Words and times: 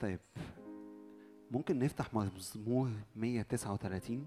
طيب 0.00 0.20
ممكن 1.50 1.78
نفتح 1.78 2.14
مزمور 2.14 2.90
139 3.16 4.26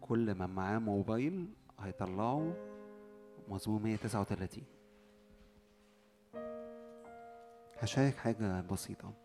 كل 0.00 0.34
ما 0.34 0.46
معاه 0.46 0.78
موبايل 0.78 1.48
هيطلعوا 1.80 2.52
مزمور 3.48 3.82
139 3.82 4.64
هشارك 7.78 8.16
حاجة 8.16 8.60
بسيطة. 8.60 9.23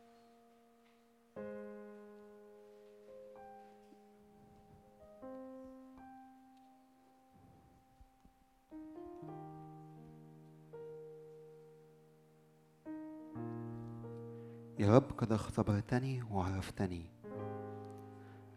يا 14.89 14.95
رب 14.95 15.11
قد 15.17 15.31
اختبرتني 15.31 16.23
وعرفتني. 16.31 17.05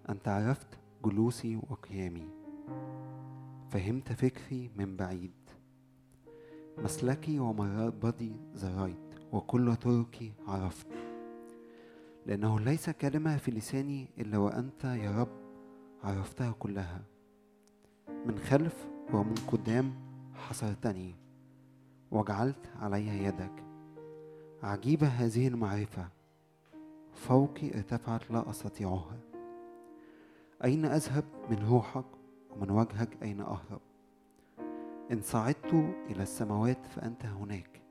أنت 0.08 0.28
عرفت 0.28 0.66
جلوسي 1.04 1.56
وقيامي 1.56 2.28
فهمت 3.70 4.12
فكري 4.12 4.70
من 4.76 4.96
بعيد. 4.96 5.32
مسلكي 6.78 7.38
ومربضي 7.38 8.36
زريت 8.54 9.14
وكل 9.32 9.76
طرقي 9.76 10.30
عرفت. 10.48 10.86
لأنه 12.26 12.60
ليس 12.60 12.90
كلمة 12.90 13.36
في 13.36 13.50
لساني 13.50 14.08
إلا 14.18 14.38
وأنت 14.38 14.84
يا 14.84 15.20
رب 15.20 15.36
عرفتها 16.04 16.52
كلها. 16.52 17.02
من 18.26 18.38
خلف 18.38 18.88
ومن 19.12 19.34
قدام 19.34 19.94
حصرتني. 20.34 21.14
وجعلت 22.10 22.70
علي 22.80 23.24
يدك. 23.24 23.64
عجيبة 24.62 25.06
هذه 25.06 25.48
المعرفة. 25.48 26.21
فوقي 27.12 27.74
ارتفعت 27.74 28.30
لا 28.30 28.50
أستطيعها. 28.50 29.18
أين 30.64 30.84
أذهب؟ 30.84 31.24
من 31.50 31.68
روحك 31.70 32.04
ومن 32.50 32.70
وجهك 32.70 33.22
أين 33.22 33.40
أهرب؟ 33.40 33.80
إن 35.12 35.20
صعدت 35.20 35.74
إلى 36.10 36.22
السماوات 36.22 36.86
فأنت 36.86 37.24
هناك. 37.24 37.82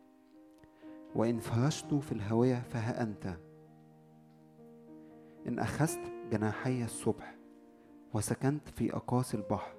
وإن 1.16 1.40
فرشت 1.40 1.94
في 1.94 2.12
الهواء 2.12 2.62
فها 2.62 3.04
أنت. 3.04 3.38
إن 5.48 5.60
أخذت 5.60 6.12
جناحي 6.32 6.84
الصبح 6.84 7.36
وسكنت 8.14 8.70
في 8.70 8.96
أقاصي 8.96 9.38
البحر 9.38 9.76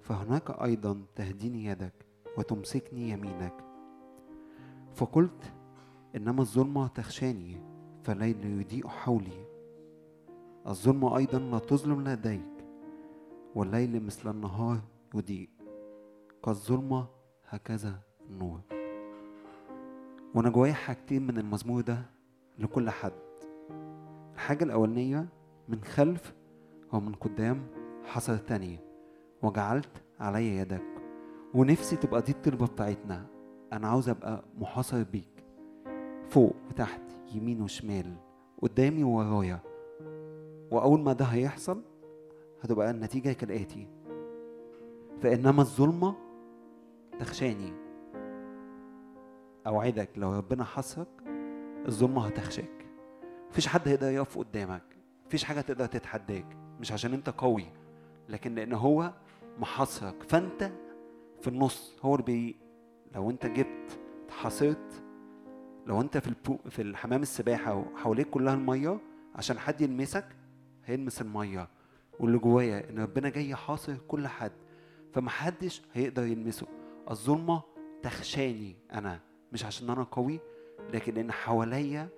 فهناك 0.00 0.50
أيضا 0.50 1.02
تهديني 1.14 1.64
يدك 1.64 2.06
وتمسكني 2.38 3.10
يمينك. 3.10 3.64
فقلت 4.94 5.52
إنما 6.16 6.40
الظلمة 6.40 6.88
تخشاني. 6.88 7.67
فالليل 8.08 8.60
يضيء 8.60 8.88
حولي. 8.88 9.46
الظلمة 10.66 11.16
أيضا 11.16 11.38
لا 11.38 11.58
تظلم 11.58 12.08
لديك 12.08 12.64
والليل 13.54 14.06
مثل 14.06 14.30
النهار 14.30 14.80
يضيء 15.14 15.48
كالظلمة 16.44 17.06
هكذا 17.48 18.00
النور. 18.30 18.60
وأنا 20.34 20.50
جوايا 20.50 20.72
حاجتين 20.72 21.26
من 21.26 21.38
المزمور 21.38 21.80
ده 21.80 22.02
لكل 22.58 22.90
حد. 22.90 23.12
الحاجة 24.34 24.64
الأولانية 24.64 25.28
من 25.68 25.84
خلف 25.84 26.34
ومن 26.92 27.12
قدام 27.12 27.66
حصرتني 28.04 28.78
وجعلت 29.42 30.02
علي 30.20 30.56
يدك. 30.56 30.84
ونفسي 31.54 31.96
تبقى 31.96 32.22
دي 32.22 32.32
الطلبة 32.32 32.66
بتاعتنا. 32.66 33.26
أنا 33.72 33.88
عاوز 33.88 34.08
أبقى 34.08 34.44
محاصر 34.58 35.02
بيك. 35.02 35.37
فوق 36.30 36.56
وتحت 36.70 37.02
يمين 37.34 37.62
وشمال 37.62 38.14
قدامي 38.62 39.04
وورايا. 39.04 39.60
وأول 40.70 41.00
ما 41.00 41.12
ده 41.12 41.24
هيحصل 41.24 41.82
هتبقى 42.62 42.90
النتيجة 42.90 43.32
كالآتي. 43.32 43.88
فإنما 45.20 45.62
الظلمة 45.62 46.14
تخشاني. 47.18 47.72
أوعدك 49.66 50.08
لو 50.16 50.32
ربنا 50.32 50.64
حصرك 50.64 51.08
الظلمة 51.86 52.26
هتخشاك. 52.26 52.86
مفيش 53.50 53.66
حد 53.66 53.88
هيقدر 53.88 54.10
يقف 54.10 54.38
قدامك. 54.38 54.82
مفيش 55.26 55.44
حاجة 55.44 55.60
تقدر 55.60 55.86
تتحداك. 55.86 56.56
مش 56.80 56.92
عشان 56.92 57.14
أنت 57.14 57.30
قوي 57.30 57.64
لكن 58.28 58.54
لأن 58.54 58.72
هو 58.72 59.12
محاصرك. 59.58 60.22
فأنت 60.22 60.70
في 61.40 61.48
النص 61.48 61.96
هو 62.02 62.14
اللي 62.14 62.24
بي 62.24 62.56
لو 63.14 63.30
أنت 63.30 63.46
جبت 63.46 63.98
اتحاصرت 64.26 65.02
لو 65.88 66.00
انت 66.00 66.18
في 66.18 66.28
البو 66.28 66.58
في 66.70 66.82
الحمام 66.82 67.22
السباحة 67.22 67.74
وحواليك 67.74 68.30
كلها 68.30 68.54
المية 68.54 69.00
عشان 69.34 69.58
حد 69.58 69.80
يلمسك 69.80 70.24
هيلمس 70.84 71.20
المية. 71.20 71.68
واللي 72.20 72.38
جوايا 72.38 72.90
إن 72.90 72.98
ربنا 72.98 73.28
جاي 73.28 73.54
حاصر 73.54 73.96
كل 74.08 74.26
حد 74.26 74.52
فمحدش 75.12 75.82
هيقدر 75.92 76.22
يلمسه. 76.26 76.66
الظلمة 77.10 77.62
تخشاني 78.02 78.76
أنا 78.92 79.20
مش 79.52 79.64
عشان 79.64 79.90
أنا 79.90 80.02
قوي 80.02 80.40
لكن 80.92 81.14
لأن 81.14 81.32
حواليا 81.32 82.08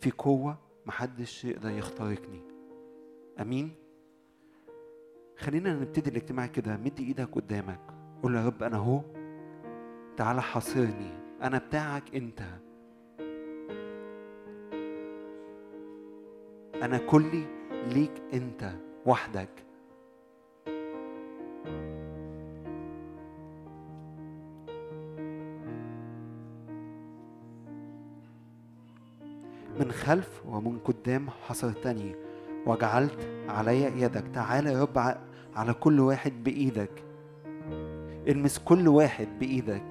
في 0.00 0.10
قوة 0.10 0.58
محدش 0.86 1.44
يقدر 1.44 1.70
يخترقني. 1.70 2.42
أمين؟ 3.40 3.74
خلينا 5.38 5.74
نبتدي 5.74 6.10
الاجتماع 6.10 6.46
كده. 6.46 6.76
مد 6.76 7.00
إيدك 7.00 7.28
قدامك. 7.32 7.80
قول 8.22 8.34
يا 8.34 8.46
رب 8.46 8.62
أنا 8.62 8.76
أهو. 8.76 9.00
تعالى 10.16 10.42
حاصرني. 10.42 11.12
أنا 11.42 11.58
بتاعك 11.58 12.14
أنت. 12.14 12.65
أنا 16.82 16.98
كلي 16.98 17.44
ليك 17.86 18.22
أنت 18.34 18.72
وحدك. 19.06 19.48
من 29.80 29.92
خلف 29.92 30.42
ومن 30.48 30.78
قدام 30.78 31.30
حصرتني 31.30 32.14
وجعلت 32.66 33.28
علي 33.48 34.00
يدك. 34.02 34.24
تعالى 34.34 34.72
يا 34.72 34.82
رب 34.82 34.98
على 35.56 35.72
كل 35.74 36.00
واحد 36.00 36.32
بإيدك. 36.44 37.02
المس 38.28 38.58
كل 38.58 38.88
واحد 38.88 39.28
بإيدك. 39.40 39.84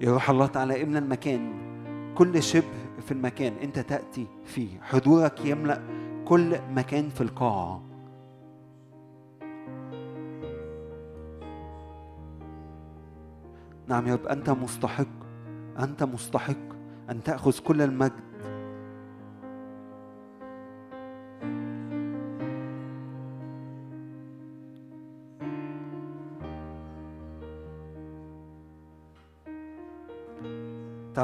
يا 0.00 0.12
روح 0.12 0.30
الله 0.30 0.46
تعالى 0.46 0.82
املى 0.82 0.98
المكان. 0.98 1.52
كل 2.14 2.42
شبه 2.42 2.83
في 3.00 3.12
المكان 3.12 3.52
انت 3.52 3.78
تأتي 3.78 4.26
فيه. 4.44 4.80
حضورك 4.80 5.44
يملأ 5.44 5.80
كل 6.24 6.58
مكان 6.70 7.08
في 7.08 7.20
القاعة. 7.20 7.82
نعم 13.88 14.06
يا 14.06 14.14
رب 14.14 14.26
أنت 14.26 14.50
مستحق 14.50 15.06
أنت 15.78 16.02
مستحق 16.02 16.74
أن 17.10 17.22
تأخذ 17.22 17.58
كل 17.58 17.82
المجد 17.82 18.23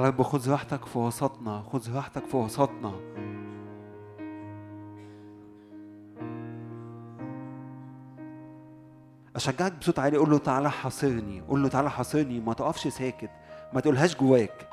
تعالى 0.01 0.13
يا 0.13 0.17
رب 0.17 0.23
خذ 0.23 0.51
راحتك 0.51 0.85
في 0.85 0.99
وسطنا 0.99 1.63
خذ 1.73 1.95
راحتك 1.95 2.25
في 2.27 2.37
وسطنا. 2.37 2.93
أشجعك 9.37 9.73
بصوت 9.81 9.99
عالي 9.99 10.17
قول 10.17 10.31
له 10.31 10.39
تعالى 10.39 10.71
حاصرني 10.71 11.41
قول 11.41 11.63
له 11.63 11.69
تعالى 11.69 11.91
حاصرني 11.91 12.41
ما 12.41 12.53
تقفش 12.53 12.89
ساكت 12.89 13.31
ما 13.73 13.81
تقولهاش 13.81 14.17
جواك. 14.17 14.69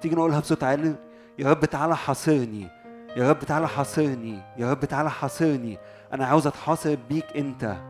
تيجي 0.00 0.14
نقولها 0.14 0.40
بصوت 0.40 0.64
عالي 0.64 0.94
يا 1.38 1.50
رب 1.50 1.64
تعالى 1.64 1.96
حاصرني 1.96 2.68
يا 3.16 3.30
رب 3.30 3.38
تعالى 3.38 3.68
حاصرني 3.68 4.38
يا 4.56 4.70
رب 4.70 4.84
تعالى 4.84 5.10
حاصرني. 5.10 5.78
أنا 6.12 6.26
عاوز 6.26 6.46
أتحاصر 6.46 6.96
بيك 7.08 7.36
أنت. 7.36 7.89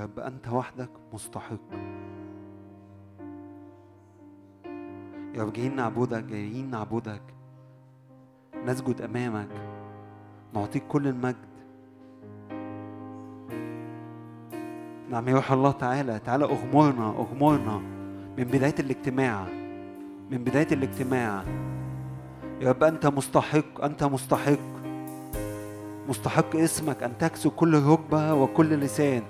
يا 0.00 0.08
أنت 0.26 0.48
وحدك 0.48 0.90
مستحق. 1.12 1.68
يا 5.34 5.42
رب 5.42 5.52
جايين 5.52 5.76
نعبدك 5.76 6.24
جايين 6.24 6.70
نعبدك. 6.70 7.22
نسجد 8.66 9.00
أمامك. 9.00 9.48
نعطيك 10.54 10.82
كل 10.88 11.06
المجد. 11.06 11.50
نعم 15.10 15.28
يا 15.28 15.34
روح 15.34 15.52
الله 15.52 15.70
تعالى 15.70 16.18
تعالى 16.18 16.44
أغمرنا 16.44 17.08
أغمرنا 17.08 17.78
من 18.38 18.44
بداية 18.44 18.74
الاجتماع 18.78 19.44
من 20.30 20.38
بداية 20.44 20.68
الاجتماع. 20.72 21.44
يا 22.60 22.68
رب 22.68 22.84
أنت 22.84 23.06
مستحق 23.06 23.84
أنت 23.84 24.04
مستحق. 24.04 24.58
مستحق 26.08 26.56
اسمك 26.56 27.02
أن 27.02 27.18
تكسو 27.18 27.50
كل 27.50 27.82
ركبة 27.82 28.34
وكل 28.34 28.74
لسان. 28.74 29.22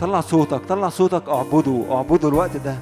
طلع 0.00 0.20
صوتك 0.20 0.60
طلع 0.68 0.88
صوتك 0.88 1.28
اعبده 1.28 1.84
اعبده 1.90 2.28
الوقت 2.28 2.56
ده. 2.56 2.78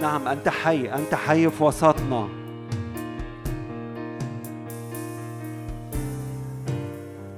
نعم 0.00 0.28
أنت 0.28 0.48
حي 0.48 0.94
أنت 0.94 1.14
حي 1.14 1.50
في 1.50 1.64
وسطنا. 1.64 2.28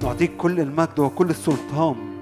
نعطيك 0.02 0.36
كل 0.36 0.60
المجد 0.60 0.98
وكل 0.98 1.30
السلطان. 1.30 2.13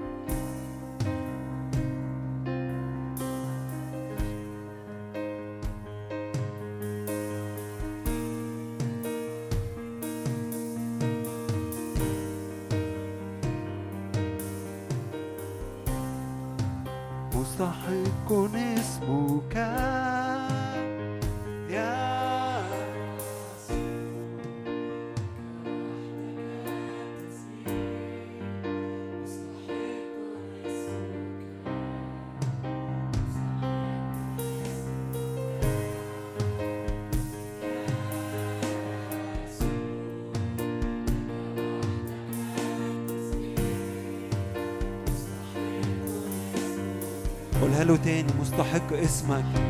مستحق 49.13 49.43
اسمك 49.43 49.62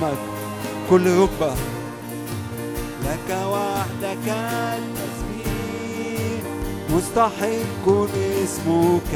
لاسمك 0.00 0.18
كل 0.90 1.06
ركبة. 1.06 1.54
لك 3.04 3.30
وحدك 3.30 4.28
التسبيح. 4.78 6.42
مستحق 6.90 7.86
اسمك. 8.44 9.12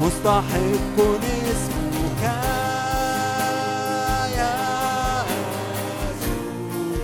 مستحق 0.00 0.98
اسمك 0.98 2.22
يا 4.36 5.24
يسوع. 6.02 6.96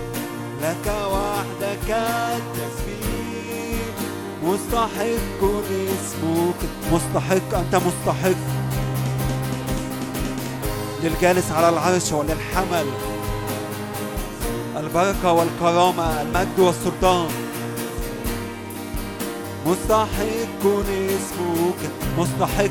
لك 0.61 0.87
وحدك 0.87 1.89
التسبيح. 2.37 3.95
مستحق 4.43 5.41
اسمك. 5.71 6.59
مستحق 6.91 7.57
أنت 7.57 7.75
مستحق. 7.75 8.54
للجالس 11.05 11.51
على 11.51 11.69
العرش 11.69 12.11
وللحمل. 12.11 12.85
البركة 14.77 15.31
والكرامة 15.31 16.21
المجد 16.21 16.59
والسلطان. 16.59 17.27
مستحق 19.65 20.63
اسمك 20.63 21.91
مستحق. 22.17 22.69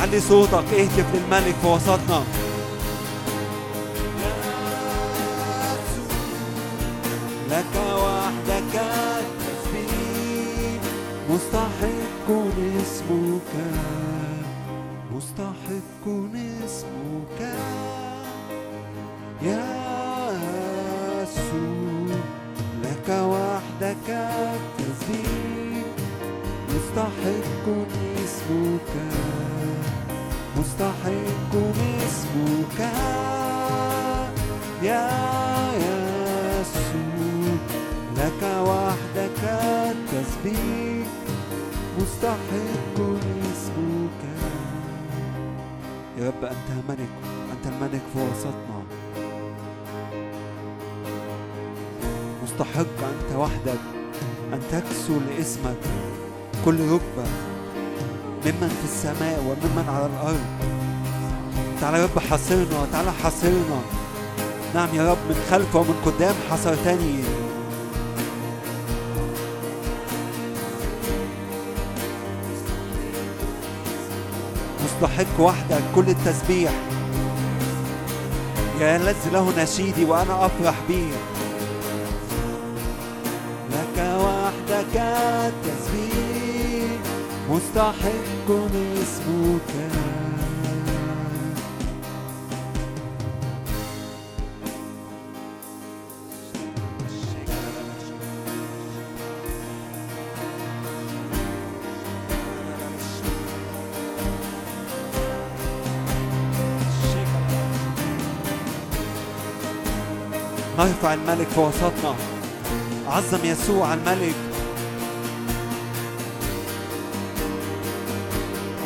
علي 0.00 0.20
صوتك 0.20 0.64
اهتف 0.74 1.06
للملك 1.14 1.54
في 1.62 1.66
وسطنا. 1.66 2.22
يا 62.00 62.04
رب 62.04 62.18
حاصرنا 62.18 62.86
تعالى 62.92 63.12
حاصرنا 63.22 63.80
نعم 64.74 64.88
يا 64.94 65.10
رب 65.10 65.18
من 65.28 65.46
خلف 65.50 65.76
ومن 65.76 65.94
قدام 66.06 66.34
حصرتني 66.50 67.20
تستحق 74.84 75.40
وحدك 75.40 75.82
كل 75.94 76.08
التسبيح. 76.08 76.72
يا 78.80 78.96
الذي 78.96 79.30
له 79.32 79.62
نشيدي 79.62 80.04
وأنا 80.04 80.46
أفرح 80.46 80.74
به 80.88 81.06
لك 83.72 83.98
وحدك 83.98 84.96
التسبيح. 84.96 86.90
مستحق 87.50 88.48
اسمك. 89.02 90.09
ارفع 111.00 111.14
الملك 111.14 111.46
في 111.48 111.60
وسطنا. 111.60 112.14
عظم 113.08 113.44
يسوع 113.44 113.94
الملك. 113.94 114.34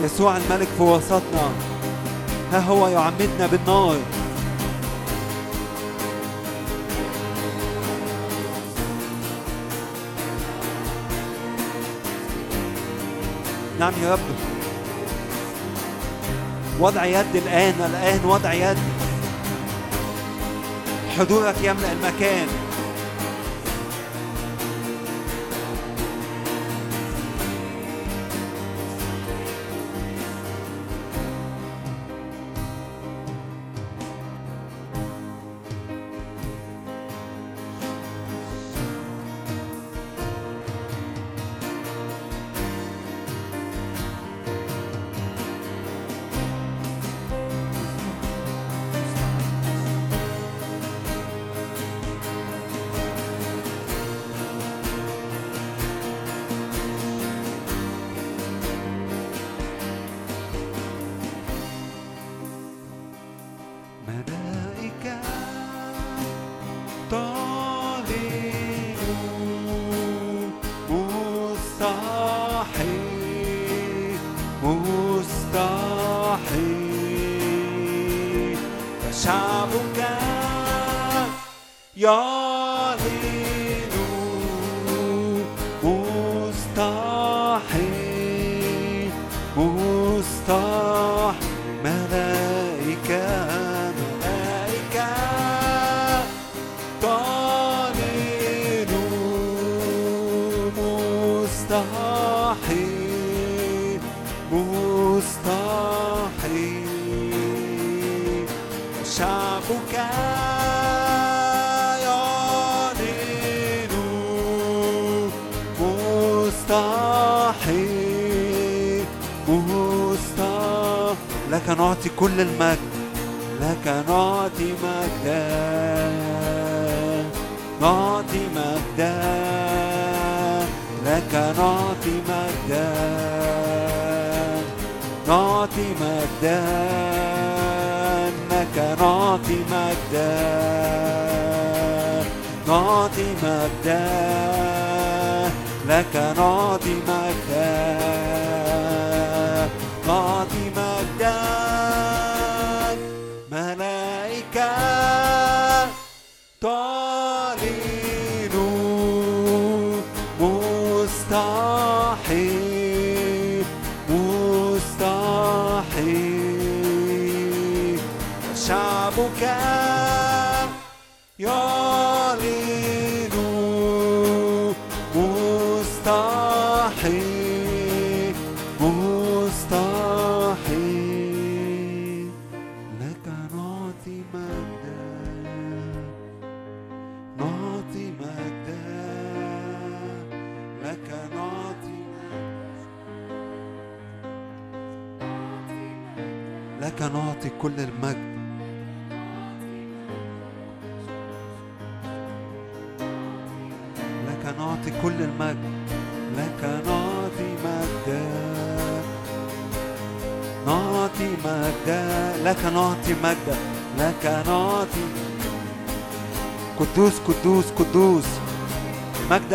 يسوع 0.04 0.36
الملك 0.36 0.68
في 0.78 0.82
وسطنا. 0.82 1.50
ها 2.52 2.60
هو 2.60 2.88
يعمدنا 2.88 3.46
بالنار. 3.46 3.96
نعم 13.80 13.92
يا 14.02 14.12
رب. 14.12 14.18
وضع 16.80 17.04
يد 17.04 17.36
الآن 17.36 17.74
الآن 17.80 18.24
وضع 18.24 18.52
يد 18.52 18.78
حضورك 21.18 21.54
يملأ 21.62 21.92
المكان. 21.92 22.63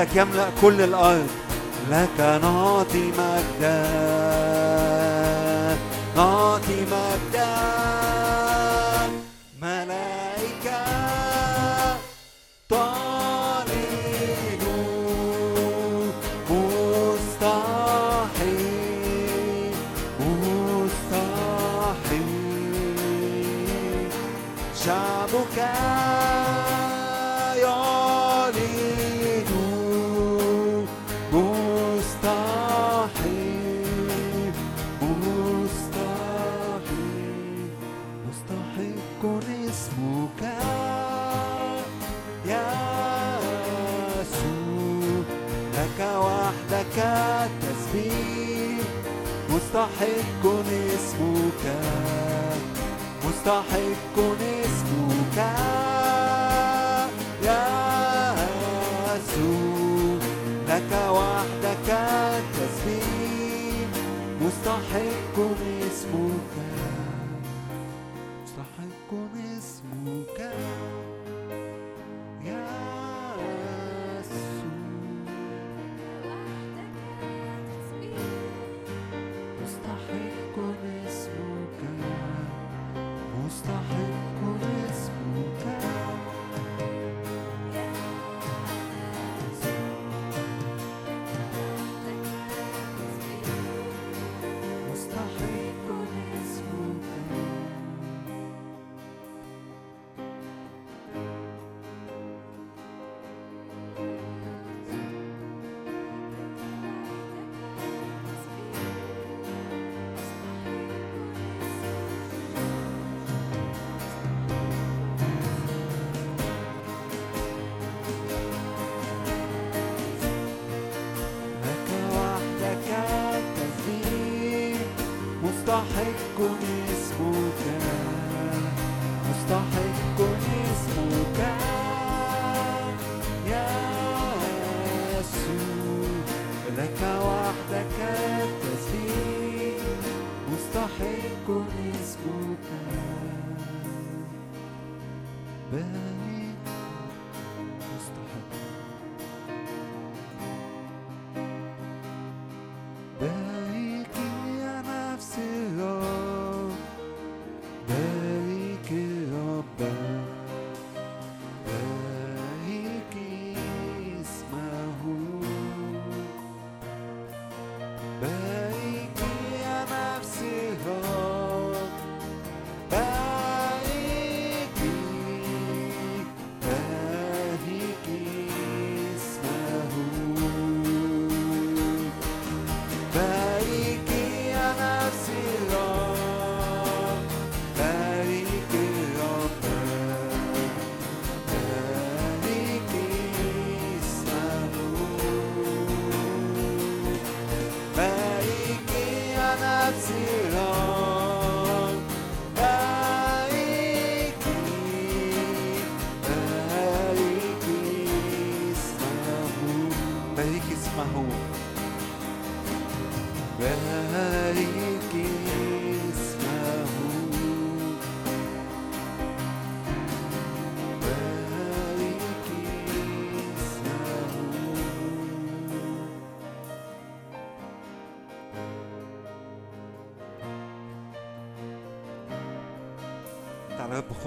مجدك 0.10 0.16
يملأ 0.16 0.50
كل 0.62 0.82
الأرض. 0.82 1.28
لك 1.92 2.20
نعطي 2.20 3.12
مجدا 3.12 4.29
مستحق 50.00 50.46
اسمك. 50.96 51.64
مستحق 53.26 54.18
اسمك. 54.64 55.38
يا 57.44 57.66
يسوع 59.16 60.20
لك 60.70 60.92
وحدك 61.12 61.90
التسبيح 62.40 63.90
مستحق 64.42 65.38
اسمك. 65.88 66.39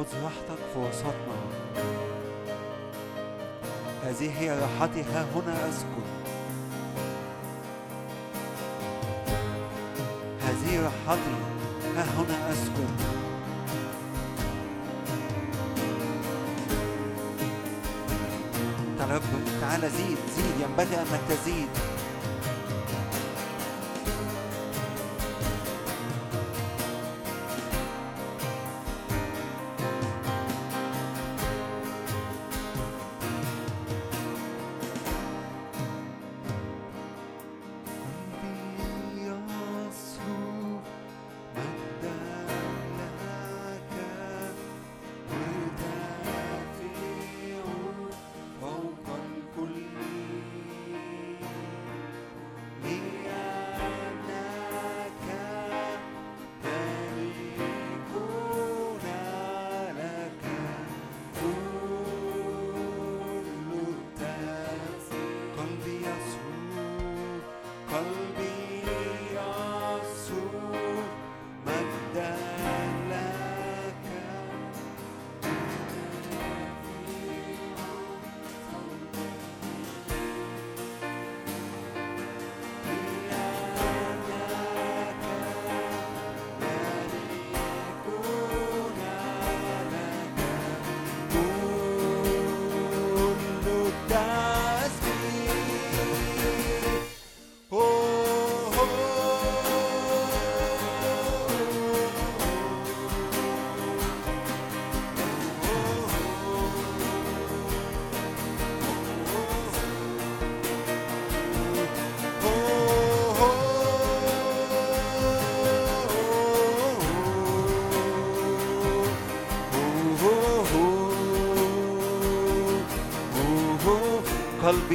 خذ 0.03 0.23
راحتك 0.25 0.61
في 0.73 0.79
وسطنا. 0.79 1.37
هذه 4.05 4.41
هي 4.41 4.51
راحتي 4.51 5.03
ها 5.03 5.27
هنا 5.35 5.69
أسكن. 5.69 6.07
هذه 10.41 10.81
راحتي 10.85 11.35
ها 11.97 12.05
هنا 12.19 12.53
أسكن. 12.53 12.89
تعال 19.61 19.91
زيد 19.91 20.19
زيد 20.37 20.61
ينبغي 20.61 20.97
أنك 20.97 21.21
تزيد. 21.29 21.69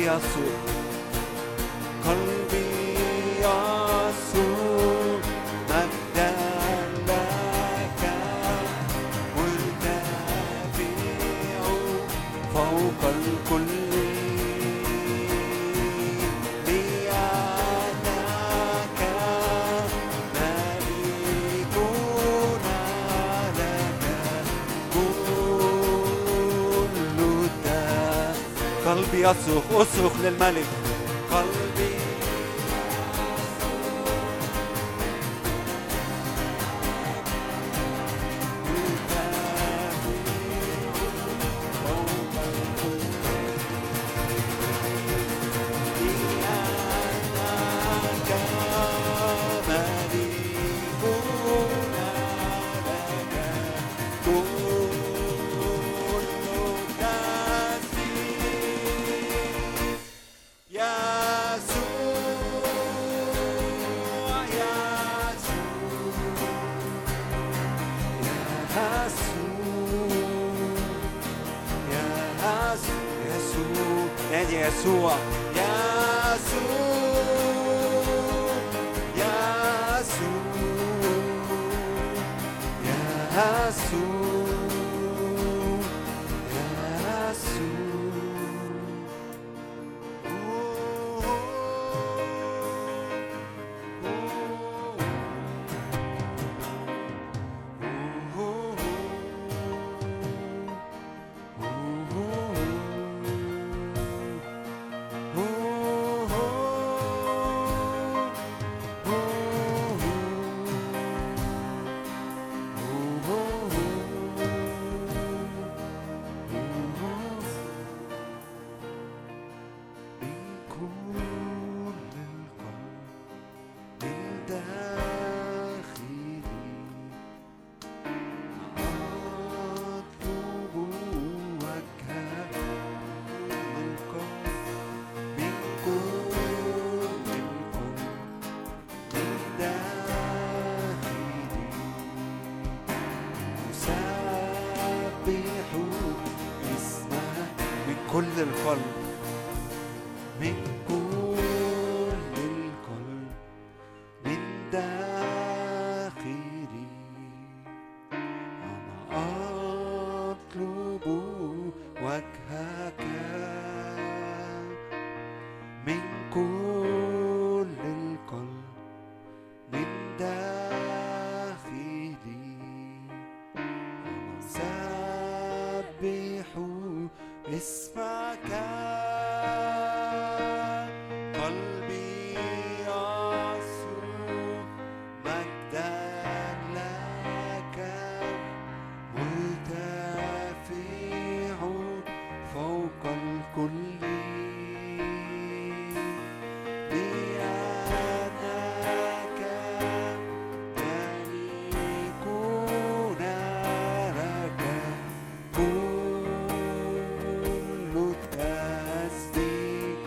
يسوع 0.04 0.58
قلبي 2.06 2.98
يسوع 3.40 5.20
مجدا 5.70 6.32
لك 7.08 8.04
مرتفع 9.38 9.98
فوق 12.54 13.02
الكل 13.10 13.88
قلبي 28.86 29.22
يصرخ 29.22 29.87
animales. 30.39 30.77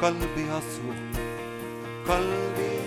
قلبي 0.03 0.43
يصرخ 0.43 1.21
قلبي 2.09 2.80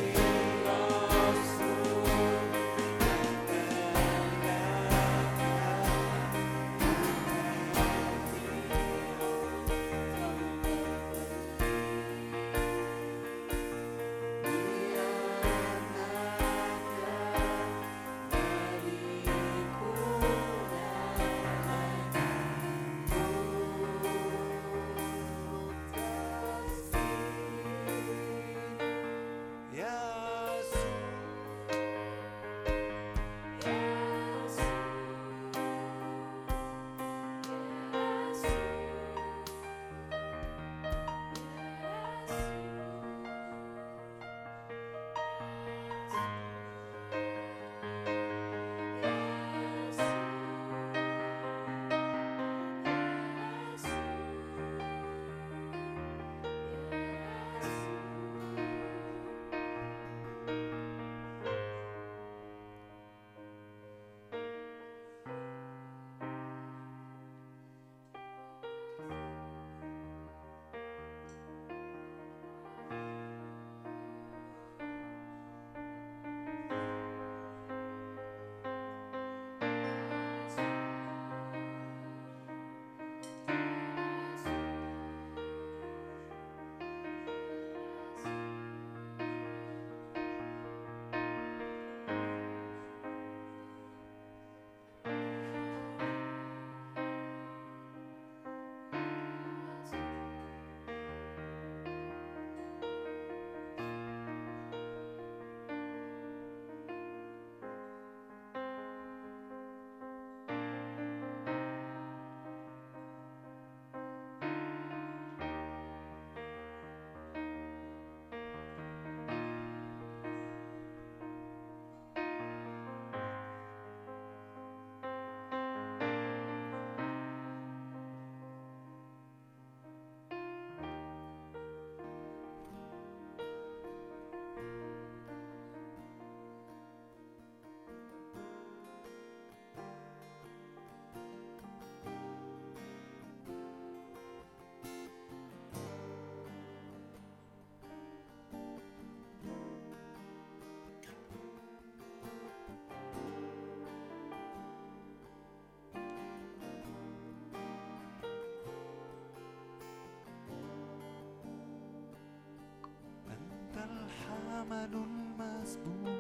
الثمن 164.64 164.94
المسبوق 164.94 166.20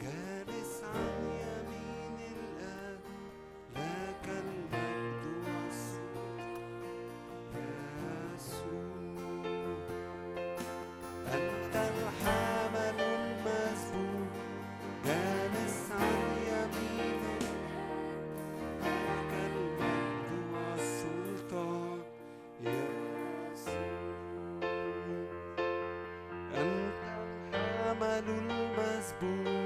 جالس 0.00 0.82
عن 0.84 1.24
يمين 1.40 2.18
الآب 2.36 3.00
لك 3.76 4.28
المجد 4.28 5.24
والسلطان 5.46 6.60
يسوع 8.36 8.94
أنت 11.34 11.76
الحق 11.76 12.43
nun 28.26 29.63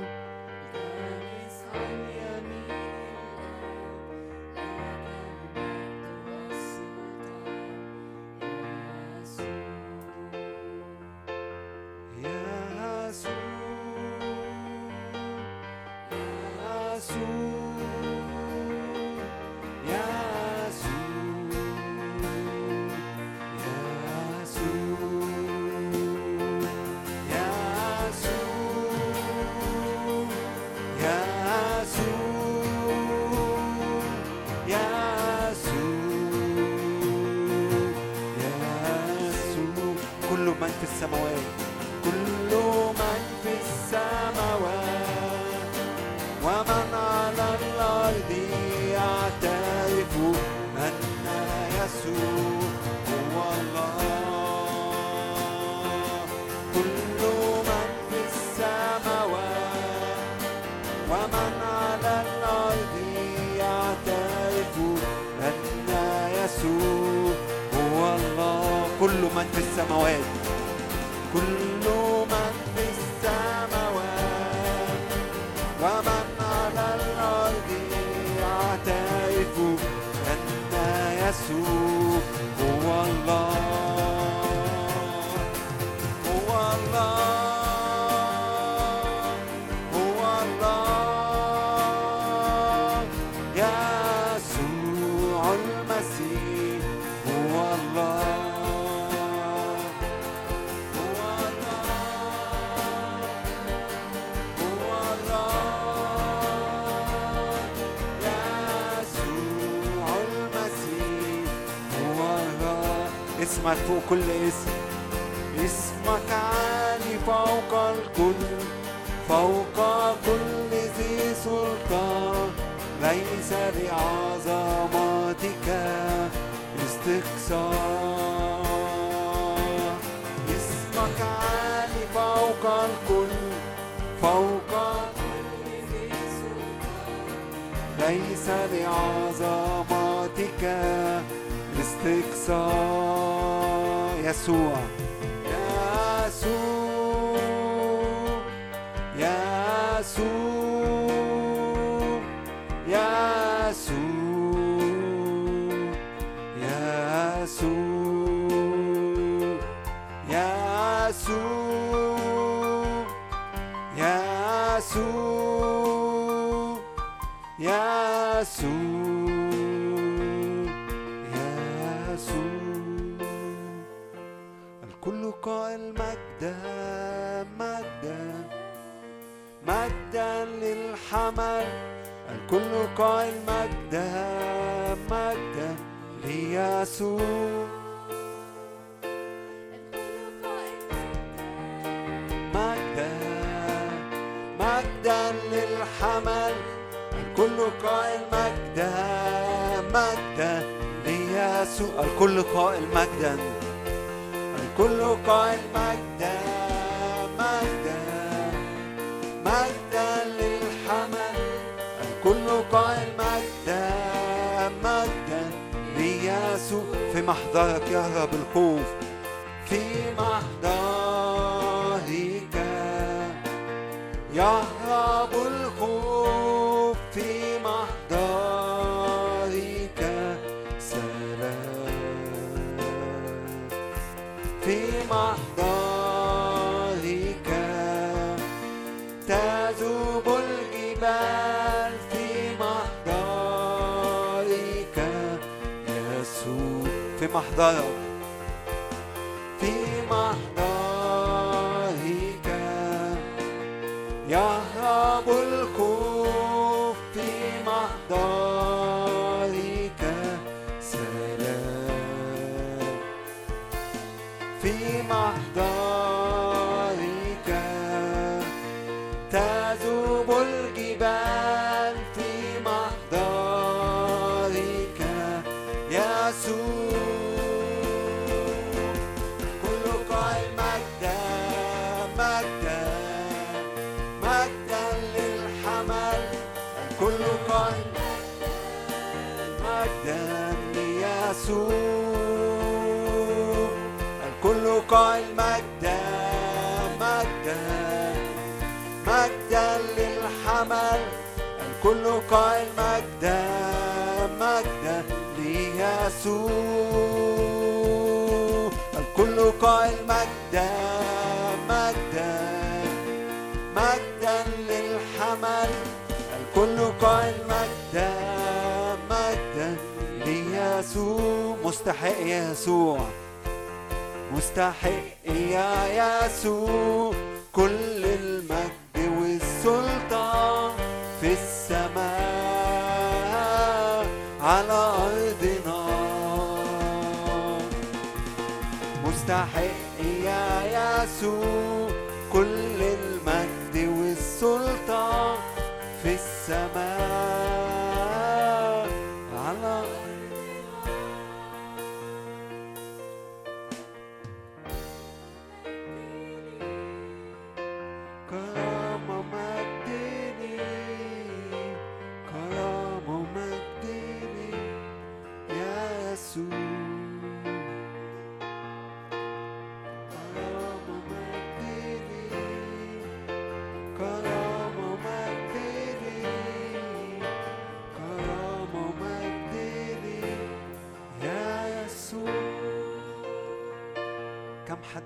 كل 114.08 114.20
اسم. 114.20 114.77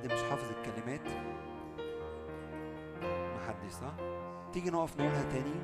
حد 0.02 0.12
مش 0.12 0.22
حافظ 0.30 0.44
الكلمات؟ 0.50 1.00
محدش 3.02 3.72
صح؟ 3.72 3.92
تيجي 4.52 4.70
نقف 4.70 4.96
نقولها 5.00 5.24
تاني؟ 5.32 5.54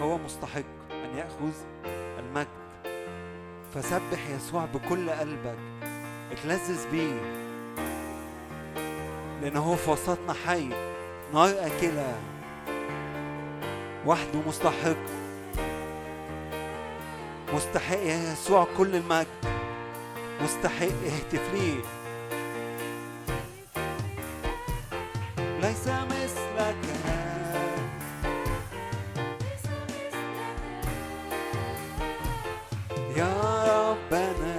هو 0.00 0.18
مستحق 0.18 0.62
أن 0.90 1.18
يأخذ 1.18 1.52
المجد. 2.18 2.48
فسبح 3.74 4.28
يسوع 4.30 4.64
بكل 4.64 5.10
قلبك. 5.10 5.58
اتلذذ 6.32 6.90
بيه. 6.90 7.20
لأنه 9.42 9.60
هو 9.60 9.76
في 9.76 9.90
وسطنا 9.90 10.32
حي. 10.32 10.68
نار 11.34 11.48
أكلة. 11.48 12.14
وحده 14.06 14.38
مستحق. 14.46 14.96
مستحق 17.54 17.98
يا 17.98 18.32
يسوع 18.32 18.66
كل 18.78 18.96
المجد. 18.96 19.55
مستحق 20.40 20.86
اهتف 21.06 21.54
ليه 21.54 21.82
ليس 25.60 25.88
مثلك. 25.88 26.76
يا 33.16 33.34
ربنا. 33.68 34.56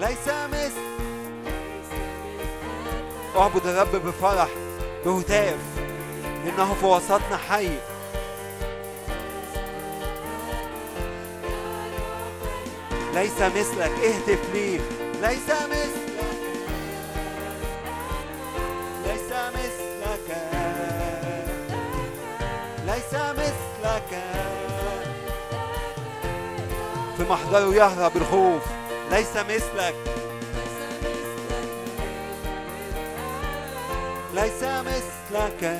ليس 0.00 0.28
مثل 0.28 0.82
اعبد 3.36 3.66
الرب 3.66 3.96
بفرح 3.96 4.48
بهتاف 5.04 5.58
لأنه 6.44 6.74
في 6.74 6.86
وسطنا 6.86 7.36
حي. 7.36 7.91
ليس 13.22 13.40
مثلك 13.40 13.90
اهتف 14.04 14.54
ليه. 14.54 14.80
ليس 15.22 15.48
مثلك. 15.48 16.24
ليس 19.06 19.32
مثلك. 19.54 20.36
ليس 22.86 23.14
مثلك. 23.14 24.22
في 27.16 27.22
محضره 27.30 27.74
يهرب 27.74 28.16
الخوف. 28.16 28.62
ليس 29.10 29.36
مثلك. 29.36 29.94
ليس 34.34 34.62
مثلك. 34.62 35.78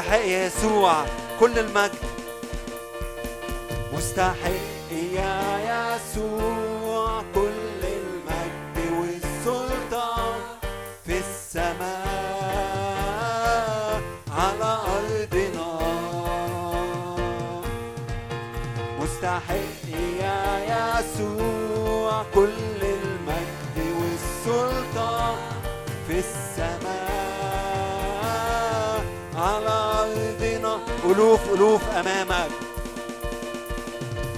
مستحق 0.00 0.20
يا 0.24 0.46
يسوع. 0.46 1.04
كل 1.40 1.58
المجد. 1.58 1.98
مستحق 3.92 4.92
يا 5.12 5.40
يسوع. 5.70 7.22
كل 7.34 7.82
المجد 7.82 8.76
والسلطان 8.98 10.40
في 11.04 11.18
السماء 11.18 12.00
على 14.38 14.78
أرضنا. 14.96 15.70
ألوف 31.20 31.52
ألوف 31.54 31.82
أمامك. 31.90 32.50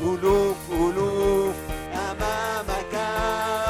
ألوف 0.03 0.57
ألوف 0.71 1.55
أمامك. 1.95 2.95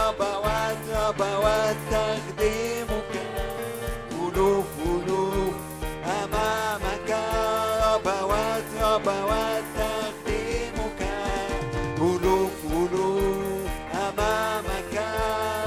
ربوات 0.06 0.84
ربوات 0.96 1.76
تخدمك. 1.90 3.14
ألوف 4.12 4.66
ألوف 4.86 5.54
أمامك. 6.04 7.10
ربوات 7.84 8.70
ربوات 8.82 9.64
تخدمك. 9.76 11.00
ألوف 11.98 12.58
ألوف 12.70 13.70
أمامك. 13.94 14.94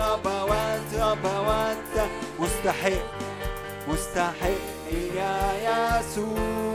ربوات 0.02 0.89
ربوات 1.00 2.10
مستحق 2.39 3.06
مستحق 3.88 4.93
يا 5.16 5.36
يسوع. 5.66 6.74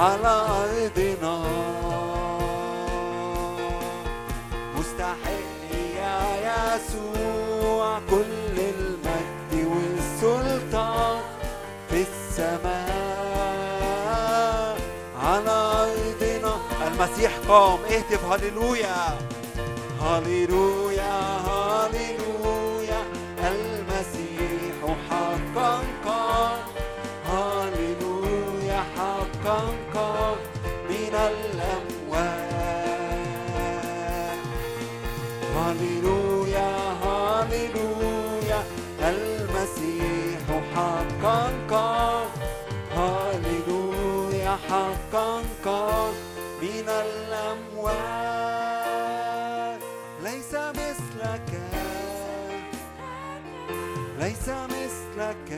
على 0.00 0.46
أرضنا. 0.62 1.36
مستحق 4.78 5.74
يا 5.96 6.20
يسوع 6.48 8.00
كل 8.10 8.56
المجد 8.58 9.52
والسلطان 9.52 11.20
في 11.90 12.00
السماء. 12.02 12.90
على 15.22 15.50
أرضنا. 15.50 16.54
المسيح 16.86 17.32
قام. 17.48 17.78
اهتف 17.90 18.24
هللويا. 18.24 19.18
هللويا. 20.02 20.89
حقا 40.74 41.50
قام 41.70 42.28
هللويا 42.96 44.56
حقا 44.68 45.42
قام 45.64 46.14
من 46.62 46.88
الأموات 46.88 48.30
ليس 50.24 50.54
مثلك. 50.54 51.50
ليس 54.18 54.48
مثلك. 54.48 55.48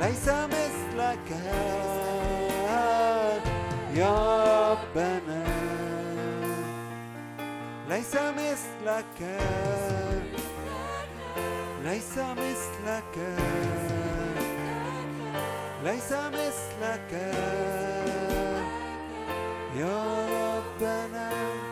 ليس 0.00 0.28
مثلك. 0.28 1.28
يا 3.94 4.14
ربنا. 4.70 5.44
ليس 7.88 8.14
مثلك. 8.14 9.18
ليس 11.88 12.18
مثلك. 12.18 13.14
ليس 15.84 16.12
مثلك. 16.12 17.12
يا 19.76 19.96
ربنا. 20.56 21.67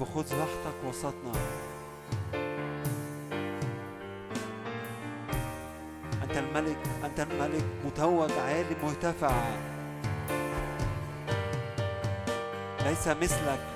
رب 0.00 0.06
خذ 0.06 0.38
راحتك 0.38 0.84
وسطنا. 0.88 1.32
أنت 6.22 6.36
الملك 6.36 6.78
أنت 7.04 7.20
الملك 7.20 7.64
متوج 7.84 8.30
عالي 8.32 8.76
مرتفع. 8.82 9.32
ليس 12.84 13.08
مثلك. 13.08 13.75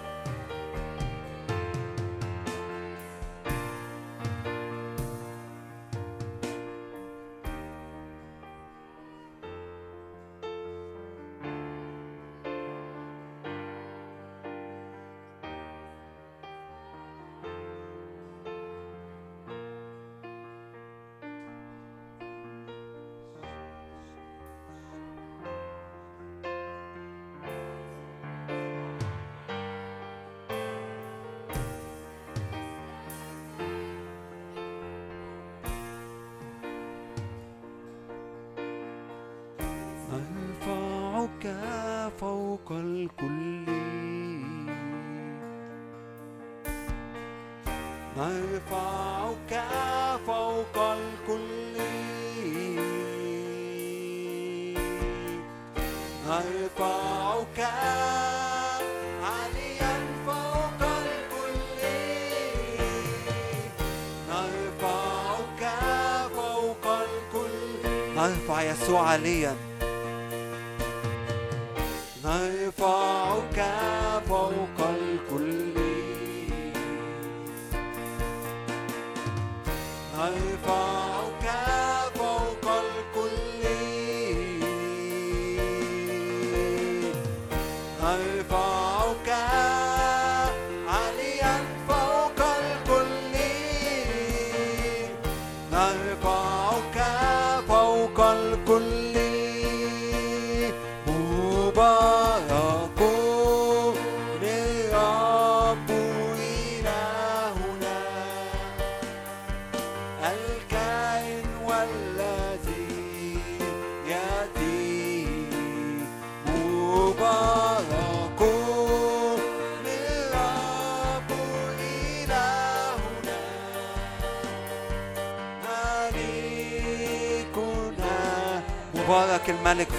يسوع 69.27 69.70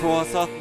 الملك 0.04 0.61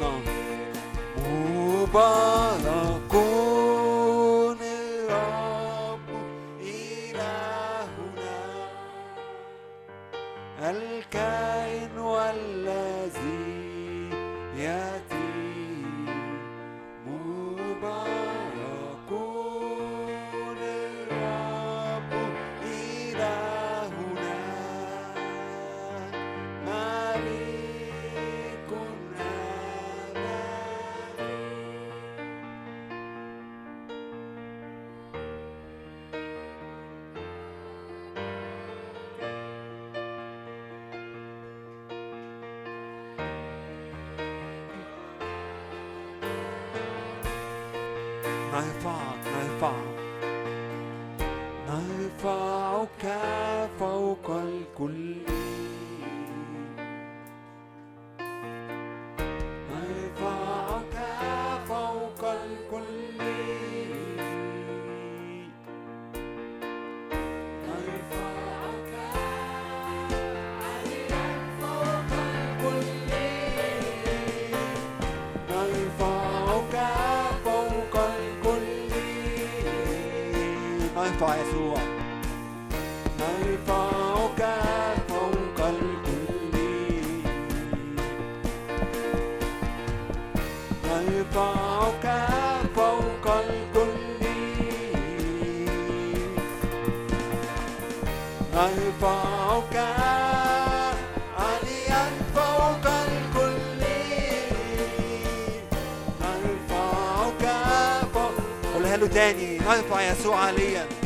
تاني. 109.13 109.57
نرفع 109.57 110.11
يسوع 110.11 110.37
عاليا 110.37 111.00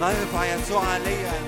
نرفع 0.00 0.54
يسوع 0.54 0.84
عاليا 0.84 1.47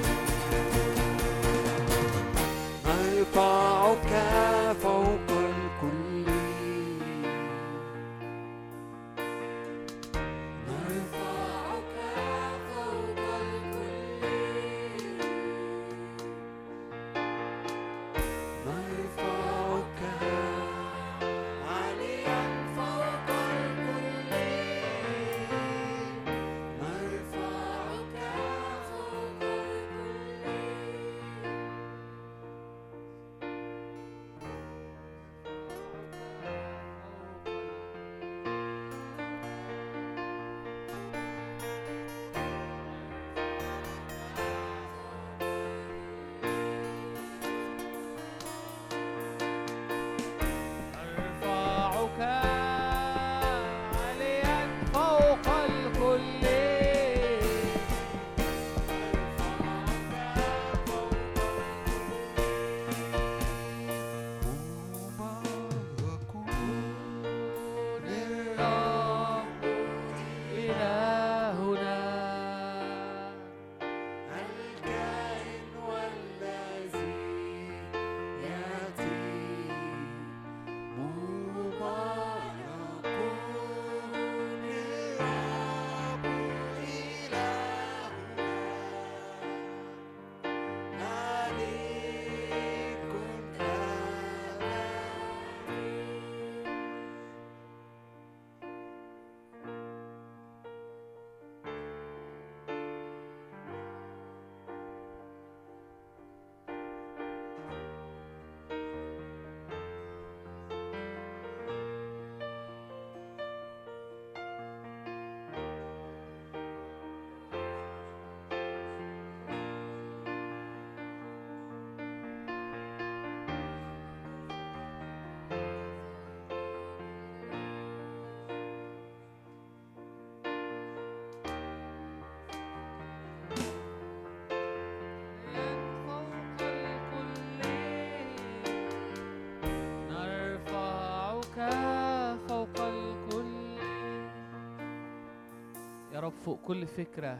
رب 146.30 146.36
فوق 146.36 146.58
كل 146.66 146.86
فكرة 146.86 147.38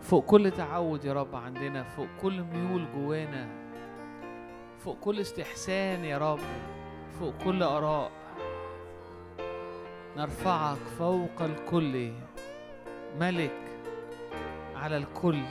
فوق 0.00 0.24
كل 0.24 0.50
تعود 0.50 1.04
يا 1.04 1.12
رب 1.12 1.36
عندنا 1.36 1.82
فوق 1.82 2.06
كل 2.22 2.42
ميول 2.42 2.86
جوانا 2.94 3.48
فوق 4.78 4.98
كل 5.00 5.20
استحسان 5.20 6.04
يا 6.04 6.18
رب 6.18 6.38
فوق 7.20 7.34
كل 7.44 7.62
آراء. 7.62 8.10
نرفعك 10.16 10.76
فوق 10.76 11.42
الكل 11.42 12.12
ملك 13.20 13.60
على 14.76 14.96
الكل. 14.96 15.42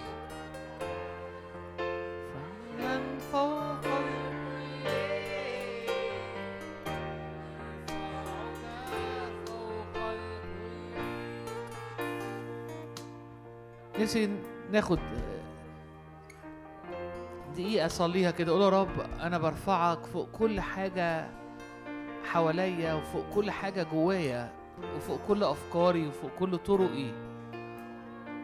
نفسي 14.09 14.29
ناخد 14.71 14.99
دقيقة 17.53 17.85
أصليها 17.85 18.31
كده 18.31 18.51
أقول 18.51 18.61
يا 18.61 18.69
رب 18.69 18.99
أنا 19.21 19.37
برفعك 19.37 20.05
فوق 20.05 20.29
كل 20.31 20.61
حاجة 20.61 21.27
حواليا 22.25 22.93
وفوق 22.93 23.25
كل 23.35 23.51
حاجة 23.51 23.83
جوايا 23.83 24.51
وفوق 24.95 25.19
كل 25.27 25.43
أفكاري 25.43 26.07
وفوق 26.07 26.31
كل 26.39 26.57
طرقي 26.57 27.11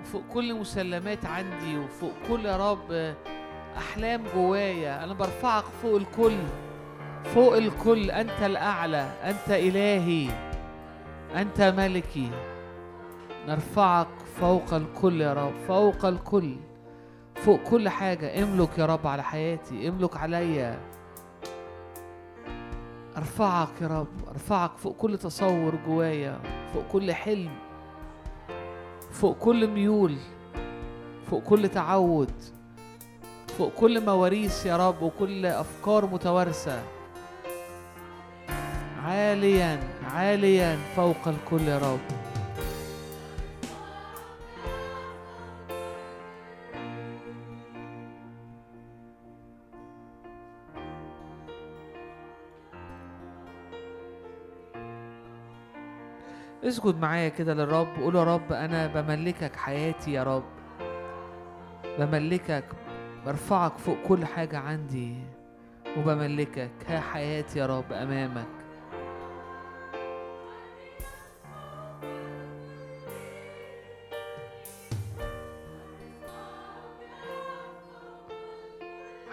وفوق 0.02 0.24
كل 0.34 0.54
مسلمات 0.54 1.26
عندي 1.26 1.78
وفوق 1.78 2.14
كل 2.28 2.46
يا 2.46 2.72
رب 2.72 3.16
أحلام 3.78 4.24
جوايا. 4.36 5.04
أنا 5.04 5.14
برفعك 5.14 5.64
فوق 5.82 5.96
الكل 5.96 6.38
فوق 7.24 7.58
الكل. 7.58 8.12
أنت 8.12 8.42
الأعلى 8.42 9.12
أنت 9.24 9.50
إلهي 9.50 10.30
أنت 11.36 11.62
ملكي. 11.62 12.32
نرفعك 13.48 14.08
فوق 14.40 14.74
الكل 14.74 15.22
يا 15.22 15.34
رب 15.34 15.54
فوق 15.68 16.06
الكل. 16.06 16.56
فوق 17.36 17.60
كل 17.60 17.90
حاجة. 17.90 18.44
املك 18.44 18.78
يا 18.78 18.86
رب 18.86 19.08
على 19.08 19.24
حياتي 19.24 19.88
املك 19.88 20.18
عليا. 20.18 20.80
ارفعك 23.18 23.82
يا 23.82 23.88
رب 23.88 24.28
ارفعك 24.30 24.72
فوق 24.78 24.96
كل 24.96 25.18
تصور 25.18 25.74
جوايا 25.88 26.40
فوق 26.74 26.84
كل 26.92 27.14
حلم 27.14 27.52
فوق 29.12 29.38
كل 29.38 29.68
ميول 29.68 30.16
فوق 31.32 31.44
كل 31.44 31.70
تعود 31.70 32.32
فوق 33.58 33.74
كل 33.74 34.06
مواريث 34.06 34.66
يا 34.66 34.78
رب 34.78 35.02
وكل 35.02 35.46
أفكار 35.46 36.06
متوارثة. 36.06 36.84
عاليا 39.04 39.80
عاليا 40.04 40.78
فوق 40.96 41.28
الكل 41.28 41.68
يا 41.68 41.78
رب. 41.78 42.35
اسجد 56.66 56.98
معايا 57.00 57.30
كده 57.30 57.54
للرب 57.54 57.88
قول 58.02 58.16
يا 58.16 58.24
رب 58.24 58.52
أنا 58.54 58.88
بملكك 58.88 59.56
حياتي 59.56 60.14
يا 60.14 60.24
رب. 60.24 60.44
بملكك 62.00 62.66
برفعك 63.26 63.78
فوق 63.78 63.98
كل 64.08 64.26
حاجة 64.26 64.58
عندي. 64.58 65.16
وبملكك 65.98 66.72
ها 66.88 67.00
حياتي 67.00 67.60
يا 67.60 67.66
رب 67.66 67.94
أمامك. 67.94 68.46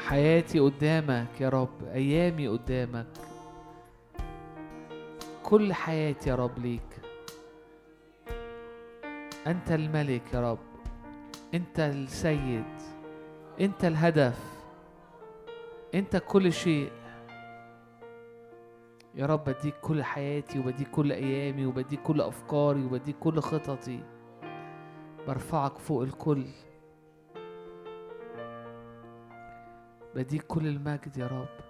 حياتي 0.09 0.59
قدامك 0.59 1.41
يا 1.41 1.49
رب 1.49 1.85
أيامي 1.95 2.49
قدامك. 2.49 3.07
كل 5.43 5.73
حياتي 5.73 6.31
يا 6.31 6.35
رب 6.35 6.59
ليك. 6.59 7.02
أنت 9.47 9.73
الملك 9.73 10.35
يا 10.35 10.53
رب. 10.53 10.59
أنت 11.55 11.81
السيد. 11.81 12.65
أنت 13.61 13.85
الهدف. 13.85 14.63
أنت 15.95 16.17
كل 16.17 16.53
شيء. 16.53 16.93
يا 19.15 19.27
رب 19.27 19.45
بديك 19.45 19.75
كل 19.81 20.03
حياتي 20.03 20.59
وبديك 20.59 20.91
كل 20.91 21.13
أيامي 21.13 21.67
وبديك 21.67 22.03
كل 22.03 22.21
أفكاري 22.21 22.85
وبديك 22.85 23.17
كل 23.19 23.41
خططي. 23.41 24.01
برفعك 25.27 25.79
فوق 25.79 26.03
الكل. 26.03 26.47
بديك 30.15 30.43
كل 30.43 30.67
المجد 30.67 31.17
يا 31.17 31.27
رب. 31.27 31.65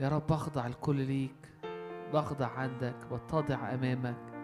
يا 0.00 0.08
رب 0.08 0.26
بخضع 0.26 0.66
الكل 0.66 0.96
ليك. 0.96 1.48
بخضع 2.12 2.46
عندك 2.46 2.96
بتضع 3.12 3.74
أمامك. 3.74 4.37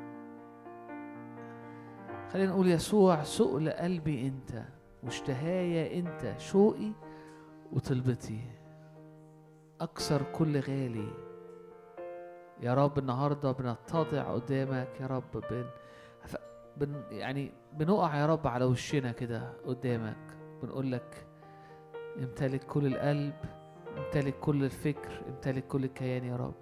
خلينا 2.35 2.53
نقول 2.53 2.69
يسوع 2.69 3.23
سؤل 3.23 3.71
قلبي 3.71 4.27
أنت 4.27 4.63
واشتهايا 5.03 5.99
أنت 5.99 6.41
شوقي 6.41 6.93
وطلبتي. 7.73 8.41
أكثر 9.81 10.23
كل 10.33 10.61
غالي. 10.61 11.09
يا 12.61 12.75
رب 12.75 12.99
النهارده 12.99 13.53
بنتضع 13.53 14.35
قدامك 14.35 14.89
يا 15.01 15.07
رب 15.07 15.45
بن, 15.51 15.65
بن 16.77 17.03
يعني 17.11 17.53
بنقع 17.73 18.17
يا 18.17 18.27
رب 18.27 18.47
على 18.47 18.65
وشنا 18.65 19.13
كده 19.13 19.53
قدامك. 19.67 20.37
بنقول 20.63 20.93
لك 20.93 21.27
امتلك 22.19 22.65
كل 22.65 22.87
القلب 22.87 23.35
امتلك 23.99 24.39
كل 24.41 24.65
الفكر 24.65 25.23
امتلك 25.29 25.67
كل 25.67 25.85
الكيان 25.85 26.25
يا 26.25 26.37
رب. 26.37 26.55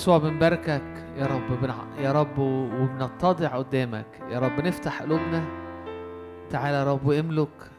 يسوع 0.00 0.18
بنباركك 0.18 1.04
يا 1.16 1.26
رب 1.26 1.60
بنع... 1.62 1.74
يا 1.98 2.12
رب 2.12 2.38
وبنتضع 2.38 3.48
قدامك. 3.48 4.06
يا 4.30 4.38
رب 4.38 4.60
نفتح 4.60 5.02
قلوبنا. 5.02 5.44
تعالى 6.50 6.76
يا 6.76 6.84
رب 6.84 7.06
واملك 7.06 7.70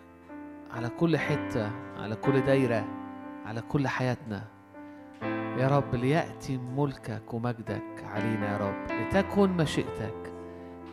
على 0.71 0.89
كل 0.89 1.17
حتة 1.17 1.71
على 1.97 2.15
كل 2.15 2.41
دايرة 2.41 2.85
على 3.45 3.61
كل 3.61 3.87
حياتنا. 3.87 4.43
يا 5.57 5.67
رب 5.67 5.95
ليأتي 5.95 6.57
ملكك 6.57 7.33
ومجدك 7.33 8.03
علينا 8.03 8.51
يا 8.51 8.57
رب 8.57 9.01
لتكن 9.01 9.49
مشيئتك 9.49 10.33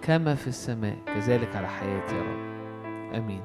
كما 0.03 0.35
في 0.35 0.47
السماء 0.47 0.97
كذلك 1.07 1.57
على 1.57 1.69
حياتي 1.69 2.17
يا 2.17 2.23
رب. 2.23 2.49
آمين. 3.15 3.43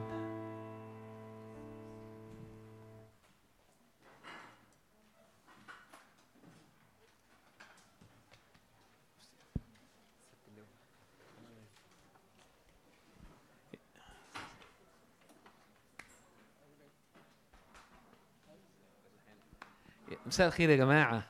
مساء 20.26 20.47
الخير 20.47 20.69
يا 20.69 20.76
جماعة 20.76 21.24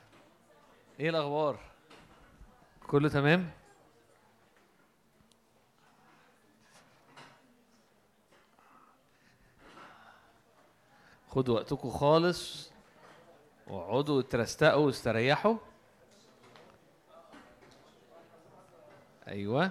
إيه 1.00 1.10
الأخبار؟ 1.10 1.58
كله 2.86 3.08
تمام؟ 3.08 3.50
خدوا 11.28 11.54
وقتكم 11.54 11.90
خالص 11.90 12.70
واقعدوا 13.66 14.22
ترستقوا 14.22 14.86
واستريحوا 14.86 15.56
أيوه 19.28 19.70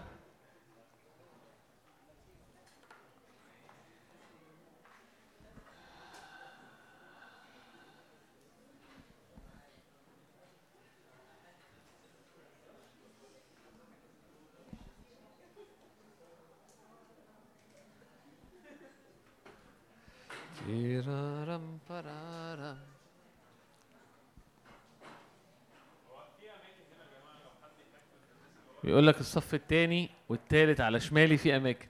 بيقول 28.83 29.07
لك 29.07 29.19
الصف 29.19 29.53
التاني 29.53 30.09
والتالت 30.29 30.81
على 30.81 30.99
شمالي 30.99 31.37
في 31.37 31.55
أماكن. 31.55 31.87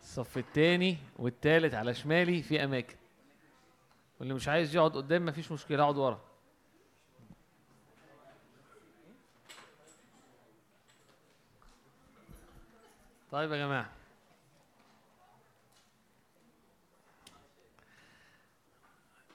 الصف 0.00 0.38
التاني 0.38 0.96
والتالت 1.18 1.74
على 1.74 1.94
شمالي 1.94 2.42
في 2.42 2.64
أماكن. 2.64 2.96
واللي 4.20 4.34
مش 4.34 4.48
عايز 4.48 4.76
يقعد 4.76 4.96
قدام 4.96 5.26
مفيش 5.26 5.52
مشكلة 5.52 5.82
اقعد 5.82 5.96
ورا. 5.96 6.20
طيب 13.30 13.52
يا 13.52 13.56
جماعة. 13.56 13.95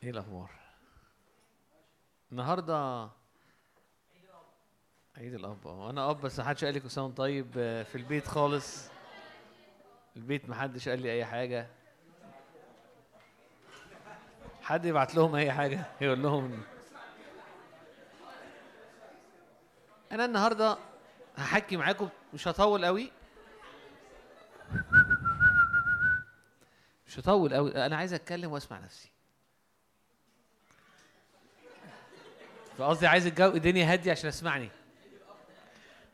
إيه 0.04 0.10
الأخبار؟ 0.10 0.49
النهارده 2.32 3.10
عيد 5.18 5.34
الأب. 5.34 5.68
آه 5.68 5.89
أنا 5.89 6.10
أب 6.10 6.22
بس 6.22 6.39
محدش 6.39 6.66
قال 6.66 6.74
لي 6.74 6.80
كل 6.80 7.14
طيب 7.14 7.52
آه، 7.58 7.84
في 7.84 7.95
البيت 7.95 8.28
خالص. 8.28 8.89
البيت 10.16 10.49
محدش 10.49 10.89
قال 10.89 11.02
لي 11.02 11.12
أي 11.12 11.26
حاجة. 11.26 11.68
حد 14.62 14.86
يبعت 14.86 15.16
لهم 15.16 15.36
أي 15.36 15.52
حاجة؟ 15.52 15.86
يقول 16.02 16.24
لهم 16.24 16.64
أنا 20.12 20.26
النهارده 20.26 20.78
هحكي 21.38 21.78
معاكم. 21.78 22.10
مش 22.34 22.47
هطول 22.47 22.86
قوي. 22.86 23.12
مش 27.08 27.20
هطول 27.20 27.54
قوي. 27.54 27.86
أنا 27.86 27.95
عايز 27.95 28.14
أتكلم 28.14 28.52
وأسمع 28.52 28.80
نفسي. 28.80 29.12
فقصدي 32.78 33.07
عايز 33.07 33.28
الجو 33.28 33.49
الدنيا 33.49 33.86
هادية 33.93 34.11
عشان 34.11 34.28
اسمعني. 34.28 34.69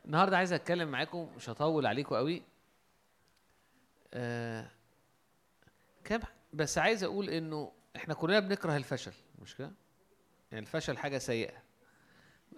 النهارده 0.04 0.36
عايز 0.36 0.52
أتكلم 0.52 0.88
معاكم 0.88 1.28
مش 1.36 1.50
هطول 1.50 1.86
عليكم 1.86 2.14
قوي. 2.16 2.42
آه 4.14 4.70
كم 6.04 6.20
بس 6.52 6.78
عايز 6.78 7.04
أقول 7.04 7.30
إنه 7.30 7.72
إحنا 7.96 8.14
كلنا 8.14 8.40
بنكره 8.40 8.76
الفشل 8.76 9.12
مش 9.42 9.56
كده؟ 9.56 9.70
يعني 10.52 10.62
الفشل 10.66 10.98
حاجة 10.98 11.18
سيئة. 11.18 11.62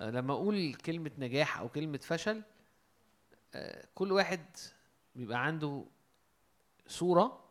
آه 0.00 0.10
لما 0.10 0.32
أقول 0.32 0.74
كلمة 0.74 1.10
نجاح 1.18 1.58
أو 1.58 1.68
كلمة 1.68 1.98
فشل 2.02 2.42
آه 3.54 3.84
كل 3.94 4.12
واحد 4.12 4.44
بيبقى 5.14 5.44
عنده 5.46 5.84
صورة 6.86 7.44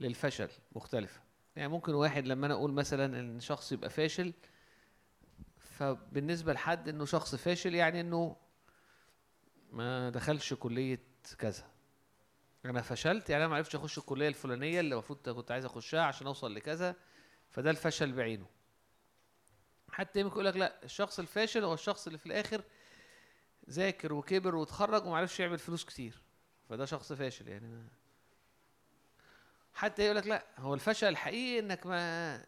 للفشل 0.00 0.48
مختلفة. 0.72 1.20
يعني 1.56 1.68
ممكن 1.68 1.94
واحد 1.94 2.26
لما 2.26 2.46
أنا 2.46 2.54
أقول 2.54 2.72
مثلا 2.72 3.20
إن 3.20 3.40
شخص 3.40 3.72
يبقى 3.72 3.90
فاشل 3.90 4.32
فبالنسبة 5.80 6.52
لحد 6.52 6.88
إنه 6.88 7.04
شخص 7.04 7.34
فاشل 7.34 7.74
يعني 7.74 8.00
إنه 8.00 8.36
ما 9.72 10.10
دخلش 10.10 10.54
كلية 10.54 11.02
كذا. 11.38 11.70
أنا 12.64 12.82
فشلت 12.82 13.30
يعني 13.30 13.44
أنا 13.44 13.50
ما 13.50 13.56
عرفتش 13.56 13.76
أخش 13.76 13.98
الكلية 13.98 14.28
الفلانية 14.28 14.80
اللي 14.80 14.92
المفروض 14.92 15.28
كنت 15.28 15.50
عايز 15.50 15.64
أخشها 15.64 16.02
عشان 16.02 16.26
أوصل 16.26 16.54
لكذا 16.54 16.96
فده 17.50 17.70
الفشل 17.70 18.12
بعينه. 18.12 18.46
حتى 19.92 20.20
يمكن 20.20 20.32
يقول 20.32 20.44
لك 20.44 20.56
لا 20.56 20.84
الشخص 20.84 21.18
الفاشل 21.18 21.64
هو 21.64 21.74
الشخص 21.74 22.06
اللي 22.06 22.18
في 22.18 22.26
الآخر 22.26 22.62
ذاكر 23.70 24.12
وكبر 24.12 24.54
واتخرج 24.54 25.06
وما 25.06 25.16
عرفش 25.16 25.40
يعمل 25.40 25.58
فلوس 25.58 25.84
كتير 25.84 26.22
فده 26.68 26.84
شخص 26.84 27.12
فاشل 27.12 27.48
يعني. 27.48 27.68
ما 27.68 27.88
حتى 29.74 30.02
يقول 30.02 30.16
لك 30.16 30.26
لا 30.26 30.46
هو 30.58 30.74
الفشل 30.74 31.08
الحقيقي 31.08 31.58
إنك 31.58 31.86
ما 31.86 32.44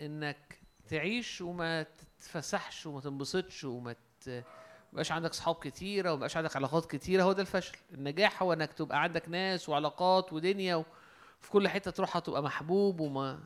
إنك 0.00 0.67
تعيش 0.88 1.40
وما 1.40 1.82
تتفسحش 2.20 2.86
وما 2.86 3.00
تنبسطش 3.00 3.64
وما 3.64 3.94
ت... 4.20 4.44
مبقاش 4.92 5.12
عندك 5.12 5.32
صحاب 5.34 5.54
كتيرة 5.54 6.12
ومبقاش 6.12 6.36
عندك 6.36 6.56
علاقات 6.56 6.90
كتيرة 6.90 7.22
هو 7.22 7.32
ده 7.32 7.42
الفشل. 7.42 7.76
النجاح 7.94 8.42
هو 8.42 8.52
إنك 8.52 8.72
تبقى 8.72 9.02
عندك 9.02 9.28
ناس 9.28 9.68
وعلاقات 9.68 10.32
ودنيا 10.32 10.74
وفي 10.76 11.50
كل 11.50 11.68
حتة 11.68 11.90
تروحها 11.90 12.20
تبقى 12.20 12.42
محبوب 12.42 13.00
وما 13.00 13.40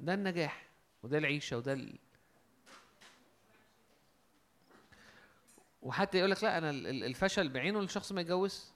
ده 0.00 0.14
النجاح 0.14 0.66
وده 1.02 1.18
العيشة 1.18 1.56
وده 1.56 1.72
ال... 1.72 1.98
وحتى 5.82 6.18
يقول 6.18 6.30
لك 6.30 6.44
لا 6.44 6.58
أنا 6.58 6.70
ال- 6.70 6.86
ال- 6.86 7.04
الفشل 7.04 7.48
بعينه 7.48 7.80
الشخص 7.80 8.12
ما 8.12 8.20
يتجوز. 8.20 8.72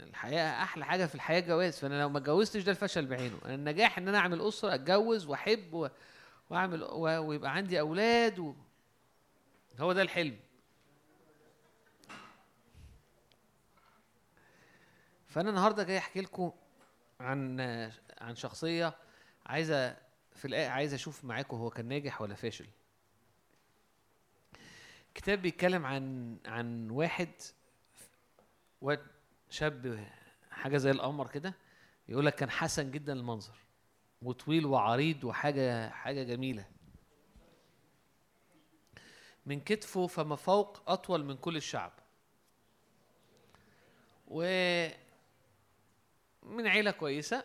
الحقيقة 0.00 0.62
أحلى 0.62 0.84
حاجة 0.84 1.06
في 1.06 1.14
الحياة 1.14 1.40
الجواز 1.40 1.78
فأنا 1.78 2.00
لو 2.00 2.08
ما 2.08 2.18
اتجوزتش 2.18 2.62
ده 2.62 2.70
الفشل 2.72 3.06
بعينه. 3.06 3.38
النجاح 3.46 3.98
إن 3.98 4.08
أنا 4.08 4.18
أعمل 4.18 4.40
أسرة 4.48 4.74
أتجوز 4.74 5.26
وأحب 5.26 5.74
و... 5.74 5.88
وأعمل 6.54 6.82
و... 6.82 7.00
ويبقى 7.28 7.54
عندي 7.54 7.80
أولاد 7.80 8.38
و... 8.38 8.54
هو 9.80 9.92
ده 9.92 10.02
الحلم. 10.02 10.36
فأنا 15.28 15.50
النهارده 15.50 15.82
جاي 15.82 15.98
أحكي 15.98 16.20
لكم 16.20 16.52
عن 17.20 17.60
عن 18.20 18.34
شخصية 18.34 18.94
عايزة 19.46 19.96
في 20.34 20.44
الآية 20.44 20.68
عايز 20.68 20.94
أشوف 20.94 21.24
معاكم 21.24 21.56
هو 21.56 21.70
كان 21.70 21.86
ناجح 21.88 22.20
ولا 22.20 22.34
فاشل. 22.34 22.66
كتاب 25.14 25.42
بيتكلم 25.42 25.86
عن 25.86 26.36
عن 26.46 26.90
واحد 26.90 27.30
شاب 29.50 30.06
حاجة 30.50 30.76
زي 30.76 30.90
القمر 30.90 31.28
كده 31.28 31.54
يقول 32.08 32.26
لك 32.26 32.34
كان 32.34 32.50
حسن 32.50 32.90
جدا 32.90 33.12
المنظر. 33.12 33.63
وطويل 34.24 34.66
وعريض 34.66 35.24
وحاجة 35.24 35.88
حاجة 35.90 36.22
جميلة. 36.22 36.66
من 39.46 39.60
كتفه 39.60 40.06
فما 40.06 40.36
فوق 40.36 40.90
أطول 40.90 41.24
من 41.24 41.36
كل 41.36 41.56
الشعب. 41.56 41.92
و 44.28 44.42
من 46.42 46.66
عيلة 46.66 46.90
كويسة 46.90 47.44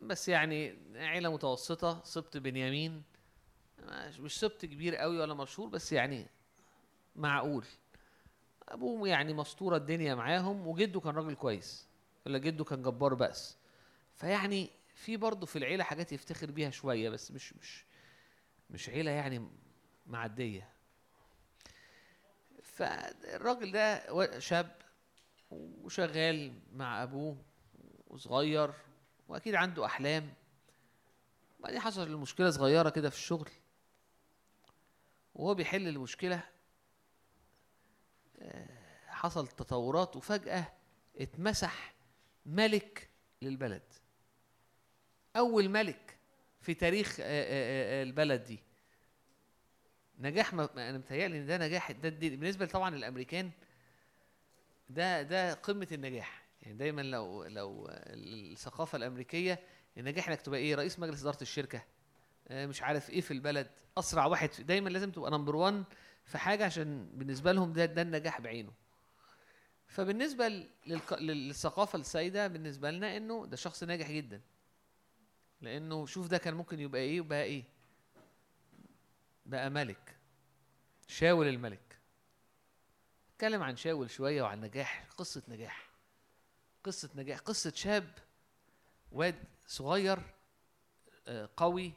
بس 0.00 0.28
يعني 0.28 0.78
عيلة 0.94 1.32
متوسطة 1.32 2.02
سبط 2.04 2.36
بنيامين. 2.36 3.02
مش- 4.18 4.40
سبط 4.40 4.64
كبير 4.64 4.96
قوي 4.96 5.18
ولا 5.18 5.34
مشهور 5.34 5.68
بس 5.68 5.92
يعني 5.92 6.26
معقول. 7.16 7.64
ابوه 8.68 9.08
يعني 9.08 9.32
مسطورة 9.32 9.76
الدنيا 9.76 10.14
معاهم 10.14 10.66
وجده 10.66 11.00
كان 11.00 11.14
راجل 11.14 11.34
كويس. 11.34 11.88
ولا 12.26 12.38
جده 12.38 12.64
كان 12.64 12.82
جبار 12.82 13.14
بأس. 13.14 13.56
فيعني 14.16 14.70
في 14.94 15.16
برضه 15.16 15.46
في 15.46 15.56
العيلة 15.58 15.84
حاجات 15.84 16.12
يفتخر 16.12 16.50
بيها 16.50 16.70
شوية 16.70 17.10
بس 17.10 17.30
مش 17.30 17.52
مش 17.52 17.84
مش 18.70 18.88
عيلة 18.88 19.10
يعني 19.10 19.48
معدية. 20.06 20.68
فالراجل 22.62 23.72
ده 23.72 24.38
شاب 24.38 24.76
وشغال 25.50 26.60
مع 26.72 27.02
أبوه 27.02 27.44
وصغير 28.06 28.72
وأكيد 29.28 29.54
عنده 29.54 29.84
أحلام. 29.86 30.34
بعدين 31.60 31.80
حصل 31.80 32.02
المشكلة 32.02 32.50
صغيرة 32.50 32.90
كده 32.90 33.10
في 33.10 33.16
الشغل. 33.16 33.50
وهو 35.34 35.54
بيحل 35.54 35.88
المشكلة 35.88 36.42
آه، 38.38 38.68
حصل 39.06 39.48
تطورات 39.48 40.16
وفجأة 40.16 40.72
اتمسح 41.16 41.94
ملك 42.46 43.10
للبلد. 43.42 43.92
أول 45.36 45.68
ملك 45.68 46.16
في 46.60 46.74
تاريخ 46.74 47.16
آه، 47.20 47.24
آه، 47.24 48.00
آه، 48.00 48.02
البلد 48.02 48.44
دي. 48.44 48.58
نجاح 50.18 50.54
ما 50.54 50.68
أنا 50.74 50.98
متهيألي 50.98 51.38
إن 51.38 51.46
ده 51.46 51.58
نجاح 51.58 51.92
ده 51.92 52.08
بالنسبة 52.08 52.66
طبعا 52.66 52.90
للأمريكان 52.90 53.50
ده 54.88 55.22
ده 55.22 55.54
قمة 55.54 55.88
النجاح. 55.92 56.44
يعني 56.62 56.76
دايما 56.76 57.02
لو 57.02 57.44
لو 57.44 57.88
الثقافة 57.90 58.96
الأمريكية 58.96 59.58
النجاح 59.96 60.28
إنك 60.28 60.40
تبقى 60.40 60.60
إيه 60.60 60.74
رئيس 60.74 60.98
مجلس 60.98 61.20
إدارة 61.20 61.42
الشركة 61.42 61.82
مش 62.50 62.82
عارف 62.82 63.10
إيه 63.10 63.20
في 63.20 63.30
البلد 63.30 63.70
أسرع 63.98 64.26
واحد 64.26 64.50
دايما 64.58 64.88
لازم 64.88 65.10
تبقى 65.10 65.30
نمبر 65.30 65.56
1 65.56 65.84
في 66.24 66.38
حاجة 66.38 66.64
عشان 66.64 67.08
بالنسبة 67.14 67.52
لهم 67.52 67.72
ده 67.72 67.84
ده 67.84 68.02
النجاح 68.02 68.40
بعينه. 68.40 68.72
فبالنسبة 69.86 70.66
للثقافة 71.20 71.98
السائدة 71.98 72.46
بالنسبة 72.46 72.90
لنا 72.90 73.16
إنه 73.16 73.46
ده 73.46 73.56
شخص 73.56 73.84
ناجح 73.84 74.10
جدا. 74.10 74.40
لأنه 75.64 76.06
شوف 76.06 76.26
ده 76.28 76.38
كان 76.38 76.54
ممكن 76.54 76.80
يبقى 76.80 77.00
إيه 77.00 77.20
وبقى 77.20 77.42
إيه؟ 77.42 77.64
بقى 79.46 79.70
ملك. 79.70 80.16
شاول 81.08 81.48
الملك. 81.48 81.98
اتكلم 83.34 83.62
عن 83.62 83.76
شاول 83.76 84.10
شوية 84.10 84.42
وعن 84.42 84.60
نجاح 84.60 85.06
قصة 85.18 85.42
نجاح. 85.48 85.90
قصة 86.84 87.10
نجاح 87.14 87.38
قصة 87.38 87.72
شاب 87.76 88.10
واد 89.12 89.44
صغير 89.66 90.18
آه، 91.28 91.48
قوي 91.56 91.92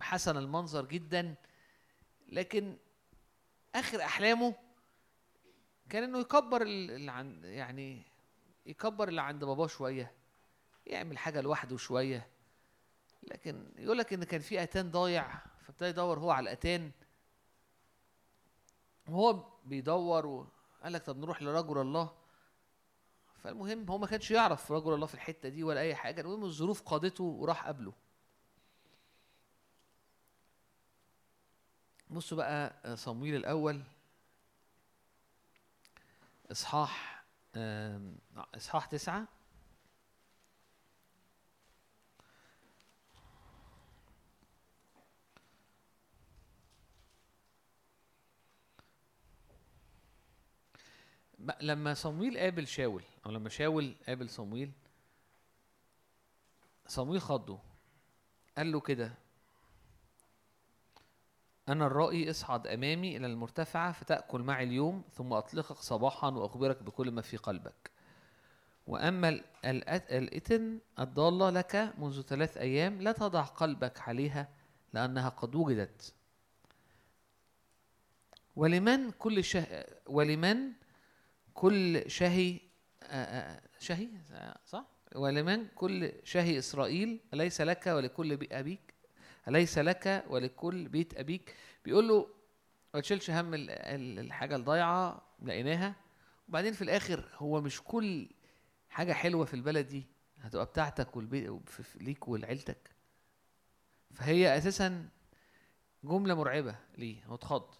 حسن 0.00 0.36
المنظر 0.36 0.84
جدا. 0.86 1.34
لكن 2.28 2.76
آخر 3.74 4.02
أحلامه 4.04 4.54
كان 5.90 6.02
إنه 6.02 6.18
يكبر 6.20 6.62
ال- 6.62 6.90
اللي 6.90 7.12
عند 7.12 7.44
يعني 7.44 8.02
يكبر 8.66 9.08
اللي 9.08 9.22
عند 9.22 9.44
باباه 9.44 9.66
شوية. 9.66 10.12
يعمل 10.86 11.18
حاجة 11.18 11.40
لوحده 11.40 11.76
شوية. 11.76 12.26
لكن 13.22 13.66
يقول 13.78 13.98
لك 13.98 14.12
إن 14.12 14.24
كان 14.24 14.40
في 14.40 14.62
آتان 14.62 14.90
ضايع 14.90 15.38
فابتدى 15.66 15.88
يدور 15.90 16.18
هو 16.18 16.30
على 16.30 16.44
الاتان 16.44 16.90
وهو 19.08 19.44
بيدور 19.64 20.26
وقال 20.26 20.92
لك 20.92 21.02
طب 21.02 21.16
نروح 21.16 21.42
لرجل 21.42 21.78
الله. 21.78 22.12
فالمهم 23.42 23.90
هو 23.90 23.98
ما 23.98 24.06
كانش 24.06 24.30
يعرف 24.30 24.72
رجل 24.72 24.94
الله 24.94 25.06
في 25.06 25.14
الحتة 25.14 25.48
دي 25.48 25.64
ولا 25.64 25.80
أي 25.80 25.94
حاجة. 25.94 26.20
المهم 26.20 26.44
الظروف 26.44 26.82
قادته 26.82 27.24
وراح 27.24 27.64
قابله. 27.66 27.92
بصوا 32.10 32.36
بقى 32.36 32.74
آه، 32.84 32.94
صمويل 32.94 33.36
الأول. 33.36 33.82
إصحاح 36.50 37.24
آم، 37.56 38.18
إصحاح 38.36 38.86
تسعة. 38.86 39.28
لما 51.60 51.94
صمويل 51.94 52.38
قابل 52.38 52.66
شاول 52.66 53.02
أو 53.26 53.30
لما 53.30 53.48
شاول 53.48 53.94
قابل 54.06 54.28
صمويل 54.28 54.72
صمويل 56.86 57.20
خضه 57.20 57.58
قال 58.56 58.72
له 58.72 58.80
كده 58.80 59.14
أنا 61.68 61.86
الرائي 61.86 62.30
اصعد 62.30 62.66
أمامي 62.66 63.16
إلى 63.16 63.26
المرتفعة 63.26 63.92
فتأكل 63.92 64.40
معي 64.40 64.64
اليوم 64.64 65.04
ثم 65.14 65.32
أطلقك 65.32 65.76
صباحا 65.76 66.28
وأخبرك 66.28 66.82
بكل 66.82 67.10
ما 67.10 67.22
في 67.22 67.36
قلبك. 67.36 67.90
وأما 68.86 69.40
الإتن 69.64 70.78
الضالة 70.98 71.50
لك 71.50 71.94
منذ 71.98 72.22
ثلاث 72.22 72.56
أيام 72.56 73.02
لا 73.02 73.12
تضع 73.12 73.42
قلبك 73.42 74.00
عليها 74.00 74.48
لأنها 74.92 75.28
قد 75.28 75.54
وجدت. 75.54 76.14
ولمن 78.56 79.10
كل 79.10 79.44
شه... 79.44 79.84
ولمن 80.06 80.72
كل 81.54 82.10
شهي 82.10 82.60
آه، 83.02 83.06
آه، 83.06 83.60
شهي 83.80 84.08
آه، 84.32 84.58
صح؟ 84.66 84.84
ولمن 85.14 85.66
كل 85.74 86.12
شهي 86.24 86.58
إسرائيل 86.58 87.20
أليس 87.34 87.60
لك 87.60 87.86
ولكل 87.86 88.36
بي- 88.36 88.48
أبيك؟ 88.52 88.94
أليس 89.48 89.78
لك 89.78 90.24
ولكل 90.28 90.88
بيت 90.88 91.18
أبيك؟ 91.18 91.54
بيقول 91.84 92.08
له 92.08 92.28
ما 92.94 93.00
تشيلش 93.00 93.30
هم 93.30 93.54
ال- 93.54 93.70
ال- 93.70 94.18
الحاجة 94.18 94.56
الضايعة 94.56 95.22
لقيناها. 95.42 95.94
وبعدين 96.48 96.72
في 96.72 96.82
الآخر 96.82 97.28
هو 97.36 97.60
مش 97.60 97.82
كل 97.82 98.28
حاجة 98.90 99.12
حلوة 99.12 99.44
في 99.44 99.54
البلد 99.54 99.86
دي 99.86 100.06
هتبقى 100.40 100.66
بتاعتك 100.66 101.08
ليك 102.00 102.28
ولعيلتك. 102.28 102.90
فهي 104.14 104.56
أساسا 104.58 105.08
جملة 106.04 106.34
مرعبة 106.34 106.76
ليه 106.98 107.24
هو 107.24 107.34
اتخض. 107.34 107.74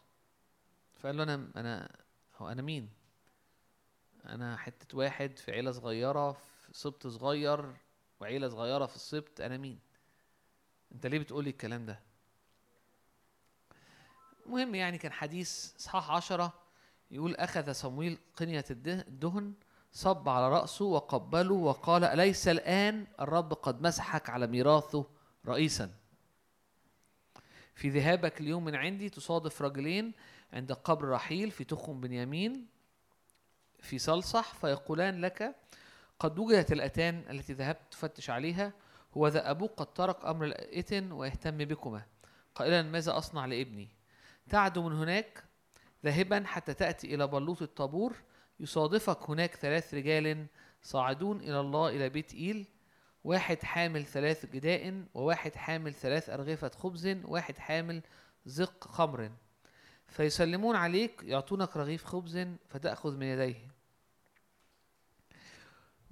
فقال 1.00 1.16
له 1.16 1.22
أنا 1.22 1.50
أنا 1.56 1.96
هو 2.36 2.48
أنا 2.48 2.62
مين؟ 2.62 2.88
أنا 4.26 4.56
حتة 4.56 4.98
واحد 4.98 5.36
في 5.38 5.52
عيلة 5.52 5.70
صغيرة 5.70 6.32
في 6.32 6.68
سبط 6.72 7.06
صغير 7.06 7.72
وعيلة 8.20 8.48
صغيرة 8.48 8.86
في 8.86 8.96
السبط 8.96 9.40
أنا 9.40 9.56
مين؟ 9.56 9.78
أنت 10.92 11.06
ليه 11.06 11.18
بتقولي 11.18 11.50
الكلام 11.50 11.86
ده؟ 11.86 12.00
المهم 14.46 14.74
يعني 14.74 14.98
كان 14.98 15.12
حديث 15.12 15.76
إصحاح 15.76 16.10
عشرة 16.10 16.52
يقول 17.10 17.34
أخذ 17.36 17.72
صمويل 17.72 18.18
قنية 18.36 18.64
الده- 18.70 19.04
الدهن 19.08 19.52
صب 19.92 20.28
على 20.28 20.48
رأسه 20.48 20.84
وقبله 20.84 21.54
وقال 21.54 22.04
أليس 22.04 22.48
الآن 22.48 23.06
الرب 23.20 23.52
قد 23.52 23.82
مسحك 23.82 24.30
على 24.30 24.46
ميراثه 24.46 25.06
رئيسا 25.46 25.94
في 27.74 27.88
ذهابك 27.88 28.40
اليوم 28.40 28.64
من 28.64 28.74
عندي 28.74 29.08
تصادف 29.10 29.62
رجلين 29.62 30.12
عند 30.52 30.72
قبر 30.72 31.08
رحيل 31.08 31.50
في 31.50 31.64
تخم 31.64 32.00
بنيامين 32.00 32.66
في 33.82 33.98
صلصح 33.98 34.54
فيقولان 34.54 35.20
لك 35.20 35.54
قد 36.18 36.38
وجدت 36.38 36.72
الأتان 36.72 37.24
التي 37.30 37.52
ذهبت 37.52 37.80
تفتش 37.90 38.30
عليها 38.30 38.72
هو 39.16 39.28
ذا 39.28 39.50
أبوك 39.50 39.72
قد 39.76 39.86
ترك 39.86 40.24
أمر 40.24 40.44
الإتن 40.44 41.12
ويهتم 41.12 41.58
بكما. 41.58 42.02
قائلا 42.54 42.82
ماذا 42.82 43.18
أصنع 43.18 43.46
لابني؟ 43.46 43.88
تعدو 44.48 44.88
من 44.88 44.96
هناك 44.96 45.44
ذاهبا 46.04 46.42
حتى 46.46 46.74
تأتي 46.74 47.14
إلى 47.14 47.26
بلوط 47.26 47.62
الطابور 47.62 48.16
يصادفك 48.60 49.30
هناك 49.30 49.54
ثلاث 49.54 49.94
رجال 49.94 50.46
صاعدون 50.82 51.40
إلى 51.40 51.60
الله 51.60 51.88
إلى 51.88 52.08
بيت 52.08 52.34
إيل 52.34 52.66
واحد 53.24 53.62
حامل 53.62 54.04
ثلاث 54.04 54.46
جداء 54.46 55.04
وواحد 55.14 55.54
حامل 55.54 55.94
ثلاث 55.94 56.30
أرغفة 56.30 56.68
خبز 56.68 57.16
واحد 57.24 57.58
حامل 57.58 58.02
زق 58.46 58.84
خمر. 58.84 59.30
فيسلمون 60.06 60.76
عليك 60.76 61.22
يعطونك 61.22 61.76
رغيف 61.76 62.04
خبز 62.04 62.46
فتأخذ 62.68 63.16
من 63.16 63.26
يديه. 63.26 63.71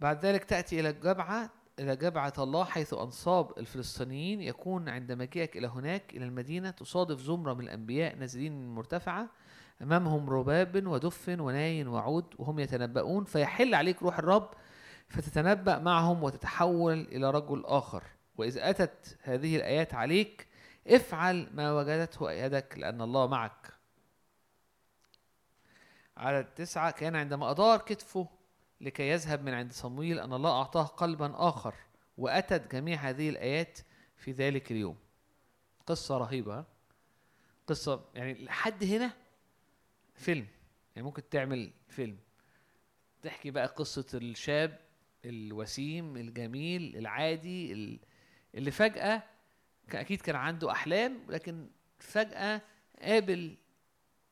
بعد 0.00 0.26
ذلك 0.26 0.44
تأتي 0.44 0.80
إلى 0.80 0.90
الجبعة 0.90 1.50
إلى 1.78 1.96
جبعة 1.96 2.32
الله 2.38 2.64
حيث 2.64 2.94
أنصاب 2.94 3.58
الفلسطينيين 3.58 4.40
يكون 4.42 4.88
عند 4.88 5.12
مجيئك 5.12 5.56
إلى 5.56 5.66
هناك 5.66 6.14
إلى 6.16 6.24
المدينة 6.24 6.70
تصادف 6.70 7.20
زمرة 7.20 7.54
من 7.54 7.60
الأنبياء 7.60 8.16
نازلين 8.16 8.52
من 8.52 8.64
المرتفعة 8.64 9.28
أمامهم 9.82 10.30
رباب 10.30 10.86
ودف 10.86 11.28
وناي 11.28 11.84
وعود 11.84 12.34
وهم 12.38 12.58
يتنبؤون 12.58 13.24
فيحل 13.24 13.74
عليك 13.74 14.02
روح 14.02 14.18
الرب 14.18 14.50
فتتنبأ 15.08 15.78
معهم 15.78 16.22
وتتحول 16.22 17.00
إلى 17.00 17.30
رجل 17.30 17.64
آخر. 17.66 18.02
وإذا 18.36 18.70
أتت 18.70 19.18
هذه 19.22 19.56
الآيات 19.56 19.94
عليك 19.94 20.46
افعل 20.86 21.50
ما 21.54 21.72
وجدته 21.72 22.32
يدك 22.32 22.78
لأن 22.78 23.00
الله 23.00 23.26
معك. 23.26 23.72
على 26.16 26.40
التسعة 26.40 26.90
كان 26.90 27.16
عندما 27.16 27.50
أدار 27.50 27.78
كتفه 27.78 28.39
لكي 28.80 29.08
يذهب 29.08 29.42
من 29.42 29.54
عند 29.54 29.72
صمويل 29.72 30.18
أن 30.18 30.32
الله 30.32 30.50
أعطاه 30.50 30.82
قلبا 30.84 31.32
آخر 31.48 31.74
وأتت 32.18 32.72
جميع 32.72 32.98
هذه 32.98 33.28
الآيات 33.28 33.78
في 34.16 34.32
ذلك 34.32 34.70
اليوم. 34.72 34.96
قصة 35.86 36.18
رهيبة؟ 36.18 36.64
قصة 37.66 38.04
يعني 38.14 38.44
لحد 38.44 38.84
هنا 38.84 39.12
فيلم. 40.14 40.46
يعني 40.96 41.06
ممكن 41.06 41.28
تعمل 41.28 41.72
فيلم. 41.88 42.18
تحكي 43.22 43.50
بقى 43.50 43.66
قصة 43.66 44.06
الشاب 44.14 44.78
الوسيم 45.24 46.16
الجميل 46.16 46.96
العادي 46.96 47.72
ال- 47.72 47.98
اللي 48.54 48.70
فجأة 48.70 49.22
أكيد 49.94 50.20
كان 50.20 50.36
عنده 50.36 50.70
أحلام 50.70 51.18
لكن 51.28 51.68
فجأة 51.98 52.62
قابل 53.02 53.56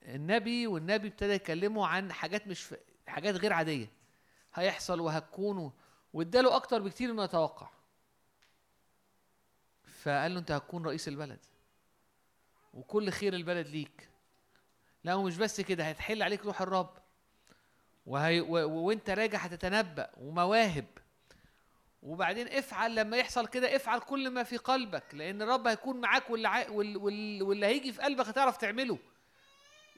النبي 0.02 0.66
والنبي 0.66 1.08
ابتدى 1.08 1.32
يكلمه 1.32 1.86
عن 1.86 2.12
حاجات 2.12 2.46
مش 2.46 2.62
ف... 2.62 2.74
حاجات 3.06 3.34
غير 3.34 3.52
عادية. 3.52 3.90
هيحصل 4.54 5.00
وهتكون 5.00 5.58
و- 5.58 5.72
واداله 6.12 6.56
أكتر 6.56 6.82
بكتير 6.82 7.12
مما 7.12 7.24
يتوقع. 7.24 7.68
فقال 10.02 10.34
له 10.34 10.40
أنت 10.40 10.50
هتكون 10.50 10.86
رئيس 10.86 11.08
البلد 11.08 11.38
وكل 12.74 13.10
خير 13.10 13.34
البلد 13.34 13.66
ليك. 13.66 14.08
لا 15.04 15.14
ومش 15.14 15.36
بس 15.36 15.60
كده 15.60 15.86
هيتحل 15.86 16.22
عليك 16.22 16.44
روح 16.44 16.62
الرب. 16.62 16.98
وهي 18.06 18.40
و... 18.40 18.52
وانت 18.86 19.10
راجع 19.10 19.38
هتتنبأ 19.38 20.10
ومواهب. 20.16 20.86
وبعدين 22.02 22.48
افعل 22.48 22.94
لما 22.94 23.16
يحصل 23.16 23.46
كده 23.46 23.76
افعل 23.76 24.00
كل 24.00 24.30
ما 24.30 24.42
في 24.42 24.56
قلبك 24.56 25.14
لأن 25.14 25.42
الرب 25.42 25.66
هيكون 25.66 26.00
معاك 26.00 26.30
واللي. 26.30 26.66
وال... 26.70 26.96
وال... 26.96 27.42
واللي 27.42 27.66
هيجي 27.66 27.92
في 27.92 28.02
قلبك 28.02 28.26
هتعرف 28.28 28.56
تعمله. 28.56 28.98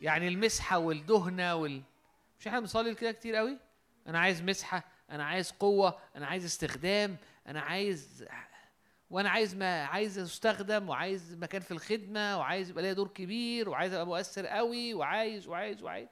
يعني 0.02 0.28
المسحة 0.28 0.78
والدهنة 0.78 1.54
وال 1.54 1.82
مش 2.40 2.46
إحنا 2.46 2.60
بنصلي 2.60 2.94
كده 2.94 3.12
كتير 3.12 3.36
قوي؟ 3.36 3.58
أنا 4.06 4.18
عايز 4.18 4.42
مسحة 4.42 4.84
أنا 5.10 5.24
عايز 5.24 5.50
قوة 5.50 5.98
أنا 6.16 6.26
عايز 6.26 6.44
استخدام 6.44 7.16
أنا 7.46 7.60
عايز 7.60 8.24
وأنا 9.10 9.30
عايز 9.30 9.54
ما 9.54 9.84
عايز 9.84 10.18
أستخدم 10.18 10.88
وعايز 10.88 11.34
مكان 11.34 11.62
في 11.62 11.70
الخدمة 11.70 12.38
وعايز 12.38 12.70
يبقى 12.70 12.82
ليا 12.82 12.92
دور 12.92 13.08
كبير 13.08 13.68
وعايز 13.68 13.92
أبقى 13.92 14.06
مؤثر 14.06 14.46
قوي 14.46 14.94
وعايز 14.94 15.48
وعايز 15.48 15.82
وعايز. 15.82 16.08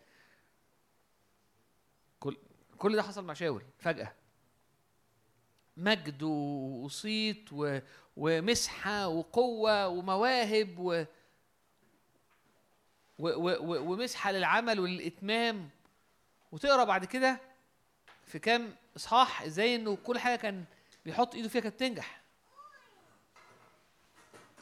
كل 2.21 2.37
كل 2.79 2.97
ده 2.97 3.03
حصل 3.03 3.25
مع 3.25 3.35
شاول 3.35 3.63
فجأة. 3.79 4.13
مجد 5.77 6.23
وصيت 6.23 7.49
و... 7.53 7.79
ومسحة 8.17 9.09
وقوة 9.09 9.89
ومواهب 9.89 10.79
و... 10.79 11.05
و... 13.19 13.29
و... 13.29 13.93
ومسحة 13.93 14.33
للعمل 14.33 14.81
وللاتمام 14.81 15.71
وتقرأ 16.53 16.85
بعد 16.85 17.05
كده 17.05 17.41
في 18.29 18.39
كام 18.39 18.77
إصحاح 18.97 19.43
إزاي 19.43 19.75
إنه 19.77 19.97
كل 19.97 20.19
حاجة 20.19 20.37
كان 20.37 20.65
بيحط 21.05 21.35
إيده 21.35 21.49
فيها 21.49 21.61
كانت 21.61 21.81
تنجح. 21.81 22.23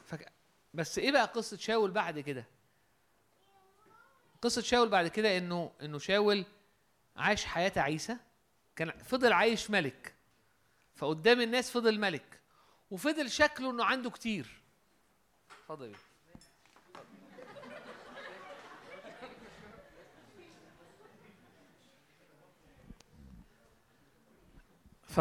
فك... 0.07 0.33
بس 0.75 0.99
إيه 0.99 1.13
بقى 1.13 1.25
قصة 1.27 1.57
شاول 1.57 1.91
بعد 1.91 2.21
كده؟ 2.21 2.45
قصة 4.43 4.63
شاول 4.63 4.89
بعد 4.89 5.09
كده 5.09 5.39
إنه 5.39 5.73
إنه 5.83 5.99
شاول 5.99 6.45
عاش 7.17 7.45
حياة 7.45 7.73
عيسى 7.77 8.17
كان 8.77 8.91
فضل 8.91 9.33
عايش 9.33 9.71
ملك. 9.71 10.15
فقدام 10.95 11.41
الناس 11.41 11.71
فضل 11.71 12.01
ملك. 12.01 12.41
وفضل 12.91 13.31
شكله 13.31 13.71
إنه 13.71 13.85
عنده 13.85 14.11
كتير. 14.11 14.63
اتفضل 15.61 15.95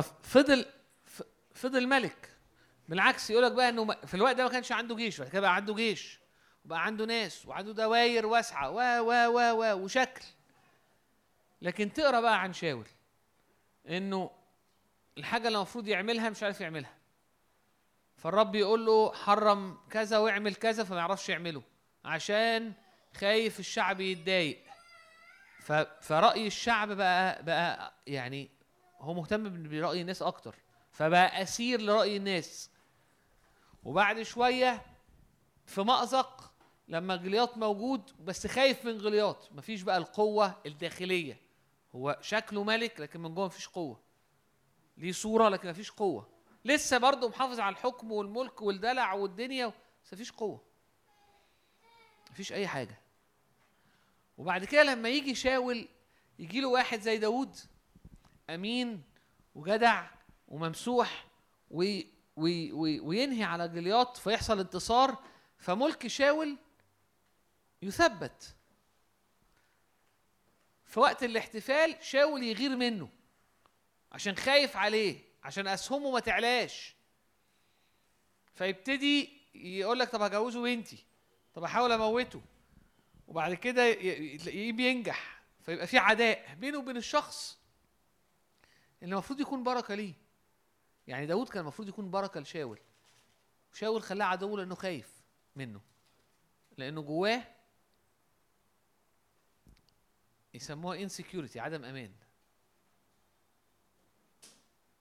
ففضل 0.02 0.66
فضل 1.56 1.88
ملك. 1.88 2.30
بالعكس 2.90 3.30
يقولك 3.30 3.52
بقى 3.52 3.70
إنه 3.70 3.94
في 4.06 4.14
الوقت 4.14 4.36
ده 4.36 4.44
ما 4.44 4.50
كانش 4.50 4.72
عنده 4.72 4.96
جيش 4.96 5.20
بعد 5.22 5.30
كده 5.30 5.42
بقى 5.42 5.56
عنده 5.56 5.74
جيش 5.74 6.20
وبقى 6.66 6.86
عنده 6.86 7.06
ناس 7.06 7.46
وعنده 7.46 7.72
دواير 7.72 8.26
واسعة 8.26 8.70
و 8.72 8.80
و 8.80 9.12
و 9.12 9.40
و 9.62 9.84
وشكل. 9.84 10.24
لكن 11.62 11.94
تقرأ 11.94 12.20
بقى 12.20 12.42
عن 12.42 12.54
شاول 12.54 12.86
إنه 13.90 14.32
الحاجة 15.18 15.48
اللي 15.48 15.58
المفروض 15.58 15.88
يعملها 15.88 16.30
مش 16.30 16.44
عارف 16.44 16.62
يعملها. 16.62 16.94
فالرب 18.18 18.56
يقول 18.56 18.86
له 18.86 19.14
حرم 19.14 19.78
كذا 19.90 20.18
واعمل 20.18 20.56
كذا 20.56 20.84
فما 20.84 20.98
يعرفش 20.98 21.30
يعمله 21.30 21.64
عشان 22.06 22.74
خايف 23.18 23.60
الشعب 23.60 24.02
يتضايق. 24.02 24.64
ف- 25.60 25.72
فرأي 26.02 26.48
الشعب 26.48 26.92
بقى 26.92 27.44
بقى 27.44 27.94
يعني 28.08 28.55
هو 29.06 29.14
مهتم 29.14 29.70
برأي 29.70 30.02
الناس 30.02 30.22
أكتر 30.22 30.56
فبقى 30.92 31.42
أسير 31.42 31.82
لرأي 31.82 32.18
الناس. 32.18 32.70
وبعد 33.84 34.22
شوية 34.22 34.86
في 35.66 35.82
مأزق 35.82 36.52
لما 36.88 37.16
جلياط 37.16 37.58
موجود 37.58 38.12
بس 38.26 38.48
خايف 38.48 38.86
من 38.86 38.98
جلياط 38.98 39.50
مفيش 39.52 39.82
بقى 39.82 39.98
القوة 39.98 40.62
الداخلية. 40.66 41.42
هو 41.96 42.18
شكله 42.22 42.64
ملك 42.64 43.00
لكن 43.00 43.20
من 43.22 43.36
جوه 43.36 43.46
مفيش 43.46 43.68
قوة. 43.68 44.00
ليه 44.98 45.12
صورة 45.12 45.50
لكن 45.50 45.70
مفيش 45.70 45.92
قوة. 45.92 46.30
لسه 46.66 46.98
برضه 46.98 47.30
محافظ 47.30 47.60
على 47.60 47.74
الحكم 47.74 48.12
والملك 48.12 48.62
والدلع 48.62 49.14
والدنيا 49.14 49.74
بس 50.06 50.14
مفيش 50.14 50.32
قوة. 50.32 50.62
مفيش 52.32 52.54
أي 52.54 52.68
حاجة. 52.68 53.00
وبعد 54.38 54.66
كده 54.66 54.84
لما 54.84 55.10
يجي 55.10 55.36
شاول 55.36 55.88
يجي 56.40 56.62
له 56.62 56.68
واحد 56.68 57.02
زي 57.02 57.18
داوود 57.18 57.58
أمين 58.50 59.04
وجدع 59.56 60.08
وممسوح 60.48 61.26
وي 61.72 62.08
وي 62.36 62.72
وي 62.72 63.00
وينهي 63.00 63.44
على 63.44 63.68
جلياط 63.68 64.18
فيحصل 64.18 64.60
انتصار 64.60 65.24
فملك 65.58 66.08
شاول 66.08 66.58
يثبت. 67.82 68.56
في 70.86 71.00
وقت 71.00 71.24
الاحتفال 71.24 71.96
شاول 72.02 72.44
يغير 72.44 72.76
منه 72.76 73.10
عشان 74.12 74.36
خايف 74.36 74.78
عليه 74.78 75.20
عشان 75.44 75.68
أسهمه 75.68 76.12
ما 76.12 76.20
تعلاش. 76.20 76.96
فيبتدي 78.54 79.42
يقول 79.56 80.00
لك 80.00 80.10
طب 80.10 80.22
هجوزه 80.22 80.62
بنتي 80.64 81.06
طب 81.54 81.64
احاول 81.64 81.92
أموته. 81.92 82.42
وبعد 83.28 83.54
كده 83.54 83.86
ي- 83.86 84.34
ي- 84.34 84.38
تلاقيه 84.38 84.72
بينجح 84.72 85.42
فيبقى 85.62 85.88
في 85.88 85.98
عداء 85.98 86.56
بينه 86.60 86.78
وبين 86.78 86.98
الشخص. 86.98 87.58
اللي 89.06 89.14
المفروض 89.14 89.40
يكون 89.40 89.64
بركة 89.64 89.96
ليه. 89.96 90.14
يعني 91.08 91.26
داود 91.26 91.50
كان 91.50 91.62
المفروض 91.62 91.88
يكون 91.88 92.12
بركة 92.12 92.40
لشاول. 92.40 92.80
شاول 93.74 94.02
خلاه 94.02 94.26
عدو 94.26 94.58
لأنه 94.58 94.76
خايف 94.76 95.22
منه. 95.56 95.82
لأنه 96.78 97.02
جواه 97.02 97.44
يسموها 100.54 100.98
انسكيورتي 101.04 101.60
عدم 101.60 101.86
أمان. 101.86 102.16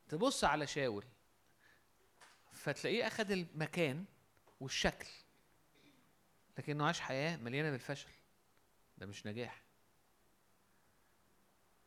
تبص 0.08 0.44
على 0.44 0.66
شاول 0.66 1.04
فتلاقيه 2.52 3.06
اخذ 3.06 3.30
المكان 3.30 4.04
والشكل 4.60 5.08
لكنه 6.58 6.86
عاش 6.86 7.00
حياة 7.00 7.36
مليانة 7.36 7.70
بالفشل. 7.70 8.10
ده 8.98 9.06
مش 9.06 9.26
نجاح. 9.26 9.62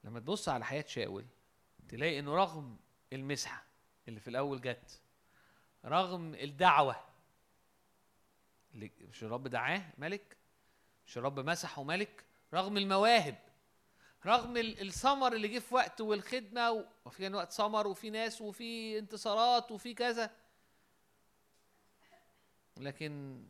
لما 0.04 0.20
تبص 0.20 0.50
على 0.50 0.66
حياة 0.66 0.86
شاول 0.88 1.26
تلاقي 1.90 2.20
إنه 2.20 2.36
رغم 2.36 2.78
المسحة 3.14 3.64
اللي 4.08 4.20
في 4.20 4.28
الأول 4.28 4.62
جت 4.62 5.02
رغم 5.86 6.34
الدعوة 6.36 6.96
مش 9.02 9.24
الرب 9.24 9.48
دعاه 9.48 9.82
ملك 9.98 10.38
مش 11.08 11.18
الرب 11.18 11.40
مسحه 11.40 11.84
ملك 11.84 12.24
رغم 12.54 12.78
المواهب 12.78 13.36
رغم 14.26 14.58
ال- 14.58 14.82
الثمر 14.82 15.34
اللي 15.34 15.48
جه 15.48 15.60
في 15.60 15.76
وقت 15.76 16.02
والخدمة 16.02 16.86
وفي 17.06 17.18
كان 17.20 17.36
وقت 17.36 17.52
ثمر 17.52 17.88
وفي 17.88 18.10
ناس 18.10 18.42
وفي 18.42 19.00
انتصارات 19.00 19.72
وفي 19.72 19.94
كذا. 19.94 20.32
لكن 22.78 23.44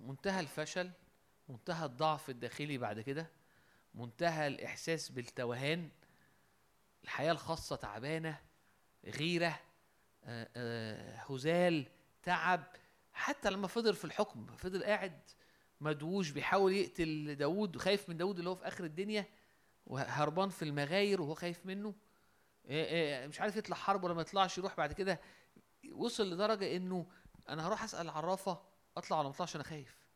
منتهى 0.00 0.40
الفشل 0.40 0.90
منتهى 1.48 1.86
الضعف 1.86 2.30
الداخلي 2.30 2.78
بعد 2.78 3.00
كده 3.00 3.30
منتهى 3.94 4.46
الإحساس 4.46 5.08
بالتوهان 5.08 5.90
الحياة 7.06 7.32
الخاصة 7.32 7.76
تعبانة 7.76 8.40
غيرة 9.04 9.60
آه، 10.24 10.48
آه، 10.56 11.16
هزال 11.16 11.86
تعب 12.22 12.64
حتى 13.12 13.50
لما 13.50 13.68
فضل 13.68 13.94
في 13.94 14.04
الحكم 14.04 14.46
فضل 14.46 14.84
قاعد 14.84 15.20
مدووش 15.80 16.30
بيحاول 16.30 16.72
يقتل 16.72 17.34
داوود 17.34 17.76
وخايف 17.76 18.08
من 18.08 18.16
داوود 18.16 18.38
اللي 18.38 18.50
هو 18.50 18.54
في 18.54 18.68
آخر 18.68 18.84
الدنيا 18.84 19.26
وهربان 19.86 20.48
في 20.48 20.62
المغاير 20.62 21.22
وهو 21.22 21.34
خايف 21.34 21.66
منه. 21.66 21.94
آه، 22.66 23.26
مش 23.26 23.40
عارف 23.40 23.56
يطلع 23.56 23.76
حرب 23.76 24.04
ولا 24.04 24.14
ما 24.14 24.20
يطلعش 24.20 24.58
يروح 24.58 24.76
بعد 24.76 24.92
كده. 24.92 25.20
وصل 25.92 26.30
لدرجة 26.30 26.76
إنه 26.76 27.06
أنا 27.48 27.66
هروح 27.66 27.84
أسأل 27.84 28.00
العرافه 28.00 28.62
أطلع 28.96 29.18
ولا 29.18 29.28
ما 29.28 29.34
أطلعش؟ 29.34 29.56
أنا 29.56 29.64
خايف. 29.64 30.06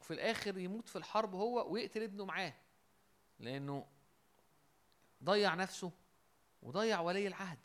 وفي 0.00 0.14
الآخر 0.14 0.58
يموت 0.58 0.88
في 0.88 0.96
الحرب 0.96 1.34
هو 1.34 1.72
ويقتل 1.72 2.02
ابنه 2.02 2.24
معاه 2.24 2.54
لأنه 3.38 3.86
ضيع 5.24 5.54
نفسه 5.54 5.92
وضيع 6.62 7.00
ولي 7.00 7.26
العهد 7.26 7.58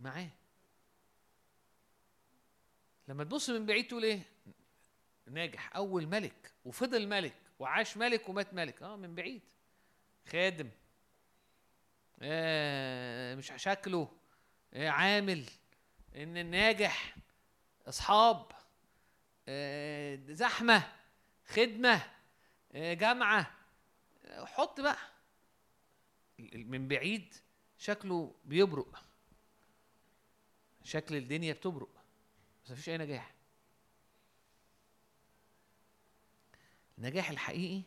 معاه. 0.00 0.28
لما 3.08 3.24
تبص 3.24 3.50
من 3.50 3.66
بعيد 3.66 3.88
تقول 3.88 4.04
إيه؟ 4.04 4.22
ناجح. 5.26 5.76
أول 5.76 6.06
ملك 6.06 6.52
وفضل 6.64 7.08
ملك 7.08 7.34
وعاش 7.58 7.96
ملك 7.96 8.28
ومات 8.28 8.54
ملك. 8.54 8.82
آه 8.82 8.96
من 8.96 9.14
بعيد. 9.14 9.42
خادم. 10.26 10.70
آه 12.22 13.34
مش 13.34 13.52
شكله. 13.56 14.12
آه 14.74 14.88
عامل. 14.88 15.44
إن 16.16 16.36
الناجح. 16.36 17.16
أصحاب. 17.86 18.52
آه 19.48 20.18
زحمة. 20.28 20.92
خدمة. 21.46 22.02
آه، 22.72 22.94
جامعة. 22.94 23.50
آه، 24.24 24.44
حط 24.44 24.80
بقى. 24.80 24.98
من 26.54 26.88
بعيد 26.88 27.34
شكله 27.78 28.34
بيبرق. 28.44 29.04
شكل 30.82 31.16
الدنيا 31.16 31.52
بتبرق. 31.52 32.04
بس 32.64 32.70
مفيش 32.70 32.88
أي 32.88 32.98
نجاح. 32.98 33.34
النجاح 36.98 37.30
الحقيقي 37.30 37.82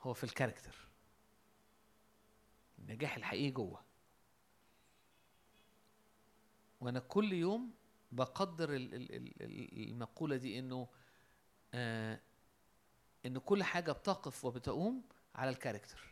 هو 0.00 0.14
في 0.14 0.24
الكاركتر. 0.24 0.76
النجاح 2.78 3.16
الحقيقي 3.16 3.50
جوه. 3.50 3.84
وأنا 6.80 7.00
كل 7.00 7.32
يوم 7.32 7.74
بقدر 8.12 8.74
ال- 8.74 8.94
ال- 8.94 9.14
ال- 9.14 9.42
ال- 9.42 9.88
المقولة 9.90 10.36
دي 10.36 10.58
إنه 10.58 10.88
آه 11.74 12.20
إن 13.26 13.38
كل 13.38 13.62
حاجة 13.62 13.92
بتقف 13.92 14.44
وبتقوم 14.44 15.02
على 15.34 15.50
الكاركتر. 15.50 16.09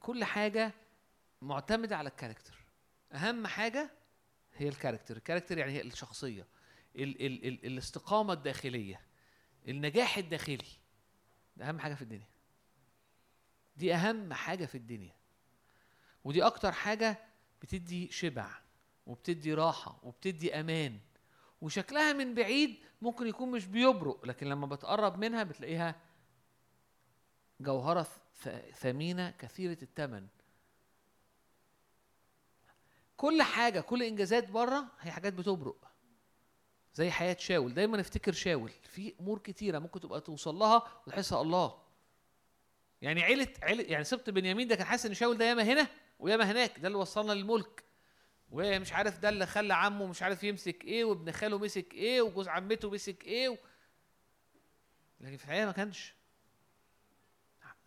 كل 0.00 0.24
حاجة 0.24 0.72
معتمدة 1.42 1.96
على 1.96 2.08
ال 2.08 2.13
character. 2.13 2.64
أهم 3.12 3.46
حاجة 3.46 3.90
هي 4.54 4.68
ال 4.68 4.72
character. 4.72 5.16
ال 5.16 5.20
character 5.20 5.58
يعني 5.58 5.72
هي 5.72 5.80
الشخصية. 5.82 6.46
ال 6.96 7.26
ال 7.26 7.46
ال 7.46 7.66
الاستقامة 7.66 8.32
الداخلية. 8.32 9.00
النجاح 9.68 10.18
الداخلي. 10.18 10.78
ده 11.56 11.68
أهم 11.68 11.78
حاجة 11.78 11.94
في 11.94 12.02
الدنيا. 12.02 12.28
دي 13.76 13.94
أهم 13.94 14.32
حاجة 14.32 14.66
في 14.66 14.74
الدنيا. 14.74 15.14
ودي 16.24 16.42
أكتر 16.46 16.72
حاجة 16.72 17.18
بتدي 17.62 18.10
شبع 18.12 18.50
وبتدي 19.06 19.54
راحة 19.54 20.00
وبتدي 20.02 20.60
أمان. 20.60 21.00
وشكلها 21.60 22.12
من 22.12 22.34
بعيد 22.34 22.78
ممكن 23.02 23.26
يكون 23.26 23.50
مش 23.50 23.66
بيبرق 23.66 24.26
لكن 24.26 24.48
لما 24.48 24.66
بتقرب 24.66 25.18
منها 25.18 25.42
بتلاقيها 25.42 26.00
جوهرة 27.60 28.06
ث- 28.42 28.74
ثمينة 28.74 29.30
كثيرة 29.30 29.78
الثمن 29.82 30.26
كل 33.16 33.42
حاجة 33.42 33.80
كل 33.80 34.02
إنجازات 34.02 34.48
بره 34.50 34.84
هي 35.00 35.10
حاجات 35.10 35.32
بتبرق. 35.32 35.90
زي 36.94 37.10
حياة 37.10 37.36
شاول. 37.40 37.74
دايما 37.74 38.00
أفتكر 38.00 38.32
شاول. 38.32 38.70
في 38.82 39.14
أمور 39.20 39.38
كتيرة 39.38 39.78
ممكن 39.78 40.00
تبقى 40.00 40.20
توصل 40.20 40.54
لها 40.54 41.02
وتحسها 41.06 41.40
الله. 41.42 41.82
يعني 43.02 43.22
عيلة 43.22 43.48
عيلة 43.62 43.82
يعني 43.84 44.04
سبط 44.04 44.30
بنيامين 44.30 44.68
ده 44.68 44.74
كان 44.76 44.86
حاسس 44.86 45.06
إن 45.06 45.14
شاول 45.14 45.38
ده 45.38 45.44
ياما 45.44 45.62
هنا 45.62 45.88
وياما 46.18 46.50
هناك. 46.52 46.78
ده 46.78 46.86
اللي 46.88 46.98
وصلنا 46.98 47.32
للملك. 47.32 47.84
ومش 48.50 48.92
عارف 48.92 49.18
ده 49.18 49.28
اللي 49.28 49.46
خلى 49.46 49.74
عمه 49.74 50.06
مش 50.06 50.22
عارف 50.22 50.44
يمسك 50.44 50.84
إيه 50.84 51.04
وابن 51.04 51.32
خاله 51.32 51.58
مسك 51.58 51.94
إيه 51.94 52.22
وجوز 52.22 52.48
عمته 52.48 52.90
مسك 52.90 53.24
إيه 53.24 53.48
و... 53.48 53.56
لكن 55.20 55.36
في 55.36 55.44
الحقيقة 55.44 55.66
ما 55.66 55.72
كانش. 55.72 56.14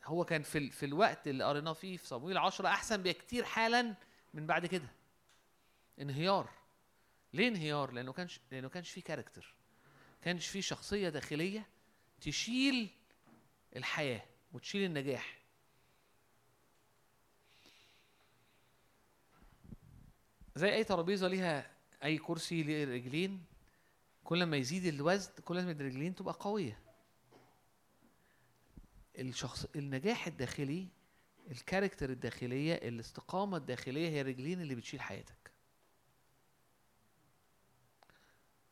هو 0.07 0.25
كان 0.25 0.43
في. 0.43 0.69
في 0.71 0.85
الوقت 0.85 1.27
اللي 1.27 1.43
قريناه 1.43 1.73
فيه 1.73 1.97
في 1.97 2.07
صمويل 2.07 2.37
10 2.37 2.67
أحسن 2.67 3.03
بكتير 3.03 3.43
حالا 3.43 3.95
من 4.33 4.47
بعد 4.47 4.65
كده. 4.65 4.87
انهيار. 6.01 6.49
ليه 7.33 7.47
انهيار؟ 7.47 7.91
لأنه 7.91 8.13
كانش 8.13 8.39
لأنه 8.51 8.69
كانش 8.69 8.89
فيه 8.89 9.01
كاركتر 9.01 9.55
كانش 10.21 10.47
فيه 10.47 10.61
شخصية 10.61 11.09
داخلية 11.09 11.67
تشيل 12.21 12.89
الحياة 13.75 14.23
وتشيل 14.53 14.83
النجاح. 14.85 15.37
زي 20.55 20.73
أي 20.73 20.83
ترابيزة 20.83 21.27
ليها 21.27 21.71
أي 22.03 22.17
كرسي 22.17 22.63
ليه 22.63 22.85
رجلين 22.85 23.45
كل 24.23 24.43
ما 24.43 24.57
يزيد 24.57 24.85
الوزن 24.85 25.31
كل 25.45 25.65
ما 25.65 25.71
الرجلين 25.71 26.15
تبقى 26.15 26.37
قوية. 26.39 26.86
الشخص 29.17 29.65
النجاح 29.75 30.27
الداخلي 30.27 30.87
الكاركتر 31.51 32.09
الداخلية 32.09 32.73
الاستقامة 32.73 33.57
الداخلية 33.57 34.09
هي 34.09 34.21
الرجلين 34.21 34.61
اللي 34.61 34.75
بتشيل 34.75 35.01
حياتك. 35.01 35.51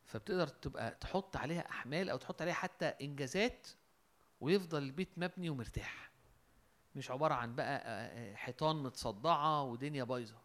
فبتقدر 0.04 0.46
تبقى 0.48 0.94
تحط 1.00 1.36
عليها 1.36 1.70
أحمال 1.70 2.10
أو 2.10 2.16
تحط 2.16 2.42
عليها 2.42 2.54
حتى 2.54 2.84
إنجازات 2.86 3.66
ويفضل 4.40 4.82
البيت 4.82 5.08
مبني 5.16 5.50
ومرتاح. 5.50 6.10
مش 6.94 7.10
عبارة 7.10 7.34
عن 7.34 7.54
بقى 7.54 7.76
آه، 7.78 8.32
آه، 8.32 8.34
حيطان 8.34 8.76
متصدعة 8.82 9.62
ودنيا 9.62 10.04
بايظة. 10.04 10.38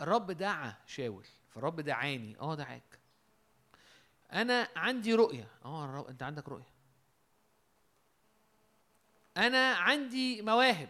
الرب 0.00 0.30
دعا 0.30 0.74
شاول 0.86 1.26
فالرب 1.48 1.80
دعاني. 1.80 2.38
آه 2.38 2.54
دعاك. 2.54 2.98
أنا 4.32 4.68
عندي 4.76 5.14
رؤية. 5.14 5.48
آه 5.64 6.08
أنت 6.08 6.22
عندك 6.22 6.48
رؤية. 6.48 6.73
أنا 9.36 9.74
عندي 9.74 10.42
مواهب. 10.42 10.88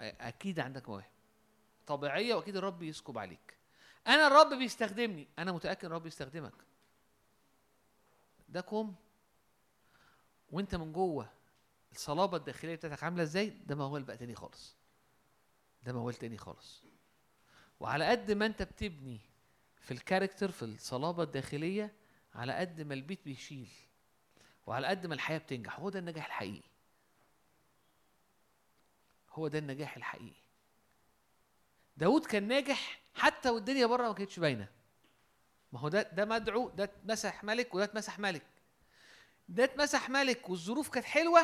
أكيد 0.00 0.60
عندك 0.60 0.88
مواهب. 0.88 1.10
طبيعية 1.86 2.34
وأكيد 2.34 2.56
الرب 2.56 2.82
يسكب 2.82 3.18
عليك. 3.18 3.56
أنا 4.06 4.26
الرب 4.26 4.58
بيستخدمني. 4.58 5.28
أنا 5.38 5.52
متأكد 5.52 5.84
الرب 5.84 6.06
يستخدمك. 6.06 6.52
ده 8.48 8.60
كوم 8.60 8.94
وأنت 10.50 10.74
من 10.74 10.92
جوه. 10.92 11.30
الصلابة 11.92 12.36
الداخلية 12.36 12.74
بتاعتك 12.74 13.02
عاملة 13.02 13.22
إزاي؟ 13.22 13.48
ده 13.48 13.74
موال 13.74 14.02
بقى 14.02 14.16
تاني 14.16 14.34
خالص. 14.34 14.76
ده 15.82 15.92
موال 15.92 16.14
تاني 16.14 16.38
خالص. 16.38 16.82
وعلى 17.80 18.04
قد 18.04 18.32
ما 18.32 18.46
أنت 18.46 18.62
بتبني 18.62 19.20
في 19.80 19.90
الكاركتر 19.90 20.50
في 20.50 20.62
الصلابة 20.62 21.22
الداخلية 21.22 21.94
على 22.34 22.52
قد 22.52 22.80
ما 22.80 22.94
البيت 22.94 23.24
بيشيل. 23.24 23.68
وعلى 24.66 24.86
قد 24.86 25.06
ما 25.06 25.14
الحياة 25.14 25.38
بتنجح. 25.38 25.80
هو 25.80 25.90
ده 25.90 25.98
النجاح 25.98 26.26
الحقيقي. 26.26 26.73
هو 29.34 29.48
ده 29.48 29.58
النجاح 29.58 29.96
الحقيقي. 29.96 30.44
داود 31.96 32.26
كان 32.26 32.48
ناجح 32.48 33.00
حتى 33.14 33.50
والدنيا 33.50 33.86
بره 33.86 34.08
ما 34.08 34.14
كانتش 34.14 34.38
باينة. 34.38 34.68
ما 35.72 35.80
هو 35.80 35.88
ده 35.88 36.02
ده 36.02 36.24
مدعو 36.24 36.68
ده 36.68 36.84
اتمسح 36.84 37.44
ملك 37.44 37.74
وده 37.74 37.84
اتمسح 37.84 38.18
ملك. 38.18 38.46
ده 39.48 39.64
اتمسح 39.64 40.10
ملك 40.10 40.50
والظروف 40.50 40.88
كانت 40.88 41.06
حلوة 41.06 41.42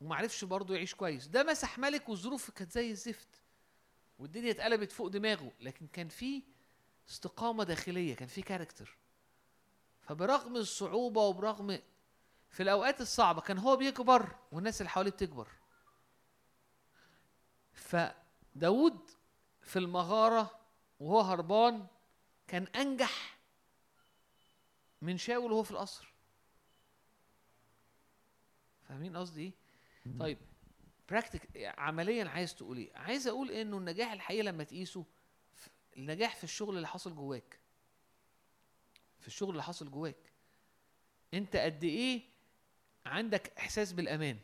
وما 0.00 0.16
عرفش 0.16 0.44
برضه 0.44 0.74
يعيش 0.74 0.94
كويس. 0.94 1.26
ده 1.26 1.42
مسح 1.42 1.78
ملك 1.78 2.08
والظروف 2.08 2.50
كانت 2.50 2.72
زي 2.72 2.90
الزفت 2.90 3.28
والدنيا 4.18 4.50
اتقلبت 4.50 4.92
فوق 4.92 5.06
دماغه. 5.08 5.52
لكن 5.60 5.86
كان 5.86 6.08
في 6.08 6.42
استقامة 7.08 7.64
داخلية 7.64 8.16
كان 8.16 8.28
في 8.28 8.42
كاركتر 8.42 8.96
فبرغم 10.00 10.56
الصعوبة 10.56 11.20
وبرغم 11.20 11.78
في 12.50 12.62
الأوقات 12.62 13.00
الصعبة 13.00 13.40
كان 13.40 13.58
هو 13.58 13.76
بيكبر 13.76 14.36
والناس 14.52 14.80
اللي 14.80 14.90
حواليه 14.90 15.10
بتكبر. 15.10 15.48
فداود 17.74 19.10
في 19.62 19.78
المغارة 19.78 20.60
وهو 21.00 21.20
هربان 21.20 21.86
كان 22.48 22.62
أنجح 22.64 23.38
من 25.02 25.18
شاول 25.18 25.52
وهو 25.52 25.62
في 25.62 25.70
القصر. 25.70 26.14
فاهمين 28.88 29.16
قصدي 29.16 29.42
إيه؟ 29.42 29.52
طيب 30.20 30.38
براكتيك 31.08 31.72
عمليا 31.78 32.28
عايز 32.28 32.54
تقول 32.54 32.76
إيه؟ 32.76 32.96
عايز 32.96 33.26
أقول 33.26 33.50
إنه 33.50 33.78
النجاح 33.78 34.12
الحقيقي 34.12 34.42
لما 34.42 34.64
تقيسه 34.64 35.04
النجاح 35.96 36.36
في 36.36 36.44
الشغل 36.44 36.76
اللي 36.76 36.88
حصل 36.88 37.14
جواك. 37.14 37.58
في 39.18 39.26
الشغل 39.26 39.50
اللي 39.50 39.62
حصل 39.62 39.90
جواك. 39.90 40.32
أنت 41.34 41.56
قد 41.56 41.84
إيه 41.84 42.22
عندك 43.06 43.58
إحساس 43.58 43.92
بالأمان؟ 43.92 44.38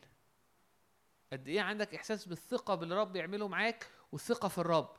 قد 1.32 1.48
إيه 1.48 1.60
عندك 1.60 1.94
إحساس 1.94 2.28
بالثقة 2.28 2.74
باللي 2.74 3.18
يعمله 3.18 3.48
معاك 3.48 3.86
والثقة 4.12 4.48
في 4.48 4.58
الرب. 4.58 4.96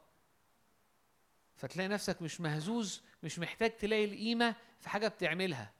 فتلاقي 1.55 1.87
نفسك 1.87 2.21
مش 2.21 2.41
مهزوز 2.41 3.03
مش 3.23 3.39
محتاج 3.39 3.77
تلاقي 3.77 4.05
القيمة 4.05 4.55
في 4.79 4.89
حاجة 4.89 5.07
بتعملها. 5.07 5.73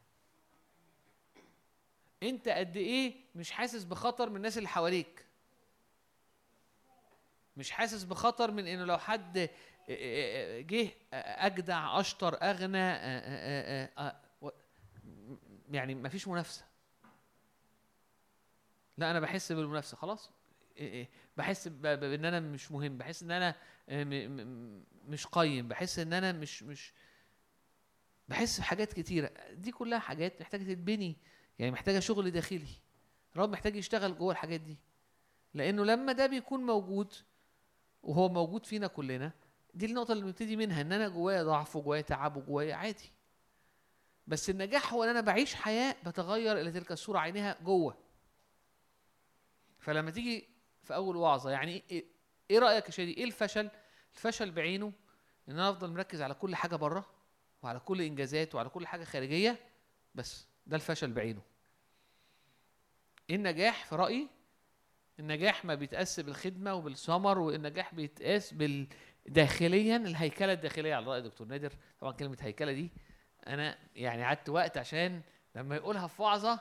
أنت 2.24 2.50
قد 2.50 2.78
إيه 2.78 3.16
مش 3.36 3.52
حاسس 3.52 3.84
بخطر 3.84 4.30
من 4.30 4.36
الناس 4.36 4.58
اللي 4.58 4.70
حواليك. 4.70 5.26
مش 7.58 7.72
حاسس 7.72 8.04
بخطر 8.04 8.52
من 8.52 8.68
إنه 8.68 8.86
لو 8.86 8.98
حد 8.98 9.50
جه 10.70 10.90
أجدع 11.14 12.00
أشطر 12.00 12.38
أغنى 12.42 12.78
يعني 15.72 15.96
مفيش 15.96 16.28
منافسة. 16.28 16.66
لا 18.98 19.12
أنا 19.12 19.20
بحس 19.20 19.52
بالمنافسة 19.52 19.98
خلاص. 19.98 20.32
بحس 21.38 21.68
ب- 21.68 21.82
ب- 21.82 22.00
بإن 22.00 22.26
أنا 22.26 22.40
مش 22.40 22.72
مهم 22.72 22.98
بحس 22.98 23.24
إن 23.24 23.32
أنا 23.32 23.56
م- 23.90 24.84
مش 25.08 25.28
قيم 25.28 25.68
بحس 25.68 26.00
إن 26.00 26.14
أنا 26.14 26.32
مش 26.32 26.64
مش 26.64 26.94
بحس 28.30 28.60
بحاجات 28.60 28.94
كتيرة. 28.94 29.32
دي 29.54 29.72
كلها 29.72 30.00
حاجات 30.00 30.42
محتاجة 30.42 30.64
تتبني 30.64 31.18
يعني 31.60 31.72
محتاجة 31.72 32.00
شغل 32.00 32.32
داخلي. 32.32 32.68
الرب 33.36 33.50
محتاج 33.50 33.76
يشتغل 33.76 34.18
جوه 34.18 34.32
الحاجات 34.32 34.62
دي. 34.62 34.78
لأنه 35.54 35.86
لما 35.86 36.12
ده 36.14 36.28
بيكون 36.28 36.66
موجود 36.66 37.14
وهو 38.04 38.30
موجود 38.30 38.66
فينا 38.66 38.88
كلنا 38.88 39.32
دي 39.74 39.86
النقطة 39.86 40.12
اللي 40.12 40.24
بنبتدي 40.24 40.56
منها 40.56 40.82
إن 40.82 40.92
أنا 40.94 41.08
جوايا 41.10 41.44
ضعف 41.44 41.76
وجوايا 41.76 42.02
تعب 42.02 42.38
وجوايا 42.38 42.76
عادي. 42.76 43.12
بس 44.28 44.50
النجاح 44.50 44.94
هو 44.94 45.04
إن 45.04 45.10
أنا 45.10 45.22
بعيش 45.22 45.56
حياة 45.56 45.96
بتغير 46.06 46.62
إلى 46.62 46.72
تلك 46.72 46.92
الصورة 46.92 47.20
عينها 47.20 47.58
جوه. 47.64 47.98
فلما 49.80 50.12
تيجي 50.12 50.48
في 50.84 50.96
أول 50.96 51.16
وعظة. 51.16 51.50
يعني 51.50 51.84
إيه 51.92 52.06
إيه 52.52 52.60
رأيك 52.60 52.86
يا 52.86 52.92
شادي؟ 52.92 53.18
إيه 53.18 53.24
الفشل؟ 53.24 53.70
الفشل 54.16 54.52
بعينه 54.52 54.94
إن 55.50 55.54
أنا 55.54 55.70
أفضل 55.70 55.90
مركز 55.92 56.22
على 56.22 56.34
كل 56.34 56.56
حاجة 56.56 56.76
بره 56.76 57.06
وعلى 57.64 57.80
كل 57.80 58.02
إنجازات 58.02 58.56
وعلى 58.56 58.70
كل 58.70 58.88
حاجة 58.88 59.04
خارجية 59.04 59.60
بس. 60.16 60.48
ده 60.68 60.76
الفشل 60.76 61.12
بعينه. 61.12 61.42
إيه 63.30 63.36
النجاح 63.36 63.86
في 63.86 63.96
رأيي؟ 63.96 64.28
النجاح 65.20 65.66
ما 65.66 65.76
بيتقاس 65.76 66.20
بالخدمة 66.20 66.74
وبالثمر 66.74 67.40
والنجاح 67.40 67.96
بيتقاس 67.96 68.54
بال 68.54 68.88
داخليا 69.28 69.96
الهيكلة 69.98 70.54
الداخلية 70.54 70.96
على 70.96 71.06
راي 71.06 71.22
دكتور 71.22 71.48
نادر. 71.48 71.74
طبعا 72.00 72.12
كلمة 72.14 72.38
هيكلة 72.42 72.72
دي 72.72 72.90
أنا 73.48 73.78
يعني 73.96 74.24
قعدت 74.24 74.50
وقت 74.50 74.78
عشان 74.78 75.22
لما 75.56 75.76
يقولها 75.76 76.08
في 76.08 76.22
وعظة 76.22 76.60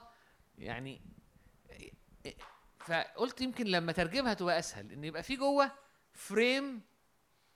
يعني 0.59 1.01
فقلت 2.81 3.41
يمكن 3.41 3.67
لما 3.67 3.93
ترجمها 3.93 4.35
تبقى 4.35 4.59
أسهل 4.59 4.93
إن 4.93 5.05
يبقى 5.05 5.23
في 5.23 5.37
جوه 5.37 5.73
frame 6.13 6.83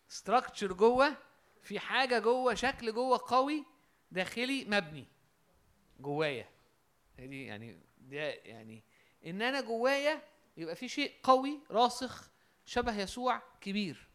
structure 0.09 0.73
جوه 0.72 1.16
في 1.62 1.80
حاجة 1.80 2.18
جوه 2.18 2.55
شكل 2.55 2.92
جوه 2.92 3.20
قوي 3.26 3.64
داخلي 4.10 4.64
مبني. 4.64 5.06
جوايا. 6.01 6.48
دي 7.18 7.44
يعني 7.44 7.80
ده 7.98 8.18
يعني 8.30 8.82
إن 9.26 9.42
أنا 9.42 9.60
جوايا 9.60 10.22
يبقى 10.56 10.76
في 10.76 10.88
شيء 10.88 11.14
قوي 11.22 11.60
راسخ 11.70 12.30
شبه 12.66 13.01
يسوع 13.01 13.42
كبير. 13.60 14.09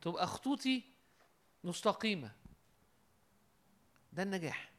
تبقى 0.00 0.26
خطوطي 0.26 0.82
مستقيمة. 1.64 2.32
ده 4.12 4.22
النجاح. 4.22 4.69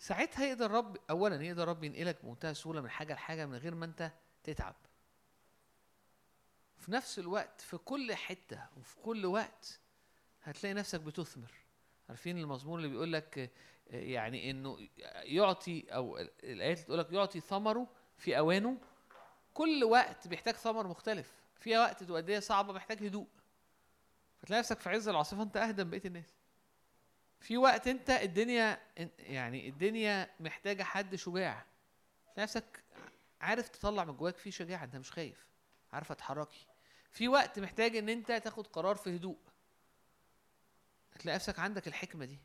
ساعتها 0.00 0.44
يقدر 0.46 0.70
رب 0.70 0.96
اولا 1.10 1.44
يقدر 1.44 1.68
رب 1.68 1.84
ينقلك 1.84 2.24
بمنتهى 2.24 2.50
السهولة 2.50 2.80
من 2.80 2.90
حاجة 2.90 3.14
لحاجة 3.14 3.46
من 3.46 3.56
غير 3.56 3.74
ما 3.74 3.84
أنت 3.84 4.12
تتعب. 4.42 4.74
في 6.78 6.92
نفس 6.92 7.18
الوقت 7.18 7.60
في 7.60 7.76
كل 7.76 8.14
حتة 8.14 8.66
وفي 8.76 8.96
كل 8.96 9.26
وقت 9.26 9.80
هتلاقي 10.42 10.74
نفسك 10.74 11.00
بتثمر. 11.00 11.52
عارفين 12.08 12.38
المزمور 12.38 12.78
اللي 12.78 12.88
بيقول 12.88 13.12
لك 13.12 13.50
يعني 13.86 14.50
إنه 14.50 14.88
يعطي 15.22 15.94
أو 15.94 16.18
الآيات 16.18 16.78
اللي 16.78 16.84
تقول 16.84 16.98
لك 16.98 17.12
يعطي 17.12 17.40
ثمره 17.40 17.86
في 18.16 18.38
أوانه. 18.38 18.78
كل 19.54 19.84
وقت 19.84 20.28
بيحتاج 20.28 20.54
ثمر 20.54 20.86
مختلف. 20.86 21.32
في 21.58 21.78
وقت 21.78 22.02
تبقى 22.02 22.40
صعبة 22.40 22.72
محتاج 22.72 23.06
هدوء. 23.06 23.26
فتلاقي 24.38 24.60
نفسك 24.60 24.80
في 24.80 24.90
عز 24.90 25.08
العاصفة 25.08 25.42
أنت 25.42 25.56
أهدى 25.56 25.84
من 25.84 25.90
بقية 25.90 26.02
الناس. 26.04 26.39
في 27.40 27.56
وقت 27.58 27.88
انت 27.88 28.10
الدنيا 28.10 28.80
يعني 29.18 29.68
الدنيا 29.68 30.30
محتاجة 30.40 30.82
حد 30.82 31.14
شجاع. 31.16 31.64
نفسك 32.38 32.82
عارف 33.40 33.68
تطلع 33.68 34.04
من 34.04 34.16
جواك 34.16 34.36
في 34.36 34.50
شجاعة 34.50 34.84
انت 34.84 34.96
مش 34.96 35.12
خايف 35.12 35.46
عارفه 35.92 36.14
تحركي 36.14 36.66
في 37.10 37.28
وقت 37.28 37.58
محتاج 37.58 37.96
ان 37.96 38.08
انت 38.08 38.32
تاخد 38.32 38.66
قرار 38.66 38.96
في 38.96 39.16
هدوء. 39.16 39.38
هتلاقي 41.14 41.34
نفسك 41.36 41.58
عندك 41.58 41.88
الحكمة 41.88 42.24
دي. 42.24 42.38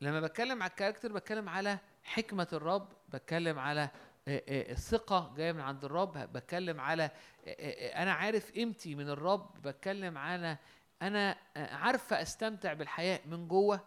لما 0.00 0.20
بتكلم 0.20 0.62
على 0.62 0.70
الكاركتر 0.70 1.12
بتكلم 1.12 1.48
على 1.48 1.78
حكمة 2.04 2.48
الرب 2.52 2.88
بتكلم 3.08 3.58
على 3.58 3.82
آه، 4.28 4.42
آه، 4.48 4.72
الثقة 4.72 5.34
جاية 5.36 5.52
من 5.52 5.60
عند 5.60 5.84
الرب 5.84 6.18
بتكلم 6.32 6.80
على 6.80 7.10
آه، 7.46 8.02
أنا 8.02 8.12
عارف 8.12 8.50
قيمتي 8.52 8.94
من 8.94 9.08
الرب 9.08 9.62
بتكلم 9.62 10.18
على 10.18 10.56
أنا 11.02 11.36
آه، 11.56 11.74
عارفة 11.74 12.22
أستمتع 12.22 12.72
بالحياة 12.72 13.20
من 13.26 13.48
جوه. 13.48 13.80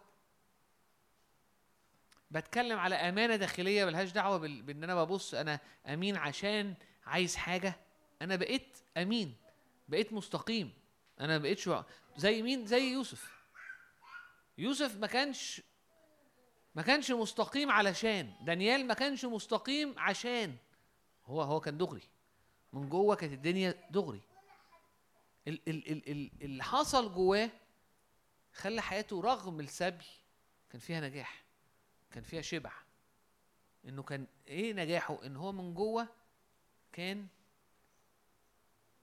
بتكلم 2.30 2.78
على 2.78 2.94
أمانة 2.94 3.36
داخلية 3.36 3.84
ملهاش 3.84 4.10
دعوة 4.10 4.38
بإن 4.38 4.84
أنا 4.84 5.04
ببص 5.04 5.34
أنا 5.34 5.60
أمين 5.86 6.16
عشان 6.16 6.74
عايز 7.06 7.36
حاجة. 7.36 7.74
أنا 8.22 8.36
بقيت 8.36 8.78
أمين 8.96 9.36
بقيت 9.88 10.12
مستقيم. 10.12 10.72
أنا 11.20 11.38
بقيت 11.38 11.58
شو 11.58 11.82
زي 12.16 12.42
مين؟ 12.42 12.66
زي 12.66 12.92
يوسف. 12.92 13.30
يوسف 14.58 14.96
ما 14.96 15.06
كانش 15.06 15.62
ما 16.74 16.82
كانش 16.82 17.10
مستقيم 17.10 17.70
علشان. 17.70 18.32
دانيال 18.40 18.86
ما 18.86 18.94
كانش 18.94 19.24
مستقيم 19.24 19.94
عشان. 19.98 20.56
هو 21.26 21.42
هو 21.42 21.60
كان 21.60 21.78
دغري. 21.78 22.02
من 22.72 22.88
جوه 22.88 23.16
كانت 23.16 23.32
الدنيا 23.32 23.74
دغري. 23.90 24.20
اللي 25.46 26.64
حصل 26.64 27.14
جواه 27.14 27.50
خلى 28.52 28.82
حياته 28.82 29.20
رغم 29.20 29.60
السبي 29.60 30.04
كان 30.70 30.80
فيها 30.80 31.00
نجاح 31.00 31.44
كان 32.10 32.22
فيها 32.22 32.42
شبع. 32.42 32.72
إنه 33.84 34.02
كان 34.02 34.26
إيه 34.48 34.72
نجاحه؟ 34.72 35.26
إن 35.26 35.36
هو 35.36 35.52
من 35.52 35.74
جوه 35.74 36.08
كان 36.92 37.26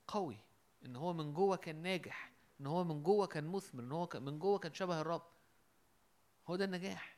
قوي 0.08 0.38
إن 0.86 0.96
هو 0.96 1.14
من 1.14 1.34
جوه 1.34 1.58
كان 1.58 1.76
ناجح 1.76 2.32
إن 2.62 2.68
هو 2.68 2.84
من 2.84 3.04
جوه 3.04 3.28
كان 3.28 3.48
مثمر 3.48 3.84
إن 3.84 3.92
هو 3.92 4.10
من 4.14 4.40
جوه 4.40 4.60
كان 4.60 4.74
شبه 4.74 5.02
الرب. 5.02 5.28
هو 6.48 6.56
ده 6.56 6.66
النجاح. 6.66 7.18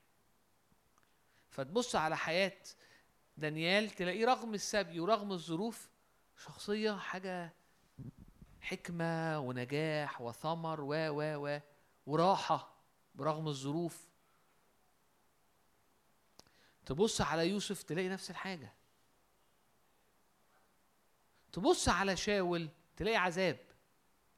فتبص 1.49 1.95
على 1.95 2.17
حياة 2.17 2.57
دانيال 3.37 3.89
تلاقيه 3.89 4.25
رغم 4.25 4.53
السبي 4.53 4.99
ورغم 4.99 5.31
الظروف 5.31 5.89
شخصية 6.37 6.91
حاجة 6.97 7.53
حكمة 8.63 9.39
ونجاح 9.39 10.21
وثمر 10.21 10.81
و 10.81 10.93
و 10.93 11.47
و 11.47 11.59
وراحة 12.05 12.73
برغم 13.15 13.47
الظروف. 13.47 14.07
تبص 16.85 17.21
على 17.21 17.49
يوسف 17.49 17.83
تلاقي 17.83 18.09
نفس 18.09 18.29
الحاجة. 18.29 18.73
تبص 21.51 21.89
على 21.89 22.17
شاول 22.17 22.69
تلاقي 22.97 23.17
عذاب 23.17 23.59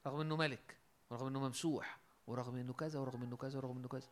رغم 0.06 0.20
إنه 0.20 0.36
ملك 0.36 0.76
ورغم 1.10 1.26
إنه 1.26 1.40
ممسوح 1.40 1.98
ورغم 2.26 2.56
إنه 2.56 2.72
كذا 2.72 3.00
ورغم 3.00 3.22
إنه 3.22 3.36
كذا 3.36 3.58
ورغم 3.58 3.76
إنه 3.78 3.88
كذا. 3.88 4.08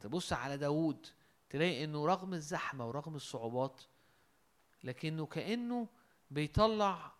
تبص 0.00 0.32
على 0.32 0.56
داوود 0.56 1.06
تلاقي 1.50 1.84
إنه 1.84 2.06
رغم 2.06 2.34
الزحمة 2.34 2.88
ورغم 2.88 3.16
الصعوبات 3.16 3.82
لكنه 4.84 5.26
كأنه 5.26 5.88
بيطلع 6.30 7.15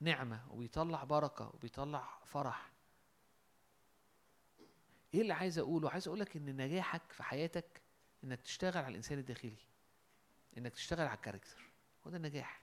نعمة 0.00 0.40
وبيطلع 0.52 1.04
بركة 1.04 1.48
وبيطلع 1.54 2.18
فرح. 2.24 2.70
إيه 5.14 5.20
اللي 5.22 5.32
عايز 5.32 5.58
أقوله؟ 5.58 5.90
عايز 5.90 6.08
أقولك 6.08 6.36
إن 6.36 6.56
نجاحك 6.56 7.12
في 7.12 7.22
حياتك 7.22 7.82
إنك 8.24 8.40
تشتغل 8.40 8.78
على 8.78 8.88
الإنسان 8.88 9.18
الداخلي 9.18 9.56
إنك 10.58 10.72
تشتغل 10.74 11.06
على 11.06 11.16
الكاركتر. 11.16 11.70
هو 12.06 12.10
ده 12.10 12.16
النجاح. 12.16 12.62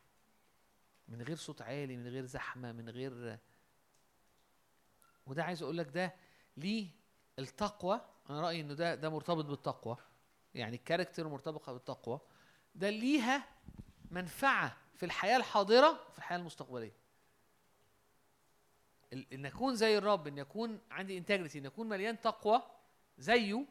من 1.07 1.21
غير 1.21 1.35
صوت 1.35 1.61
عالي 1.61 1.97
من 1.97 2.07
غير 2.07 2.25
زحمة 2.25 2.71
من 2.71 2.89
غير 2.89 3.39
وده 5.25 5.43
عايز 5.43 5.61
أقول 5.63 5.77
لك 5.77 5.87
ده 5.87 6.13
ليه 6.57 6.89
التقوى. 7.39 8.01
أنا 8.29 8.41
رأيي 8.41 8.61
إنه 8.61 8.73
ده 8.73 8.95
ده 8.95 9.09
مرتبط 9.09 9.45
بالتقوى. 9.45 9.97
يعني 10.55 10.75
الكاركتر 10.75 11.27
مرتبطة 11.27 11.73
بالتقوى. 11.73 12.19
ده 12.75 12.89
ليها 12.89 13.43
منفعة 14.11 14.77
في 14.95 15.05
الحياة 15.05 15.37
الحاضرة 15.37 16.09
في 16.11 16.17
الحياة 16.17 16.37
المستقبلية. 16.37 16.91
ال- 16.91 17.02
إن 19.13 19.45
أكون 19.45 19.75
زي 19.75 19.97
الرب 19.97 20.27
إن 20.27 20.37
يكون 20.37 20.79
عندي 20.91 21.17
انتجريتي 21.17 21.59
إن 21.59 21.65
أكون 21.65 21.89
مليان 21.89 22.21
تقوى 22.21 22.63
زيه 23.17 23.65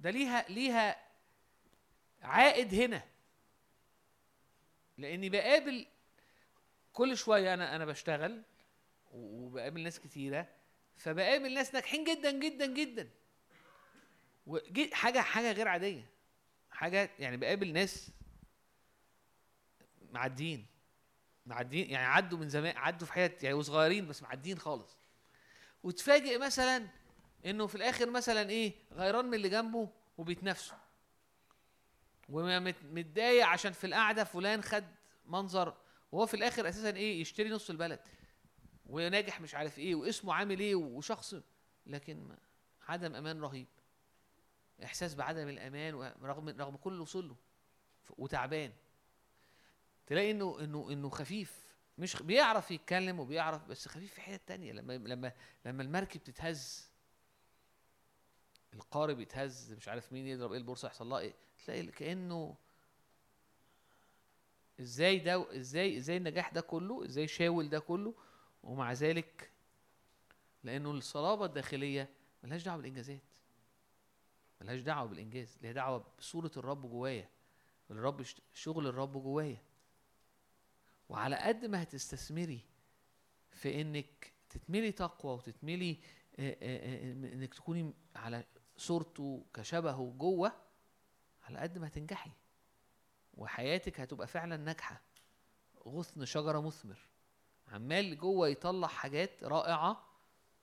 ده 0.00 0.10
ليها 0.10 0.48
ليها 0.48 0.96
عائد 2.22 2.74
هنا. 2.74 3.02
لأني 4.98 5.28
بقابل 5.28 5.86
كل 6.92 7.16
شوية 7.16 7.54
أنا 7.54 7.76
أنا 7.76 7.84
بشتغل 7.84 8.42
وبقابل 9.12 9.80
ناس 9.80 10.00
كتيرة 10.00 10.48
فبقابل 10.96 11.54
ناس 11.54 11.74
ناجحين 11.74 12.04
جدا 12.04 12.30
جدا 12.30 12.66
جدا. 12.66 13.10
حاجة 14.92 15.20
حاجة 15.20 15.52
غير 15.52 15.68
عادية. 15.68 16.10
حاجة 16.70 17.10
يعني 17.18 17.36
بقابل 17.36 17.72
ناس 17.72 18.10
معديين. 20.12 20.66
معديين 21.46 21.90
يعني 21.90 22.06
عدوا 22.06 22.38
من 22.38 22.48
زمان 22.48 22.76
عدوا 22.76 23.06
في 23.06 23.12
حياتي 23.12 23.46
يعني 23.46 23.58
وصغيرين 23.58 24.08
بس 24.08 24.22
معديين 24.22 24.58
خالص. 24.58 24.96
وتفاجئ 25.82 26.38
مثلا 26.38 26.86
إنه 27.46 27.66
في 27.66 27.74
الآخر 27.74 28.10
مثلا 28.10 28.50
إيه 28.50 28.72
غيران 28.92 29.24
من 29.24 29.34
اللي 29.34 29.48
جنبه 29.48 29.88
وبيتنافسوا. 30.18 30.76
ومتضايق 32.28 33.46
عشان 33.46 33.72
في 33.72 33.86
القعدة 33.86 34.24
فلان 34.24 34.62
خد 34.62 34.84
منظر 35.26 35.76
وهو 36.12 36.26
في 36.26 36.34
الآخر 36.34 36.68
أساسا 36.68 36.96
إيه 36.96 37.20
يشتري 37.20 37.50
نص 37.50 37.70
البلد. 37.70 38.00
وناجح 38.86 39.40
مش 39.40 39.54
عارف 39.54 39.78
إيه 39.78 39.94
واسمه 39.94 40.34
عامل 40.34 40.60
إيه 40.60 40.74
وشخص. 40.74 41.34
لكن 41.86 42.36
عدم 42.88 43.14
أمان 43.14 43.40
رهيب. 43.40 43.66
إحساس 44.84 45.14
بعدم 45.14 45.48
الأمان 45.48 45.94
رغم 46.22 46.48
رغم 46.48 46.76
كل 46.76 46.90
اللي 46.90 47.02
وصل 47.02 47.28
له 47.28 47.36
وتعبان. 48.18 48.72
تلاقي 50.06 50.30
إنه 50.30 50.60
إنه 50.60 50.92
إنه 50.92 51.08
خفيف. 51.08 51.64
مش 51.98 52.22
بيعرف 52.22 52.70
يتكلم 52.70 53.20
وبيعرف 53.20 53.64
بس 53.64 53.88
خفيف 53.88 54.14
في 54.14 54.20
حتة 54.20 54.42
تانية. 54.46 54.72
لما 54.72 54.92
لما 54.92 55.32
لما 55.64 55.82
المركب 55.82 56.22
تتهز 56.24 56.88
القارب 58.74 59.20
يتهز 59.20 59.72
مش 59.72 59.88
عارف 59.88 60.12
مين 60.12 60.26
يضرب 60.26 60.52
إيه 60.52 60.58
البورصة 60.58 60.86
يحصل 60.86 61.08
لها 61.08 61.18
إيه 61.18 61.34
تلاقي 61.64 61.86
كأنه 61.86 62.56
إزاي 64.80 65.18
ده 65.18 65.56
إزاي 65.56 65.96
إزاي 65.98 66.16
النجاح 66.16 66.52
ده 66.52 66.60
كله 66.60 67.04
إزاي 67.04 67.28
شاول 67.28 67.68
ده 67.68 67.78
كله 67.78 68.14
ومع 68.62 68.92
ذلك 68.92 69.50
لأنه 70.64 70.90
الصلابة 70.90 71.44
الداخلية 71.44 72.08
ملهاش 72.42 72.62
دعوة 72.64 72.76
بالإنجازات. 72.76 73.20
ملهاش 74.60 74.80
دعوة 74.80 75.08
بالإنجاز 75.08 75.58
ليها 75.62 75.72
دعوة 75.72 76.04
بصورة 76.18 76.50
الرب 76.56 76.90
جوايا. 76.90 77.28
الرب 77.90 78.24
شغل 78.54 78.86
الرب 78.86 79.12
جوايا. 79.12 79.62
وعلى 81.08 81.36
قد 81.36 81.64
ما 81.64 81.82
هتستثمري 81.82 82.60
في 83.50 83.80
إنك 83.80 84.32
تتملي 84.50 84.92
تقوى 84.92 85.32
وتتملي 85.34 85.98
آه، 86.38 86.50
آه، 86.50 86.56
آه، 86.62 87.12
إنك 87.32 87.54
تكوني 87.54 87.94
على 88.16 88.44
صورته 88.76 89.46
كشبهه 89.54 90.14
جوه 90.18 90.52
على 91.42 91.58
قد 91.58 91.78
ما 91.78 91.86
هتنجحي. 91.86 92.30
وحياتك 93.34 94.00
هتبقى 94.00 94.26
فعلا 94.26 94.56
ناجحة. 94.56 95.00
غصن 95.86 96.24
شجرة 96.24 96.60
مثمر. 96.60 96.98
عمال 97.68 98.18
جوه 98.18 98.48
يطلع 98.48 98.88
حاجات 98.88 99.44
رائعة 99.44 100.06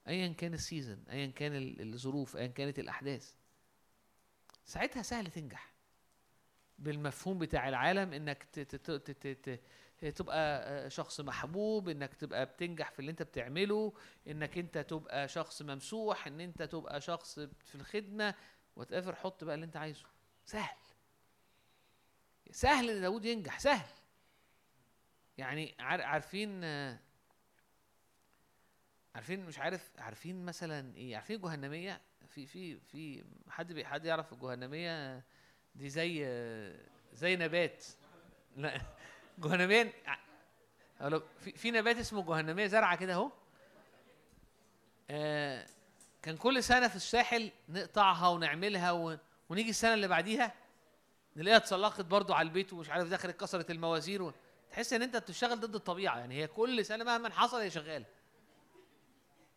ايا 0.07 0.27
كان 0.27 0.53
ال 0.53 0.60
season 0.60 1.03
ايا 1.09 1.27
كان 1.27 1.55
ال- 1.55 1.93
الظروف 1.93 2.37
ايا 2.37 2.47
كانت 2.47 2.79
الأحداث. 2.79 3.35
ساعتها 4.65 5.01
سهل 5.01 5.31
تنجح. 5.31 5.73
بالمفهوم 6.79 7.39
بتاع 7.39 7.69
العالم 7.69 8.13
إنك 8.13 8.43
تبقى 10.09 10.61
آه، 10.85 10.87
شخص 10.87 11.21
محبوب 11.21 11.89
إنك 11.89 12.13
تبقى 12.13 12.45
بتنجح 12.45 12.91
في 12.91 12.99
اللي 12.99 13.11
أنت 13.11 13.23
بتعمله 13.23 13.93
إنك 14.27 14.57
أنت 14.57 14.77
تبقى 14.77 15.27
شخص 15.27 15.61
ممسوح 15.61 16.27
إن 16.27 16.41
أنت 16.41 16.63
تبقى 16.63 17.01
شخص 17.01 17.39
في 17.39 17.75
الخدمة. 17.75 18.35
وانت 18.75 18.93
حط 19.15 19.43
بقى 19.43 19.55
اللي 19.55 19.65
أنت 19.65 19.77
عايزه. 19.77 20.05
سهل. 20.45 20.77
سهل 22.51 22.89
إن 22.89 23.01
داود 23.01 23.25
ينجح 23.25 23.59
سهل. 23.59 23.89
يعني 25.37 25.75
عار- 25.79 26.01
عارفين 26.01 26.63
آه، 26.63 26.99
عارفين 29.15 29.45
مش 29.45 29.59
عارف 29.59 29.91
عارفين 29.97 30.45
مثلا 30.45 30.95
إيه؟ 30.95 31.15
عارفين 31.15 31.35
الجهنميه 31.35 32.01
في 32.27 32.45
في 32.45 32.79
في 32.79 33.23
حد 33.49 33.81
حد 33.83 34.05
يعرف 34.05 34.33
الجهنمية 34.33 35.23
دي 35.75 35.89
زي 35.89 36.21
آه، 36.25 36.79
زي 37.13 37.35
نبات؟ 37.35 37.85
لا. 38.55 38.81
جهنميه 39.37 39.93
في 41.39 41.51
في 41.51 41.71
نبات 41.71 41.97
اسمه 41.97 42.23
جهنمية 42.23 42.67
زرعة 42.67 42.95
كده 42.97 43.13
اهو. 43.13 43.31
آه، 45.09 45.67
كان 46.21 46.37
كل 46.37 46.63
سنة 46.63 46.87
في 46.87 46.95
الساحل 46.95 47.51
نقطعها 47.69 48.27
ونعملها. 48.27 49.19
ونيجي 49.49 49.69
السنة 49.69 49.93
اللي 49.93 50.07
بعديها 50.07 50.53
نلاقيها 51.35 51.57
اتسلقت 51.57 52.01
برضو 52.01 52.33
على 52.33 52.47
البيت 52.47 52.73
ومش 52.73 52.89
عارف 52.89 53.09
دخلت 53.09 53.39
كسرت 53.39 53.71
المواسير 53.71 54.21
و... 54.21 54.33
تحس 54.71 54.93
ان 54.93 55.01
انت 55.01 55.17
بتشتغل 55.17 55.59
ضد 55.59 55.75
الطبيعة. 55.75 56.17
يعني 56.17 56.35
هي 56.35 56.47
كل 56.47 56.85
سنة 56.85 57.03
مهما 57.03 57.29
حصل 57.29 57.57
هي 57.57 57.69
شغالة. 57.69 58.05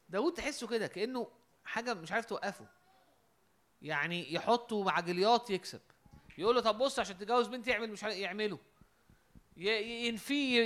داود 0.08 0.34
تحسه 0.34 0.66
كده 0.66 0.86
كأنه 0.86 1.28
حاجة 1.64 1.94
مش 1.94 2.12
عارف 2.12 2.24
توقفه. 2.24 2.66
يعني 3.82 4.34
يحطه 4.34 4.82
مع 4.82 5.00
جليات 5.00 5.50
يكسب. 5.50 5.80
يقول 6.38 6.54
له 6.54 6.60
طب 6.60 6.78
بص 6.78 6.98
عشان 6.98 7.18
تتجوز 7.18 7.46
بنتي 7.46 7.70
يعمل 7.70 7.90
مش 7.90 8.04
عارف 8.04 8.16
يعمله. 8.16 8.58
ينفيه 9.56 10.62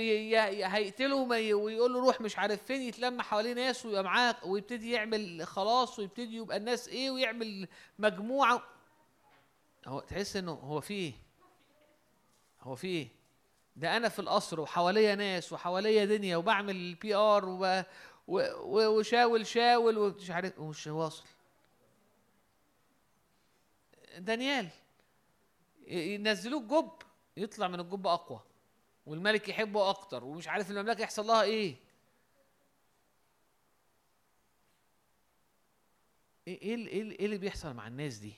هيقتله 0.67 1.15
ويقول 1.15 1.93
له 1.93 1.99
روح 1.99 2.21
مش 2.21 2.37
عارف 2.37 2.63
فين 2.63 2.81
يتلم 2.81 3.21
حواليه 3.21 3.53
ناس 3.53 3.85
ويبقى 3.85 4.03
معاه 4.03 4.35
ويبتدي 4.43 4.91
يعمل 4.91 5.47
خلاص 5.47 5.99
ويبتدي 5.99 6.35
يبقى 6.35 6.57
الناس 6.57 6.87
إيه 6.87 7.11
ويعمل 7.11 7.67
مجموعة. 7.99 8.63
هو 9.87 9.99
تحس 9.99 10.35
إنه 10.35 10.51
هو 10.51 10.81
في 10.81 10.93
إيه؟ 10.93 11.13
هو 12.61 12.75
في 12.75 12.87
إيه؟ 12.87 13.07
ده 13.75 13.97
أنا 13.97 14.09
في 14.09 14.19
القصر 14.19 14.59
وحواليا 14.59 15.15
ناس 15.15 15.53
وحواليا 15.53 16.05
دنيا 16.05 16.37
وبعمل 16.37 16.95
بي 16.95 17.15
ار. 17.15 17.85
وشاول 18.27 19.47
شاول 19.47 19.97
ومش 19.97 20.31
عارف 20.31 20.59
ومش 20.59 20.87
واصل. 20.87 21.25
دانيال 24.17 24.67
ينزلوه 25.87 26.61
الجب 26.61 26.91
يطلع 27.37 27.67
من 27.67 27.79
الجب 27.79 28.07
أقوى. 28.07 28.39
والملك 29.05 29.49
يحبه 29.49 29.89
أكتر 29.89 30.23
ومش 30.23 30.47
عارف 30.47 30.71
المملكة 30.71 31.01
يحصل 31.01 31.27
لها 31.27 31.41
إيه. 31.43 31.75
إيه 36.47 36.61
إيه 36.61 36.75
ال- 36.75 36.87
إيه 36.87 37.01
ال- 37.01 37.19
إيه 37.19 37.25
اللي 37.25 37.37
بيحصل 37.37 37.73
مع 37.73 37.87
الناس 37.87 38.17
دي؟ 38.17 38.33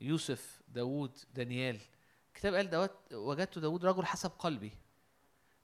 يوسف 0.00 0.62
داوود 0.68 1.18
دانيال. 1.34 1.80
الكتاب 2.28 2.54
قال 2.54 2.70
داود 2.70 2.90
وجدت 3.12 3.58
داوود 3.58 3.84
رجل 3.84 4.04
حسب 4.06 4.30
قلبي. 4.38 4.72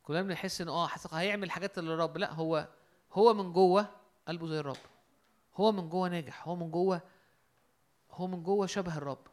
كلنا 0.02 0.22
بنحس 0.22 0.60
إن 0.60 0.68
آه 0.68 0.86
حسب 0.86 1.14
هيعمل 1.14 1.51
حاجات 1.51 1.78
للرب. 1.78 2.18
لا 2.18 2.32
هو 2.32 2.68
هو 3.12 3.34
من 3.34 3.52
جوه 3.52 3.97
قلبه 4.28 4.47
زي 4.47 4.60
الرب. 4.60 4.76
هو 5.55 5.72
من 5.72 5.88
جوه 5.88 6.09
ناجح 6.09 6.48
هو 6.48 6.56
من 6.56 6.70
جوه 6.70 7.01
هو 8.10 8.26
من 8.26 8.42
جوه 8.42 8.66
شبه 8.66 8.97
الرب. 8.98 9.26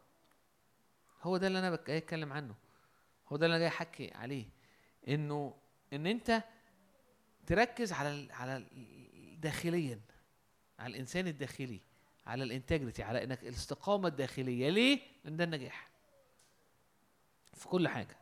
هو 1.21 1.37
ده 1.37 1.47
اللي 1.47 1.59
أنا 1.59 1.73
أتكلم 1.73 2.33
عنه. 2.33 2.55
هو 3.27 3.37
ده 3.37 3.45
اللي 3.45 3.55
أنا 3.55 3.59
جاي 3.63 3.67
أحكي 3.67 4.11
عليه. 4.13 4.45
إنه 5.07 5.53
إن 5.93 6.07
أنت 6.07 6.43
تركز 7.47 7.93
على 7.93 8.33
على 8.33 8.65
داخليا 9.39 9.99
على 10.79 10.91
الإنسان 10.91 11.27
الداخلي 11.27 11.81
على 12.27 12.43
الانتجريتي 12.43 13.03
على 13.03 13.23
إنك 13.23 13.43
الاستقامة 13.43 14.07
الداخلية. 14.07 14.69
ليه؟ 14.69 14.99
لأن 15.23 15.37
ده 15.37 15.43
النجاح. 15.43 15.89
في 17.53 17.67
كل 17.67 17.87
حاجة. 17.87 18.17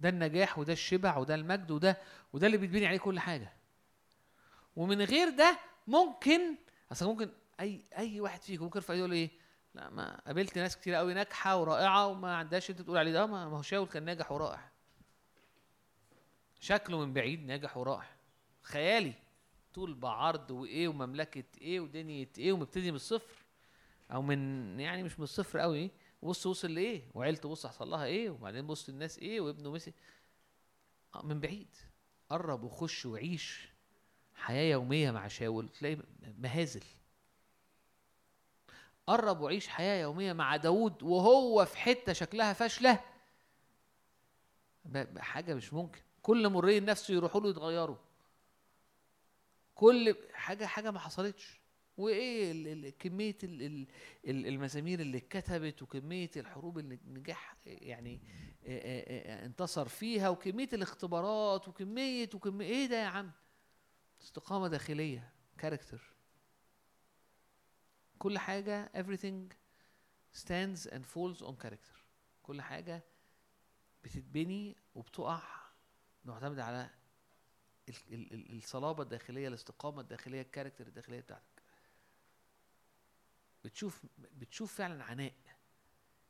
ده 0.00 0.08
النجاح 0.08 0.58
وده 0.58 0.72
الشبع 0.72 1.16
وده 1.16 1.34
المجد 1.34 1.70
وده 1.70 1.98
وده 2.32 2.46
اللي 2.46 2.58
بيتبني 2.58 2.86
عليه 2.86 2.98
كل 2.98 3.20
حاجة. 3.20 3.52
ومن 4.76 5.02
غير 5.02 5.30
ده 5.30 5.58
ممكن 5.86 6.56
أصل 6.92 7.06
ممكن 7.06 7.30
أي 7.60 7.80
أي 7.98 8.20
واحد 8.20 8.42
فيكم 8.42 8.64
ممكن 8.64 8.78
يرفع 8.78 8.94
يقول 8.94 9.12
إيه؟ 9.12 9.30
لا 9.74 9.90
ما 9.90 10.20
قابلت 10.26 10.58
ناس 10.58 10.76
كتير 10.76 10.94
قوي 10.94 11.14
ناجحة 11.14 11.56
ورائعة 11.56 12.06
وما 12.06 12.36
عندهاش 12.36 12.70
أنت 12.70 12.82
تقول 12.82 12.98
عليه 12.98 13.12
ده. 13.12 13.26
ما 13.26 13.44
هو 13.44 13.62
شاول 13.62 13.86
كان 13.86 14.02
ناجح 14.04 14.32
ورائع. 14.32 14.73
شكله 16.64 16.98
من 16.98 17.12
بعيد 17.12 17.46
ناجح 17.46 17.76
ورائع 17.76 18.06
خيالي 18.62 19.12
طول 19.74 19.94
بعرض 19.94 20.50
وإيه 20.50 20.88
ومملكة 20.88 21.44
إيه 21.60 21.80
ودنيا 21.80 22.26
إيه 22.38 22.52
ومبتدي 22.52 22.90
من 22.90 22.96
الصفر. 22.96 23.44
أو 24.12 24.22
من 24.22 24.80
يعني 24.80 25.02
مش 25.02 25.18
من 25.18 25.22
الصفر 25.24 25.58
قوي 25.58 25.90
بص 26.22 26.46
وصل 26.46 26.74
لإيه؟ 26.74 27.02
وعيلته 27.14 27.48
بص 27.48 27.66
حصل 27.66 27.90
لها 27.90 28.04
إيه؟ 28.04 28.30
وبعدين 28.30 28.66
بص 28.66 28.88
الناس 28.88 29.18
إيه؟ 29.18 29.40
وابنه 29.40 29.70
مسك 29.70 29.94
آه، 31.14 31.22
من 31.22 31.40
بعيد. 31.40 31.76
قرب 32.30 32.64
وخش 32.64 33.06
وعيش 33.06 33.68
حياة 34.34 34.72
يومية 34.72 35.10
مع 35.10 35.28
شاول. 35.28 35.68
تلاقي 35.68 35.96
مهازل. 36.38 36.84
قرب 39.06 39.40
وعيش 39.40 39.68
حياة 39.68 40.02
يومية 40.02 40.32
مع 40.32 40.56
داوود 40.56 41.02
وهو 41.02 41.64
في 41.64 41.76
حتة 41.76 42.12
شكلها 42.12 42.52
فاشلة. 42.52 43.00
حاجة 45.18 45.54
مش 45.54 45.72
ممكن. 45.72 46.00
كل 46.24 46.48
مرين 46.48 46.84
نفسه 46.84 47.14
يروحوا 47.14 47.40
له 47.40 47.48
يتغيروا. 47.50 47.96
كل 49.74 50.16
حاجة 50.32 50.64
حاجة 50.66 50.90
ما 50.90 50.98
حصلتش. 50.98 51.60
وإيه 51.96 52.90
كمية 52.90 53.36
ال- 53.44 53.62
ال- 53.62 53.86
ال- 54.26 54.46
المزامير 54.46 55.00
اللي 55.00 55.18
اتكتبت 55.18 55.82
وكمية 55.82 56.30
الحروب 56.36 56.78
اللي 56.78 56.98
نجح 57.06 57.56
يعني 57.66 58.20
انتصر 59.44 59.88
فيها 59.88 60.28
وكمية 60.28 60.68
الاختبارات 60.72 61.68
وكمية 61.68 62.30
وكميه 62.34 62.66
إيه 62.66 62.86
ده 62.86 62.96
يا 63.02 63.06
عم؟ 63.06 63.30
استقامة 64.22 64.68
داخلية 64.68 65.32
كاركتر 65.58 66.12
كل 68.18 68.38
حاجة 68.38 68.92
everything 68.96 69.54
stands 70.40 70.88
and 70.90 71.02
falls 71.14 71.42
on 71.46 71.54
character. 71.64 71.98
كل 72.42 72.62
حاجة 72.62 73.04
بتتبني 74.04 74.76
وبتقع 74.94 75.42
معتمد 76.24 76.58
على 76.58 76.90
ال- 77.88 77.94
ال- 78.14 78.32
ال- 78.32 78.56
الصلابة 78.58 79.02
الداخلية 79.02 79.48
الاستقامة 79.48 80.00
الداخلية 80.00 80.40
الكاركتر 80.42 80.86
الداخلية 80.86 81.20
بتاعتك. 81.20 81.62
بتشوف 83.64 84.02
بتشوف 84.18 84.74
فعلا 84.74 85.04
عناء. 85.04 85.32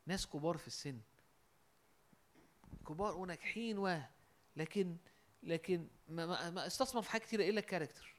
ناس 0.06 0.26
كبار 0.26 0.56
في 0.56 0.66
السن. 0.66 1.00
كبار 2.88 3.16
وناجحين 3.16 3.78
و 3.78 4.00
لكن 4.56 4.96
لكن 5.42 5.88
ما, 6.08 6.26
ما, 6.26 6.50
ما 6.50 6.66
استثمر 6.66 7.02
في 7.02 7.10
حاجات 7.10 7.26
كتير 7.26 7.40
إلا 7.40 7.60
الكاركتر. 7.60 8.14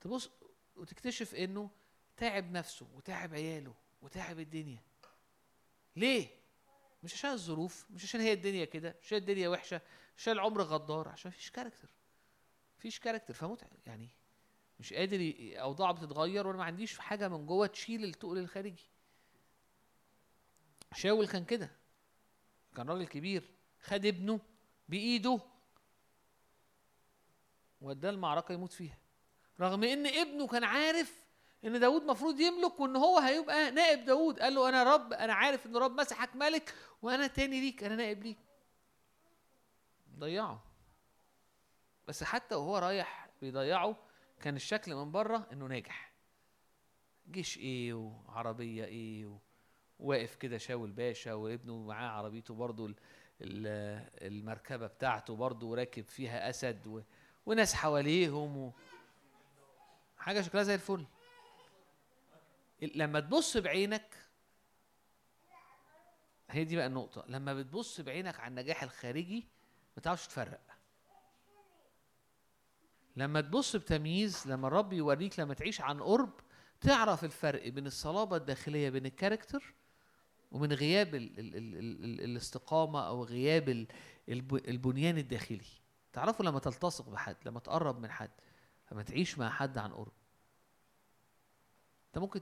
تبص 0.00 0.30
وتكتشف 0.76 1.34
إنه 1.34 1.70
تعب 2.16 2.50
نفسه 2.52 2.88
وتعب 2.94 3.34
عياله 3.34 3.74
وتعب 4.02 4.38
الدنيا. 4.38 4.82
ليه؟ 5.96 6.41
مش 7.02 7.12
عشان 7.14 7.30
الظروف 7.30 7.86
مش 7.90 8.04
عشان 8.04 8.20
هي 8.20 8.32
الدنيا 8.32 8.64
كده 8.64 8.94
مش 9.00 9.06
عشان 9.06 9.18
الدنيا 9.18 9.48
وحشة 9.48 9.76
مش 10.16 10.22
عشان 10.22 10.32
العمر 10.32 10.62
غدار 10.62 11.08
عشان 11.08 11.30
مفيش 11.30 11.50
character 11.50 11.88
مفيش 12.78 12.98
character 12.98 13.34
فمتعب 13.34 13.70
يعني 13.86 14.08
مش 14.80 14.92
قادر 14.92 15.32
اوضاعه 15.60 15.92
بتتغير 15.92 16.46
وأنا 16.46 16.58
ما 16.58 16.64
عنديش 16.64 16.98
حاجة 16.98 17.28
من 17.28 17.46
جوه 17.46 17.66
تشيل 17.66 18.04
التقل 18.04 18.38
الخارجي. 18.38 18.88
شاول 20.94 21.28
كان 21.28 21.44
كده. 21.44 21.70
كان 22.76 22.88
راجل 22.88 23.06
كبير 23.06 23.50
خد 23.80 24.06
ابنه 24.06 24.40
بإيده 24.88 25.40
وداه 27.80 28.10
المعركة 28.10 28.52
يموت 28.52 28.72
فيها. 28.72 28.98
رغم 29.60 29.84
إن 29.84 30.06
ابنه 30.06 30.46
كان 30.46 30.64
عارف 30.64 31.21
إن 31.64 31.80
داود 31.80 32.02
مفروض 32.02 32.40
يملك 32.40 32.80
وإن 32.80 32.96
هو 32.96 33.18
هيبقى 33.18 33.70
نائب 33.70 34.04
داود 34.04 34.40
قال 34.40 34.54
له 34.54 34.68
أنا 34.68 34.94
رب 34.94 35.12
أنا 35.12 35.32
عارف 35.34 35.66
إن 35.66 35.76
رب 35.76 36.00
مسحك 36.00 36.36
ملك 36.36 36.74
وأنا 37.02 37.26
تاني 37.26 37.60
ليك 37.60 37.84
أنا 37.84 37.96
نائب 37.96 38.22
ليك. 38.22 38.38
ضيعه. 40.18 40.62
بس 42.08 42.24
حتى 42.24 42.54
وهو 42.54 42.78
رايح 42.78 43.28
بيضيعه 43.40 43.96
كان 44.40 44.56
الشكل 44.56 44.94
من 44.94 45.12
بره 45.12 45.46
إنه 45.52 45.66
ناجح. 45.66 46.12
جيش 47.30 47.58
إيه 47.58 47.94
وعربية 47.94 48.84
إيه 48.84 49.26
و... 49.26 49.38
واقف 49.98 50.34
كده 50.34 50.58
شاول 50.58 50.90
باشا 50.90 51.34
وابنه 51.34 51.78
معاه 51.82 52.08
عربيته 52.10 52.54
برضه 52.54 52.86
ال- 52.86 52.94
ال- 53.40 54.08
المركبة 54.26 54.86
بتاعته 54.86 55.36
برضه 55.36 55.66
وراكب 55.66 56.04
فيها 56.08 56.50
أسد 56.50 56.86
و... 56.86 57.00
وناس 57.46 57.74
حواليهم 57.74 58.56
و... 58.56 58.72
حاجة 60.18 60.40
شكلها 60.40 60.62
زي 60.62 60.74
الفل. 60.74 61.06
لما 62.82 63.20
تبص 63.20 63.56
بعينك 63.56 64.18
هي 66.50 66.64
دي 66.64 66.76
بقى 66.76 66.86
النقطة. 66.86 67.24
لما 67.28 67.54
بتبص 67.54 68.00
بعينك 68.00 68.40
على 68.40 68.48
النجاح 68.50 68.82
الخارجي 68.82 69.46
ما 69.96 70.02
تعرفش 70.02 70.26
تفرق. 70.26 70.60
لما 73.16 73.40
تبص 73.40 73.76
بتمييز 73.76 74.46
لما 74.46 74.68
الرب 74.68 74.92
يوريك 74.92 75.40
لما 75.40 75.54
تعيش 75.54 75.80
عن 75.80 76.02
قرب 76.02 76.30
تعرف 76.80 77.24
الفرق 77.24 77.68
بين 77.68 77.86
الصلابة 77.86 78.36
الداخلية 78.36 78.90
بين 78.90 79.06
الكاركتر 79.06 79.74
ومن 80.52 80.72
غياب 80.72 81.14
ال 81.14 81.38
ال 81.38 81.56
ال 81.56 81.76
ال 81.76 82.04
ال 82.04 82.20
الاستقامة 82.20 83.06
أو 83.06 83.24
غياب 83.24 83.68
ال 83.68 83.86
الب- 84.28 84.68
البنيان 84.68 85.18
الداخلي. 85.18 85.64
تعرفه 86.12 86.44
لما 86.44 86.58
تلتصق 86.58 87.08
بحد 87.08 87.36
لما 87.46 87.60
تقرب 87.60 88.00
من 88.00 88.10
حد 88.10 88.30
لما 88.92 89.02
تعيش 89.02 89.38
مع 89.38 89.50
حد 89.50 89.78
عن 89.78 89.92
قرب. 89.92 90.12
انت 92.06 92.18
ممكن 92.18 92.40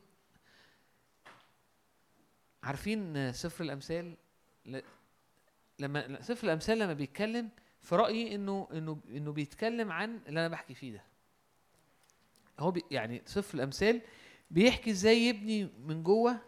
عارفين 2.63 3.33
سفر 3.33 3.65
الأمثال؟ 3.65 4.17
لما 5.79 6.23
سفر 6.23 6.47
الأمثال 6.47 6.79
لما 6.79 6.93
بيتكلم 6.93 7.49
في 7.81 7.97
رأيي 7.97 8.35
إنه 8.35 8.69
إنه 8.73 9.01
إنه 9.09 9.33
بيتكلم 9.33 9.93
عن 9.93 10.21
اللي 10.29 10.41
أنا 10.41 10.49
بحكي 10.49 10.75
فيه 10.75 10.93
ده. 10.93 11.03
هو 12.59 12.71
بي 12.71 12.83
يعني 12.91 13.23
سفر 13.27 13.55
الأمثال 13.59 14.01
بيحكي 14.51 14.91
إزاي 14.91 15.19
يبني 15.19 15.65
من 15.65 16.03
جوه 16.03 16.41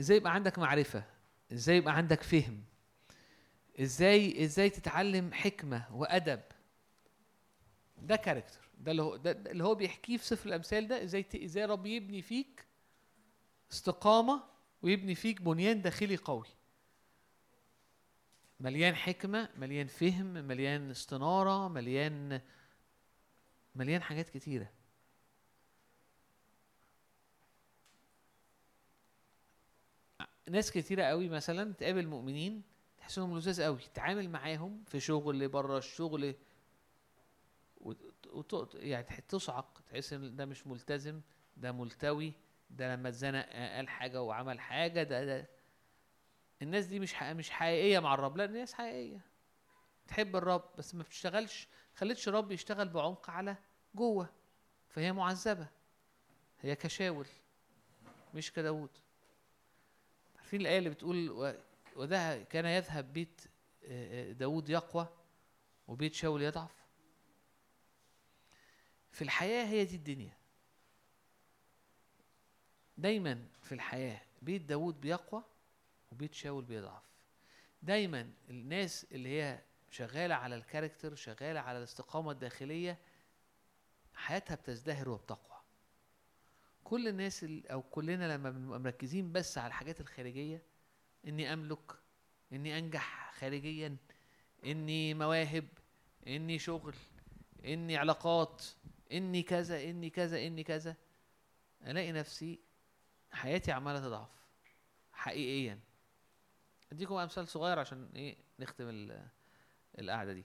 إزاي 0.00 0.16
يبقى 0.16 0.34
عندك 0.34 0.58
معرفة 0.58 1.04
إزاي 1.52 1.76
يبقى 1.76 1.96
عندك 1.96 2.22
فهم 2.22 2.62
إزاي 3.80 4.44
إزاي 4.44 4.70
تتعلم 4.70 5.32
حكمة 5.32 5.86
وأدب. 5.96 6.40
ده 8.02 8.16
كاركتر 8.16 8.60
ده 8.78 8.90
اللي 8.90 9.02
هو 9.02 9.16
ده 9.16 9.30
اللي 9.30 9.64
هو 9.64 9.74
بيحكيه 9.74 10.16
في 10.16 10.24
سفر 10.26 10.48
الأمثال 10.48 10.88
ده 10.88 11.04
إزاي 11.04 11.26
إزاي 11.44 11.64
رب 11.64 11.86
يبني 11.86 12.22
فيك 12.22 12.64
استقامة 13.72 14.42
ويبني 14.82 15.14
فيك 15.14 15.42
بنيان 15.42 15.82
داخلي 15.82 16.16
قوي. 16.16 16.46
مليان 18.60 18.94
حكمة 18.96 19.48
مليان 19.56 19.86
فهم 19.86 20.26
مليان 20.26 20.90
استنارة 20.90 21.68
مليان 21.68 22.40
مليان 23.74 24.02
حاجات 24.02 24.28
كتيرة. 24.30 24.70
ناس 30.50 30.70
كتيرة 30.70 31.02
قوي 31.02 31.28
مثلا 31.28 31.72
تقابل 31.72 32.06
مؤمنين 32.06 32.62
تحس 32.98 33.18
انهم 33.18 33.36
لذاذ 33.38 33.62
قوي 33.62 33.78
تتعامل 33.78 34.30
معاهم 34.30 34.84
في 34.86 35.00
شغل 35.00 35.48
بره 35.48 35.78
الشغل 35.78 36.34
وت- 37.80 38.26
وت- 38.32 38.74
يعني 38.74 39.06
تصعق 39.28 39.80
تحس 39.90 40.12
إن 40.12 40.36
ده 40.36 40.46
مش 40.46 40.66
ملتزم 40.66 41.20
ده 41.56 41.72
ملتوي. 41.72 42.32
ده 42.70 42.94
لما 42.94 43.08
اتزنق 43.08 43.46
آه، 43.50 43.76
قال 43.76 43.88
حاجة 43.88 44.22
وعمل 44.22 44.60
حاجة 44.60 45.02
ده 45.02 45.24
ده. 45.24 45.48
الناس 46.62 46.86
دي 46.86 47.00
مش 47.00 47.22
مش 47.22 47.50
حقيقية 47.50 47.98
مع 47.98 48.14
الرب. 48.14 48.36
لا 48.36 48.44
الناس 48.44 48.74
حقيقية. 48.74 49.20
تحب 50.08 50.36
الرب 50.36 50.64
بس 50.78 50.94
ما 50.94 51.02
بتشتغلش 51.02 51.68
خلتش 51.94 52.28
الرب 52.28 52.52
يشتغل 52.52 52.88
بعمق 52.88 53.30
على 53.30 53.56
جوه. 53.94 54.28
فهي 54.88 55.12
معذبة. 55.12 55.66
هي 56.60 56.76
كشاول 56.76 57.26
مش 58.34 58.52
كداود 58.52 58.90
عارفين 60.36 60.60
الآية 60.60 60.78
اللي 60.78 60.90
بتقول 60.90 61.54
وده 61.96 62.42
كان 62.42 62.66
يذهب 62.66 63.12
بيت 63.12 63.40
آه، 63.84 64.30
آه، 64.30 64.32
داود 64.32 64.68
يقوى 64.68 65.08
وبيت 65.88 66.14
شاول 66.14 66.42
يضعف؟ 66.42 66.74
في 69.12 69.22
الحياة 69.22 69.64
هي 69.66 69.84
دي 69.84 69.96
الدنيا. 69.96 70.39
دايما 73.00 73.44
في 73.62 73.72
الحياة 73.72 74.20
بيت 74.42 74.62
داود 74.62 75.00
بيقوى 75.00 75.42
وبيت 76.12 76.34
شاول 76.34 76.64
بيضعف. 76.64 77.02
دايما 77.82 78.30
الناس 78.50 79.06
اللي 79.12 79.28
هي 79.28 79.60
شغالة 79.90 80.34
على 80.34 80.54
الكاركتر 80.56 81.14
شغالة 81.14 81.60
على 81.60 81.78
الاستقامة 81.78 82.30
الداخلية 82.30 82.98
حياتها 84.14 84.54
بتزدهر 84.54 85.08
وبتقوى. 85.08 85.60
كل 86.84 87.08
الناس 87.08 87.44
ال- 87.44 87.68
أو 87.68 87.82
كلنا 87.82 88.34
لما 88.36 88.50
بنبقى 88.50 88.80
مركزين 88.80 89.32
بس 89.32 89.58
على 89.58 89.66
الحاجات 89.66 90.00
الخارجية 90.00 90.62
إني 91.26 91.52
أملك 91.52 91.92
إني 92.52 92.78
أنجح 92.78 93.32
خارجيا 93.34 93.96
إني 94.64 95.14
مواهب 95.14 95.64
إني 96.26 96.58
شغل 96.58 96.94
إني 97.64 97.96
علاقات 97.96 98.64
إني 99.12 99.42
كذا 99.42 99.82
إني 99.84 100.10
كذا 100.10 100.46
إني 100.46 100.62
كذا 100.64 100.96
ألاقي 101.86 102.12
نفسي 102.12 102.58
حياتي 103.32 103.72
عمالة 103.72 104.00
تضعف 104.00 104.28
حقيقيا. 105.12 105.80
أديكم 106.92 107.14
أمثال 107.14 107.48
صغير 107.48 107.78
عشان 107.78 108.10
إيه 108.16 108.36
نختم 108.58 108.88
ال- 108.88 109.28
القعدة 109.98 110.32
دي. 110.32 110.44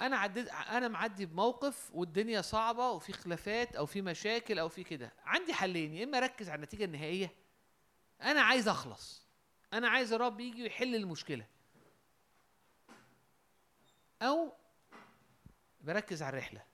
أنا 0.00 0.16
عديت 0.16 0.48
أنا 0.48 0.88
معدي 0.88 1.26
بموقف 1.26 1.90
والدنيا 1.94 2.40
صعبة 2.40 2.90
وفي 2.90 3.12
خلافات 3.12 3.76
أو 3.76 3.86
في 3.86 4.02
مشاكل 4.02 4.58
أو 4.58 4.68
في 4.68 4.84
كده. 4.84 5.12
عندي 5.24 5.54
حلين 5.54 5.94
يا 5.94 6.04
إما 6.04 6.18
أركز 6.18 6.48
على 6.48 6.56
النتيجة 6.56 6.84
النهائية 6.84 7.34
أنا 8.22 8.40
عايز 8.40 8.68
أخلص. 8.68 9.26
أنا 9.72 9.88
عايز 9.88 10.12
الرب 10.12 10.40
يجي 10.40 10.62
ويحل 10.62 10.94
المشكلة. 10.94 11.46
أو 14.22 14.52
بركز 15.80 16.22
على 16.22 16.30
الرحلة. 16.32 16.64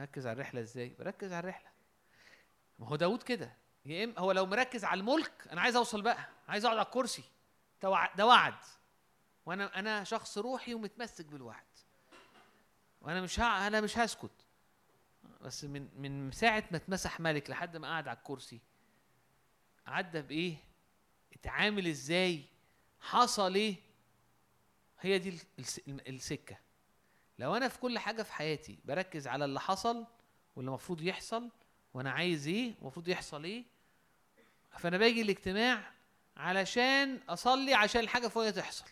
بركز 0.00 0.26
على 0.26 0.34
الرحلة 0.34 0.60
إزاي؟ 0.60 0.88
بركز 0.98 1.32
على 1.32 1.40
الرحلة. 1.40 1.68
ما 2.78 2.86
هو 2.88 2.96
داود 2.96 3.22
كده. 3.22 3.52
يا 3.84 4.04
إما 4.04 4.18
هو 4.18 4.32
لو 4.32 4.46
مركز 4.46 4.84
على 4.84 5.00
الملك 5.00 5.48
أنا 5.52 5.60
عايز 5.60 5.76
أوصل 5.76 6.02
بقى 6.02 6.28
عايز 6.48 6.64
أقعد 6.64 6.78
على 6.78 6.86
الكرسي. 6.86 7.22
ده 7.82 7.90
وع- 7.90 8.14
ده 8.14 8.26
وعد. 8.26 8.54
وأنا 9.46 9.78
أنا 9.78 10.04
شخص 10.04 10.38
روحي 10.38 10.74
ومتمسك 10.74 11.24
بالوعد. 11.26 11.64
وأنا 13.00 13.20
مش 13.20 13.40
ها 13.40 13.66
أنا 13.66 13.80
مش 13.80 13.98
هسكت. 13.98 14.30
بس 15.40 15.64
من 15.64 15.88
من 15.96 16.30
ساعة 16.32 16.64
ما 16.70 16.76
اتمسح 16.76 17.20
ملك 17.20 17.50
لحد 17.50 17.76
ما 17.76 17.88
قعد 17.88 18.08
على 18.08 18.18
الكرسي 18.18 18.60
عدى 19.86 20.22
بإيه؟ 20.22 20.56
اتعامل 21.32 21.86
إزاي؟ 21.86 22.44
حصل 23.00 23.54
إيه؟ 23.54 23.76
هي 25.00 25.18
دي 25.18 25.38
السكة. 25.88 26.56
لو 27.40 27.56
أنا 27.56 27.68
في 27.68 27.78
كل 27.78 27.98
حاجة 27.98 28.22
في 28.22 28.32
حياتي 28.32 28.78
بركز 28.84 29.26
على 29.26 29.44
اللي 29.44 29.60
حصل 29.60 30.06
واللي 30.56 30.68
المفروض 30.68 31.02
يحصل 31.02 31.50
وأنا 31.94 32.10
عايز 32.10 32.46
إيه 32.48 32.74
المفروض 32.80 33.08
يحصل 33.08 33.44
إيه 33.44 33.64
فأنا 34.78 34.98
باجي 34.98 35.22
الاجتماع 35.22 35.92
علشان 36.36 37.20
أصلي 37.28 37.74
عشان 37.74 38.00
الحاجة 38.00 38.28
فوقيا 38.28 38.50
تحصل. 38.50 38.84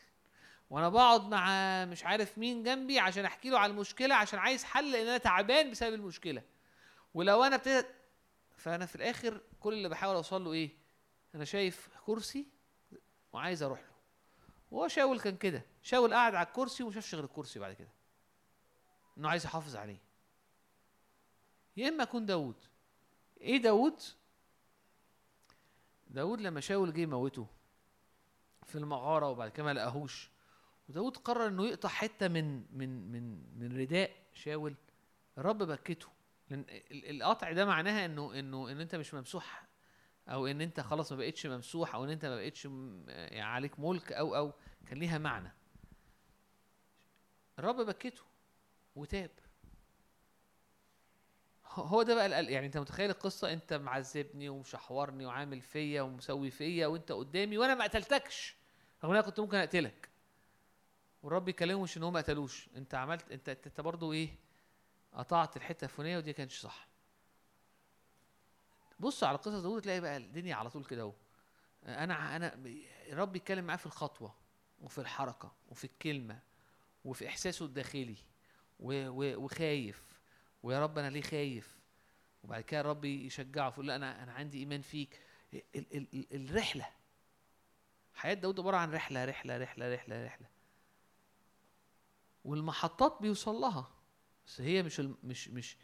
وأنا 0.70 0.89
بقعد 0.89 1.29
مع 1.29 1.85
مش 1.85 2.05
عارف 2.05 2.39
مين 2.39 2.62
جنبي 2.62 2.99
عشان 2.99 3.25
أحكي 3.25 3.51
له 3.51 3.59
على 3.59 3.73
المشكلة 3.73 4.15
عشان 4.15 4.39
عايز 4.39 4.65
حل 4.65 4.93
لأن 4.93 5.07
أنا 5.07 5.19
تعبان 5.19 5.70
بسبب 5.70 5.95
المشكلة. 5.95 6.43
ولو 7.15 7.45
أنا 7.45 7.57
ابتديت 7.57 7.87
فأنا 8.57 8.87
في 8.87 8.97
الآخر 8.97 9.41
كل 9.61 9.73
اللي 9.73 9.89
بحاول 9.89 10.15
أوصل 10.15 10.45
له 10.45 10.53
إيه 10.53 10.70
أنا 11.35 11.45
شايف 11.45 11.89
كرسي 12.07 12.47
وعايز 13.33 13.62
أروح 13.62 13.81
له. 13.81 13.93
وهو 14.70 14.89
شاول 14.89 15.20
كان 15.20 15.37
كده 15.37 15.62
شاول 15.83 16.15
قاعد 16.15 16.35
على 16.35 16.47
الكرسي 16.47 16.83
وما 16.83 16.93
شافش 16.93 17.15
غير 17.15 17.25
الكرسي 17.25 17.59
بعد 17.59 17.73
كده. 17.73 17.98
إنه 19.19 19.28
عايز 19.28 19.45
يحافظ 19.45 19.77
عليه. 19.77 19.99
يا 21.77 21.89
إما 21.89 22.03
اكون 22.03 22.27
داوود. 22.27 22.57
إيه 23.40 23.57
داوود؟ 23.62 24.01
داوود 26.07 26.40
لما 26.40 26.61
شاول 26.61 26.93
جه 26.93 27.01
يموته 27.01 27.47
في 28.66 28.77
المغارة 28.78 29.28
وبعد 29.31 29.51
كده 29.51 29.66
ما 29.66 29.73
لقاهوش 29.74 30.31
وداود 30.89 31.16
قرر 31.16 31.47
إنه 31.47 31.66
يقطع 31.66 31.89
حتة 31.89 32.28
من 32.28 32.77
من 32.78 33.12
من 33.12 33.59
من 33.59 33.77
رداء 33.81 34.11
شاول 34.32 34.74
الرب 35.39 35.59
بكته. 35.62 36.07
لأن 36.51 36.61
ال- 36.70 37.11
القطع 37.23 37.53
ده 37.53 37.65
معناها 37.65 38.05
انه 38.05 38.39
انه 38.39 38.73
إن 38.73 38.81
أنت 38.81 38.95
مش 38.95 39.15
ممسوح 39.15 39.65
أو 40.28 40.47
إن 40.47 40.61
أنت 40.61 40.81
خلاص 40.81 41.12
ما 41.12 41.19
بقتش 41.19 41.47
ممسوح 41.47 41.95
أو 41.95 42.05
إن 42.05 42.11
أنت 42.11 42.24
ما 42.24 42.36
بقتش 42.36 42.65
يعني 43.09 43.40
عليك 43.40 43.81
ملك 43.81 44.12
أو 44.12 44.36
أو 44.36 44.53
كان 44.86 44.99
ليها 44.99 45.19
معنى. 45.19 45.53
الرب 47.59 47.77
بكته. 47.81 48.23
وتاب. 48.99 49.31
هو- 51.66 52.03
ده 52.03 52.15
بقى 52.15 52.45
يعني 52.53 52.66
انت 52.66 52.79
متخيل 52.79 53.11
القصة؟ 53.11 53.53
انت 53.53 53.73
معذبني 53.73 54.49
ومشحورني 54.49 55.27
وعامل 55.27 55.61
فيا 55.61 56.03
ومسوي 56.03 56.51
فيا 56.51 56.87
وانت 56.87 57.12
قدامي 57.12 57.59
وأنا 57.59 57.75
ما 57.75 57.85
قتلتكش. 57.85 58.57
رغم 59.05 59.11
إن 59.12 59.19
أنا 59.19 59.27
كنت 59.27 59.41
ممكن 59.41 59.57
أقتلك. 59.57 60.09
والرب 61.23 61.49
يكلمه 61.49 61.83
مش 61.83 61.97
إن 61.97 62.03
هو 62.03 62.11
ما 62.11 62.20
قتلوش. 62.20 62.69
انت 62.77 62.95
عملت 62.95 63.31
انت 63.33 63.49
انت, 63.49 63.81
برضه 63.81 64.12
إيه؟ 64.12 64.29
قطعت 65.15 65.57
الحتة 65.57 65.85
الفلانية 65.85 66.19
ودي 66.19 66.33
كانتش 66.33 66.59
صح. 66.61 66.89
بص 69.01 69.25
على 69.25 69.39
قصص 69.39 69.62
داوود 69.62 69.83
تلاقي 69.83 70.01
بقى 70.01 70.16
الدنيا 70.16 70.55
على 70.55 70.70
طول 70.70 70.85
كده 70.85 71.03
أهو. 71.03 71.12
أنا 71.87 72.37
أنا 72.37 72.55
الرب 73.09 73.37
يتكلم 73.37 73.65
معاه 73.65 73.77
في 73.77 73.87
الخطوة 73.87 74.35
وفي 74.83 74.99
الحركة 74.99 75.53
وفي 75.70 75.85
الكلمة 75.85 76.39
وفي 77.05 77.29
إحساسه 77.29 77.65
الداخلي. 77.65 78.16
وخايف. 78.79 80.03
ويا 80.63 80.81
رب 80.81 80.99
أنا 80.99 81.11
ليه 81.11 81.23
خايف؟ 81.23 81.79
وبعد 82.43 82.63
كده 82.63 82.81
الرب 82.81 83.05
يشجعه 83.05 83.71
فيقول 83.71 83.87
له 83.87 83.97
أنا 83.97 84.23
أنا 84.23 84.33
عندي 84.33 84.59
إيمان 84.59 84.83
فيك. 84.83 85.21
ال 85.55 85.63
ال 85.77 86.07
ال 86.15 86.51
الرحلة. 86.51 86.89
حياة 88.15 88.35
داود 88.35 88.61
عبارة 88.61 88.77
عن 88.77 88.93
رحلة 88.95 89.25
رحلة 89.25 89.59
رحلة 89.59 89.95
رحلة 89.95 90.25
رحلة. 90.27 90.49
والمحطات 92.45 93.19
بيوصل 93.23 93.55
لها. 93.55 93.91
بس 94.47 94.61
هي 94.61 94.83
مش 94.83 95.01
مش 95.01 95.49
مش 95.49 95.77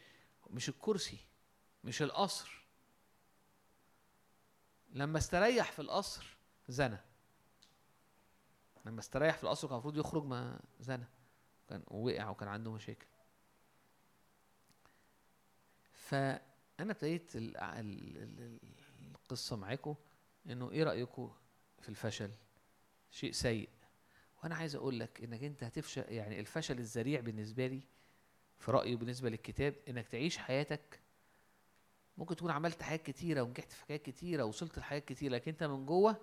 مش 0.49 0.69
الكرسي 0.69 1.19
مش 1.83 2.01
القصر. 2.01 2.65
لما 4.89 5.17
استريح 5.17 5.71
في 5.71 5.81
القصر 5.81 6.37
زنى. 6.67 6.97
لما 8.85 8.99
استريح 8.99 9.37
في 9.37 9.43
القصر 9.43 9.67
كان 9.67 9.73
المفروض 9.73 9.97
يخرج 9.97 10.23
ما 10.25 10.59
زنى. 10.79 11.05
كان 11.69 11.83
وقع 11.87 12.29
وكان 12.29 12.47
عنده 12.49 12.71
مشاكل. 12.71 13.05
فأنا 15.93 16.91
ابتديت 16.91 17.35
ال- 17.35 17.57
ال- 17.57 18.17
ال- 18.17 18.59
القصة 19.15 19.55
معاكم 19.55 19.95
إنه 20.49 20.71
إيه 20.71 20.83
رايكم 20.83 21.31
في 21.81 21.89
الفشل؟ 21.89 22.31
شيء 23.11 23.31
سيء. 23.31 23.69
وأنا 24.43 24.55
عايز 24.55 24.75
أقول 24.75 24.99
لك 24.99 25.23
إنك 25.23 25.43
أنت 25.43 25.63
هتفشل 25.63 26.03
يعني 26.07 26.39
الفشل 26.39 26.79
الذريع 26.79 27.19
بالنسبة 27.19 27.67
لي 27.67 27.81
في 28.59 28.71
رأيي 28.71 28.95
بالنسبة 28.95 29.29
للكتاب 29.29 29.75
إنك 29.89 30.07
تعيش 30.07 30.37
حياتك. 30.37 30.99
ممكن 32.17 32.35
تكون 32.35 32.51
عملت 32.51 32.81
حاجات 32.83 33.01
كتيرة 33.05 33.41
ونجحت 33.41 33.71
في 33.71 33.85
حاجات 33.85 34.01
كتيرة 34.01 34.43
ووصلت 34.43 34.79
لحاجات 34.79 35.05
كتيرة 35.05 35.31
لكن 35.33 35.51
أنت 35.51 35.63
من 35.63 35.85
جوه 35.85 36.17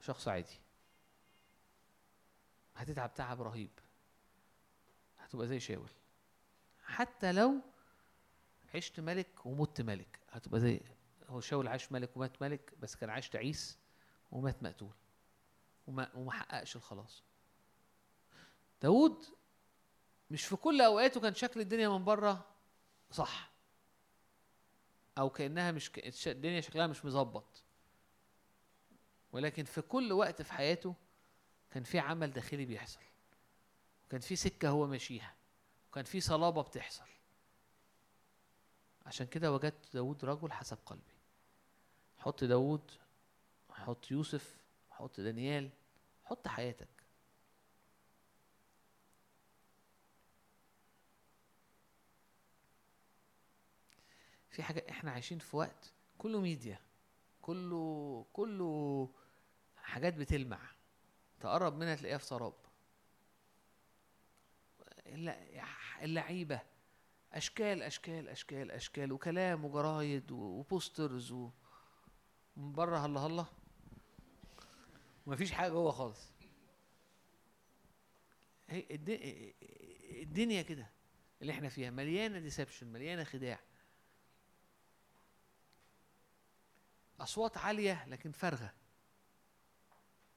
شخص 0.00 0.28
عادي. 0.28 0.60
هتتعب 2.76 3.14
تعب 3.14 3.42
رهيب. 3.42 3.70
هتبقى 5.26 5.46
زي 5.46 5.60
شاول. 5.60 5.90
حتى 6.84 7.32
لو 7.32 7.60
عشت 8.74 9.00
ملك 9.00 9.46
ومت 9.46 9.80
ملك. 9.80 10.20
هتبقى 10.30 10.60
زي 10.60 10.80
هو 11.28 11.40
شاول 11.40 11.68
عاش 11.68 11.92
ملك 11.92 12.16
ومات 12.16 12.42
ملك 12.42 12.74
بس 12.80 12.96
كان 12.96 13.10
عاش 13.10 13.28
تعيس 13.28 13.78
ومات 14.32 14.62
مقتول. 14.62 14.94
وما 15.86 16.10
وما 16.14 16.32
حققش 16.32 16.76
الخلاص. 16.76 17.22
داود 18.82 19.24
مش 20.30 20.44
في 20.44 20.56
كل 20.56 20.80
أوقاته 20.80 21.20
كان 21.20 21.34
شكل 21.34 21.60
الدنيا 21.60 21.88
من 21.88 22.04
بره 22.04 22.46
صح. 23.10 23.50
أو 25.18 25.30
كأنها 25.30 25.72
مش 25.72 25.92
ك... 25.92 26.26
الدنيا 26.26 26.60
شكلها 26.60 26.86
مش 26.86 27.04
مظبط. 27.04 27.62
ولكن 29.32 29.64
في 29.64 29.80
كل 29.82 30.12
وقت 30.12 30.42
في 30.42 30.52
حياته 30.52 30.94
كان 31.70 31.82
في 31.82 31.98
عمل 31.98 32.32
داخلي 32.32 32.64
بيحصل. 32.64 33.00
وكان 34.06 34.20
في 34.20 34.36
سكة 34.36 34.68
هو 34.68 34.86
ماشيها 34.86 35.34
وكان 35.90 36.04
في 36.04 36.20
صلابة 36.20 36.62
بتحصل. 36.62 37.04
عشان 39.06 39.26
كده 39.26 39.52
وجدت 39.52 39.94
داود 39.94 40.24
رجل 40.24 40.52
حسب 40.52 40.78
قلبي. 40.86 41.14
حط 42.18 42.44
داود 42.44 42.90
حط 43.70 44.10
يوسف 44.10 44.56
حط 44.90 45.20
دانيال 45.20 45.70
حط 46.24 46.48
حياتك. 46.48 46.88
في 54.50 54.62
حاجة 54.62 54.86
إحنا 54.90 55.10
عايشين 55.10 55.38
في 55.38 55.56
وقت 55.56 55.92
كله 56.18 56.40
ميديا 56.40 56.80
كله 57.42 58.26
كله 58.32 59.10
حاجات 59.76 60.14
بتلمع. 60.14 60.58
تقرب 61.40 61.76
منها 61.76 61.94
تلاقيها 61.94 62.18
في 62.18 62.24
سراب. 62.24 62.65
الل- 65.14 65.62
اللعيبة. 66.02 66.60
أشكال 67.32 67.82
أشكال 67.82 68.28
أشكال 68.28 68.70
أشكال 68.70 69.12
وكلام 69.12 69.64
وجرايد 69.64 70.30
و 70.30 70.43
posters 70.43 71.32
و 71.32 71.50
من 72.56 72.72
بره 72.72 72.98
هلا 72.98 73.20
هلا. 73.20 73.46
ومفيش 75.26 75.52
حاجة 75.52 75.70
جوه 75.70 75.92
خالص. 75.92 76.30
هي 78.68 78.86
الد- 78.90 79.54
الدنيا 80.22 80.62
كده 80.62 80.90
اللي 81.42 81.52
إحنا 81.52 81.68
فيها. 81.68 81.90
مليانة 81.90 82.38
deception 82.38 82.86
مليانة 82.86 83.24
خداع. 83.24 83.60
أصوات 87.20 87.56
عالية 87.58 88.04
لكن 88.08 88.32
فارغة. 88.32 88.72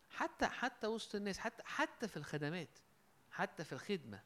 حتى 0.09 0.45
حتى 0.47 0.87
وسط 0.87 1.15
الناس 1.15 1.37
حتى 1.39 1.63
حتى 1.65 2.07
في 2.07 2.17
الخدمات 2.17 2.79
حتى 3.31 3.63
في 3.63 3.73
الخدمة. 3.73 4.23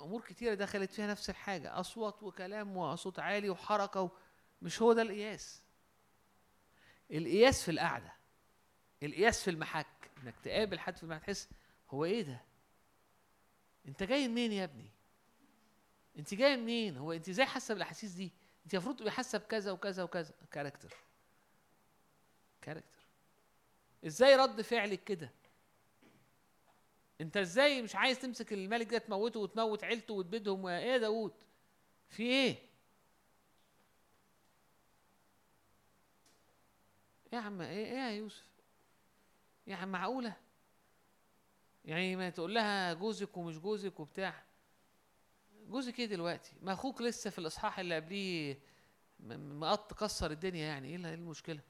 أمور 0.00 0.20
كتيرة 0.20 0.54
دخلت 0.54 0.92
فيها 0.92 1.06
نفس 1.06 1.30
الحاجة 1.30 1.80
أصوات 1.80 2.22
وكلام 2.22 2.76
وصوت 2.76 3.18
عالي 3.18 3.50
وحركة. 3.50 4.10
مش 4.62 4.82
هو 4.82 4.92
ده 4.92 5.02
القياس. 5.02 5.62
القياس 7.10 7.62
في 7.62 7.70
القعدة 7.70 8.12
القياس 9.02 9.42
في 9.42 9.50
المحك 9.50 10.10
إنك 10.22 10.34
تقابل 10.44 10.78
حد 10.78 10.96
في 10.96 11.02
المحك 11.02 11.20
تحس 11.22 11.48
هو 11.90 12.04
إيه 12.04 12.22
ده؟ 12.22 12.40
أنت 13.88 14.02
جاي 14.02 14.28
منين 14.28 14.52
يا 14.52 14.64
ابني؟ 14.64 14.90
أنت 16.18 16.34
جاي 16.34 16.56
منين؟ 16.56 16.96
هو 16.96 17.12
أنت 17.12 17.28
إزاي 17.28 17.46
حاسة 17.46 17.74
بالأحاسيس 17.74 18.10
دي؟ 18.12 18.32
أنت 18.64 18.74
المفروض 18.74 18.96
تبقي 18.96 19.10
حاسة 19.10 19.38
بكذا 19.38 19.72
وكذا 19.72 20.02
وكذا. 20.02 20.34
character. 20.50 20.94
character. 22.62 23.02
إزاي 24.06 24.36
رد 24.36 24.62
فعلك 24.62 25.04
كده؟ 25.04 25.30
انت 27.20 27.36
إزاي 27.36 27.82
مش 27.82 27.96
عايز 27.96 28.18
تمسك 28.18 28.52
الملك 28.52 28.90
ده 28.90 28.98
تموته 28.98 29.40
وتموت 29.40 29.84
عيلته 29.84 30.14
وتبيدهم 30.14 30.66
إيه 30.66 30.92
يا 30.92 30.98
داوود؟ 30.98 31.32
في 32.08 32.22
إيه؟ 32.22 32.56
يا 37.32 37.38
عم 37.38 37.60
إيه 37.60 37.86
إيه 37.86 37.98
يا 37.98 38.10
يوسف؟ 38.10 38.44
يا 39.66 39.76
عم 39.76 39.92
معقولة؟ 39.92 40.36
يعني 41.84 42.16
ما 42.16 42.30
تقول 42.30 42.54
لها 42.54 42.92
جوزك 42.92 43.36
ومش 43.36 43.58
جوزك 43.58 44.00
وبتاع. 44.00 44.42
جوزك 45.66 45.98
إيه 45.98 46.06
دلوقتي؟ 46.06 46.52
ما 46.62 46.72
أخوك 46.72 47.02
لسه 47.02 47.30
في 47.30 47.38
الاصحاح 47.38 47.78
اللي 47.78 47.96
قبليه 47.96 48.58
مقط 49.20 49.94
كسر 49.94 50.30
الدنيا 50.30 50.66
يعني. 50.66 50.88
إيه 50.88 51.06
إيه 51.06 51.14
المشكلة؟ 51.14 51.60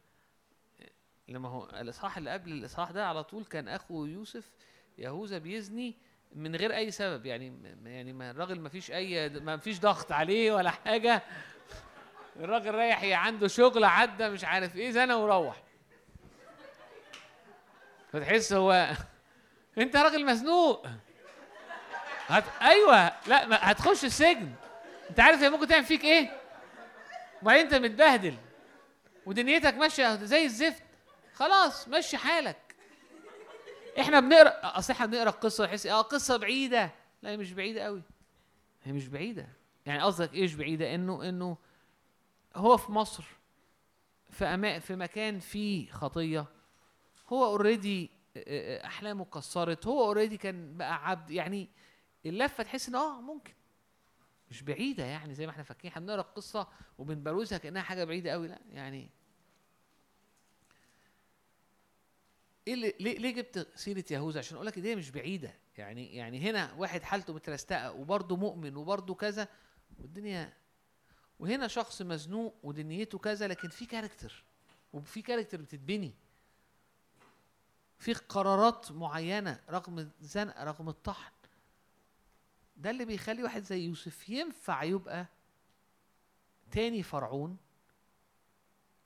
لما 1.28 1.48
هو 1.48 1.64
الاصحاح 1.64 2.16
اللي 2.16 2.30
قبل 2.30 2.52
الاصحاح 2.52 2.90
ده 2.90 3.06
على 3.06 3.24
طول 3.24 3.44
كان 3.44 3.68
اخو 3.68 4.04
يوسف 4.04 4.50
يهوذا 4.98 5.38
بيزني 5.38 5.96
من 6.34 6.56
غير 6.56 6.76
أي 6.76 6.90
سبب 6.90 7.26
يعني 7.26 7.76
يعني 7.84 8.12
ما 8.12 8.30
الراجل 8.30 8.60
ما 8.60 8.68
فيش 8.68 8.90
أي 8.90 9.28
ما 9.28 9.56
فيش 9.56 9.80
ضغط 9.80 10.12
عليه 10.12 10.52
ولا 10.52 10.70
حاجة. 10.70 11.22
الراجل 12.36 12.74
رايح 12.74 13.04
عنده 13.04 13.48
شغل 13.48 13.84
عدى 13.84 14.28
مش 14.28 14.44
عارف 14.44 14.76
إيه 14.76 14.90
زنى 14.90 15.14
وروح. 15.14 15.62
فتحس 18.12 18.52
هو 18.52 18.90
أنت 19.78 19.96
راجل 19.96 20.26
مزنوق. 20.26 20.86
هت... 22.26 22.44
أيوه 22.62 23.12
لا 23.26 23.46
ما 23.46 23.58
هتخش 23.60 24.04
السجن. 24.04 24.52
أنت 25.10 25.20
عارف 25.20 25.40
هي 25.40 25.50
ممكن 25.50 25.66
تعمل 25.66 25.84
فيك 25.84 26.04
إيه؟ 26.04 26.30
وبعدين 27.42 27.62
أنت 27.64 27.74
متبهدل 27.74 28.34
ودنيتك 29.26 29.74
ماشية 29.74 30.14
زي 30.14 30.44
الزفت. 30.44 30.82
خلاص 31.34 31.88
مشي 31.88 32.16
حالك. 32.16 32.67
إحنا 34.00 34.20
بنقرأ 34.20 34.48
أصل 34.78 34.92
إحنا 34.92 35.06
بنقرأ 35.06 35.28
القصة 35.30 35.64
نحس 35.64 35.86
آه 35.86 36.00
قصة 36.02 36.36
بعيدة. 36.36 36.90
لا 37.22 37.30
هي 37.30 37.36
مش 37.36 37.52
بعيدة 37.52 37.80
قوي 37.82 38.02
هي 38.82 38.92
مش 38.92 39.08
بعيدة. 39.08 39.48
يعني 39.86 40.02
قصدك 40.02 40.34
مش 40.34 40.54
بعيدة؟ 40.54 40.94
إنه 40.94 41.28
إنه 41.28 41.56
هو 42.56 42.76
في 42.76 42.92
مصر 42.92 43.24
في 44.30 44.44
أما 44.44 44.78
في 44.78 44.96
مكان 44.96 45.38
فيه 45.38 45.90
خطية. 45.90 46.46
هو 47.28 47.44
already 47.44 48.10
أحلامه 48.84 49.22
اتكسرت 49.22 49.86
هو 49.86 50.04
already 50.04 50.36
كان 50.36 50.76
بقى 50.76 51.08
عبد. 51.08 51.30
يعني 51.30 51.68
اللفة 52.26 52.62
تحس 52.64 52.88
ان 52.88 52.94
آه 52.94 53.20
ممكن. 53.20 53.52
مش 54.50 54.62
بعيدة 54.62 55.04
يعني 55.04 55.34
زي 55.34 55.46
ما 55.46 55.52
إحنا 55.52 55.62
فاكرين. 55.62 55.90
إحنا 55.92 56.02
بنقرأ 56.06 56.20
القصة 56.20 56.68
وبنبروزها 56.98 57.58
كأنها 57.58 57.82
حاجة 57.82 58.04
بعيدة 58.04 58.30
قوي 58.30 58.48
لا 58.48 58.58
يعني 58.72 59.10
إيه 62.68 62.74
اللي 62.74 62.94
ليه, 63.00 63.18
ليه 63.18 63.30
جبت 63.34 63.68
سيرة 63.74 64.04
يهوذا 64.10 64.38
عشان 64.38 64.54
أقول 64.54 64.66
لك 64.66 64.78
دي 64.78 64.96
مش 64.96 65.10
بعيدة. 65.10 65.54
يعني 65.78 66.16
يعني 66.16 66.40
هنا 66.40 66.72
واحد 66.72 67.02
حالته 67.02 67.32
مترستقة 67.34 67.92
وبرضه 67.92 68.36
مؤمن 68.36 68.76
وبرضه 68.76 69.14
كذا 69.14 69.48
والدنيا 69.98 70.52
وهنا 71.38 71.68
شخص 71.68 72.02
مزنوق 72.02 72.54
ودنيته 72.62 73.18
كذا 73.18 73.48
لكن 73.48 73.68
في 73.68 73.86
character 73.86 74.44
وفي 74.92 75.22
character 75.22 75.60
بتتبني. 75.60 76.14
في 77.98 78.12
قرارات 78.14 78.92
معينة 78.92 79.60
رغم 79.70 79.98
الزنقه 79.98 80.64
رغم 80.64 80.88
الطحن. 80.88 81.32
ده 82.76 82.90
اللي 82.90 83.04
بيخلي 83.04 83.42
واحد 83.42 83.62
زي 83.62 83.80
يوسف 83.80 84.28
ينفع 84.28 84.82
يبقى 84.82 85.26
تاني 86.70 87.02
فرعون 87.02 87.56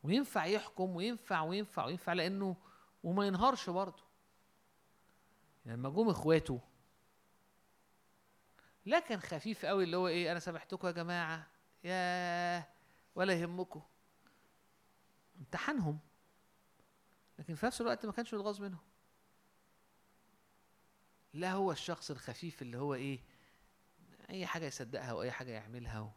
وينفع 0.02 0.44
يحكم 0.46 0.96
وينفع 0.96 1.40
وينفع 1.42 1.84
وينفع 1.84 2.12
لأنه 2.12 2.56
وما 3.02 3.26
ينهارش 3.26 3.70
برضه. 3.70 4.02
لما 5.66 5.88
جم 5.88 6.08
إخواته 6.08 6.60
لا 8.86 8.98
كان 8.98 9.20
خفيف 9.20 9.66
قوي 9.66 9.84
اللي 9.84 9.96
هو 9.96 10.08
إيه 10.08 10.32
أنا 10.32 10.40
سامحتكم 10.40 10.86
يا 10.86 10.92
جماعة 10.92 11.46
يا 11.84 12.68
ولا 13.14 13.32
يهمكم. 13.32 13.82
امتحنهم. 15.38 15.98
لكن 17.38 17.54
في 17.54 17.66
نفس 17.66 17.80
الوقت 17.80 18.06
ما 18.06 18.12
كانش 18.12 18.34
متغاظ 18.34 18.60
منهم. 18.60 18.80
لا 21.32 21.52
هو 21.52 21.72
الشخص 21.72 22.10
الخفيف 22.10 22.62
اللي 22.62 22.78
هو 22.78 22.94
إيه 22.94 23.20
أي 24.30 24.46
حاجة 24.46 24.66
يصدقها 24.66 25.12
وأي 25.12 25.30
حاجة 25.30 25.50
يعملها 25.50 26.00
و... 26.00 26.10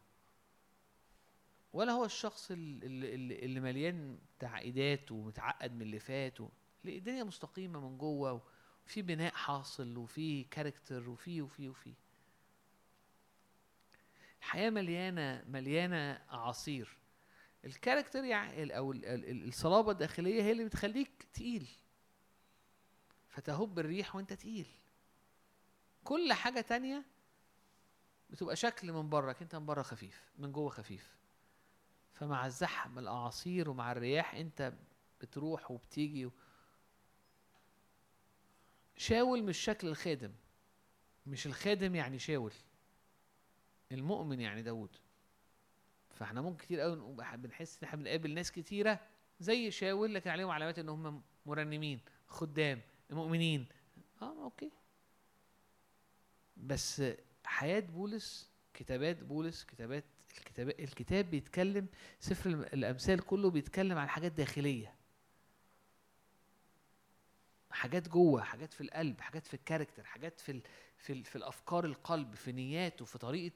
ولا 1.73 1.91
هو 1.91 2.05
الشخص 2.05 2.51
اللي, 2.51 2.85
اللي, 3.15 3.39
اللي 3.39 3.59
مليان 3.59 4.19
تعقيدات 4.39 5.11
ومتعقد 5.11 5.71
من 5.71 5.81
اللي 5.81 5.99
فات 5.99 6.41
و... 6.41 6.49
الدنيا 6.89 7.23
مستقيمة 7.23 7.89
من 7.89 7.97
جوه 7.97 8.41
وفي 8.85 9.01
بناء 9.01 9.33
حاصل 9.33 9.97
وفي 9.97 10.43
character 10.43 11.09
وفي 11.09 11.41
وفي 11.41 11.69
وفي. 11.69 11.93
الحياة 14.39 14.69
مليانة 14.69 15.43
مليانة 15.47 16.11
اعاصير 16.31 16.97
ال 17.65 17.71
character 17.71 18.23
يعني 18.23 18.77
أو 18.77 18.91
الصلابة 18.91 19.91
الداخلية 19.91 20.41
هي 20.43 20.51
اللي 20.51 20.65
بتخليك 20.65 21.27
تقيل. 21.33 21.67
فتهب 23.29 23.79
الريح 23.79 24.15
وانت 24.15 24.33
تقيل. 24.33 24.67
كل 26.03 26.33
حاجة 26.33 26.61
تانية 26.61 27.05
بتبقى 28.29 28.55
شكل 28.55 28.91
من 28.91 29.09
بره 29.09 29.35
انت 29.41 29.55
من 29.55 29.65
بره 29.65 29.81
خفيف 29.81 30.23
من 30.37 30.51
جوه 30.51 30.69
خفيف. 30.69 31.15
فمع 32.13 32.45
الزحم 32.45 32.99
الأعاصير 32.99 33.69
ومع 33.69 33.91
الرياح 33.91 34.35
انت 34.35 34.73
بتروح 35.21 35.71
وبتيجي. 35.71 36.29
شاول 38.97 39.43
مش 39.43 39.57
شكل 39.57 39.87
الخادم. 39.87 40.31
مش 41.27 41.45
الخادم 41.45 41.95
يعني 41.95 42.19
شاول. 42.19 42.53
المؤمن 43.91 44.39
يعني 44.39 44.61
داود 44.61 44.97
فاحنا 46.15 46.41
ممكن 46.41 46.57
كتير 46.57 46.79
قوي 46.79 47.15
بنحس 47.37 47.77
إن 47.77 47.87
إحنا 47.87 47.99
بنقابل 47.99 48.33
ناس 48.33 48.51
كتيرة 48.51 48.99
زي 49.39 49.71
شاول 49.71 50.13
لكن 50.13 50.29
عليهم 50.29 50.49
علامات 50.49 50.79
إن 50.79 50.89
هم 50.89 51.21
مرنمين 51.45 51.99
خدام 52.27 52.81
مؤمنين. 53.09 53.65
آه 54.21 54.43
أوكي. 54.43 54.71
بس 56.57 57.03
حياة 57.43 57.79
بولس 57.79 58.49
كتابات 58.73 59.23
بولس 59.23 59.63
كتابات 59.63 60.03
الكتاب 60.37 60.69
الكتاب 60.69 61.29
بيتكلم 61.31 61.87
سفر 62.19 62.49
الأمثال 62.49 63.21
كله 63.21 63.49
بيتكلم 63.49 63.97
عن 63.97 64.09
حاجات 64.09 64.31
داخلية. 64.31 64.94
حاجات 67.75 68.09
جوه 68.09 68.41
حاجات 68.41 68.73
في 68.73 68.81
القلب 68.81 69.21
حاجات 69.21 69.47
في 69.47 69.53
الكاركتر 69.53 70.03
حاجات 70.03 70.39
في 70.39 70.61
في, 70.97 71.23
في 71.23 71.35
الأفكار 71.35 71.85
القلب 71.85 72.35
في 72.35 72.51
نياته 72.51 73.05
في 73.05 73.17
طريقة 73.17 73.53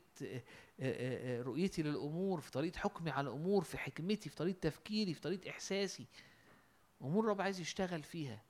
رؤيتي 1.41 1.83
للأمور 1.83 2.41
في 2.41 2.51
طريقة 2.51 2.77
حكمي 2.79 3.11
على 3.11 3.27
الأمور 3.29 3.63
في 3.63 3.77
حكمتي 3.77 4.29
في 4.29 4.35
طريقة 4.35 4.59
تفكيري 4.59 5.13
في 5.13 5.21
طريقة 5.21 5.49
إحساسي. 5.49 6.07
أمور 7.01 7.25
رب 7.25 7.41
عايز 7.41 7.59
يشتغل 7.59 8.03
فيها. 8.03 8.41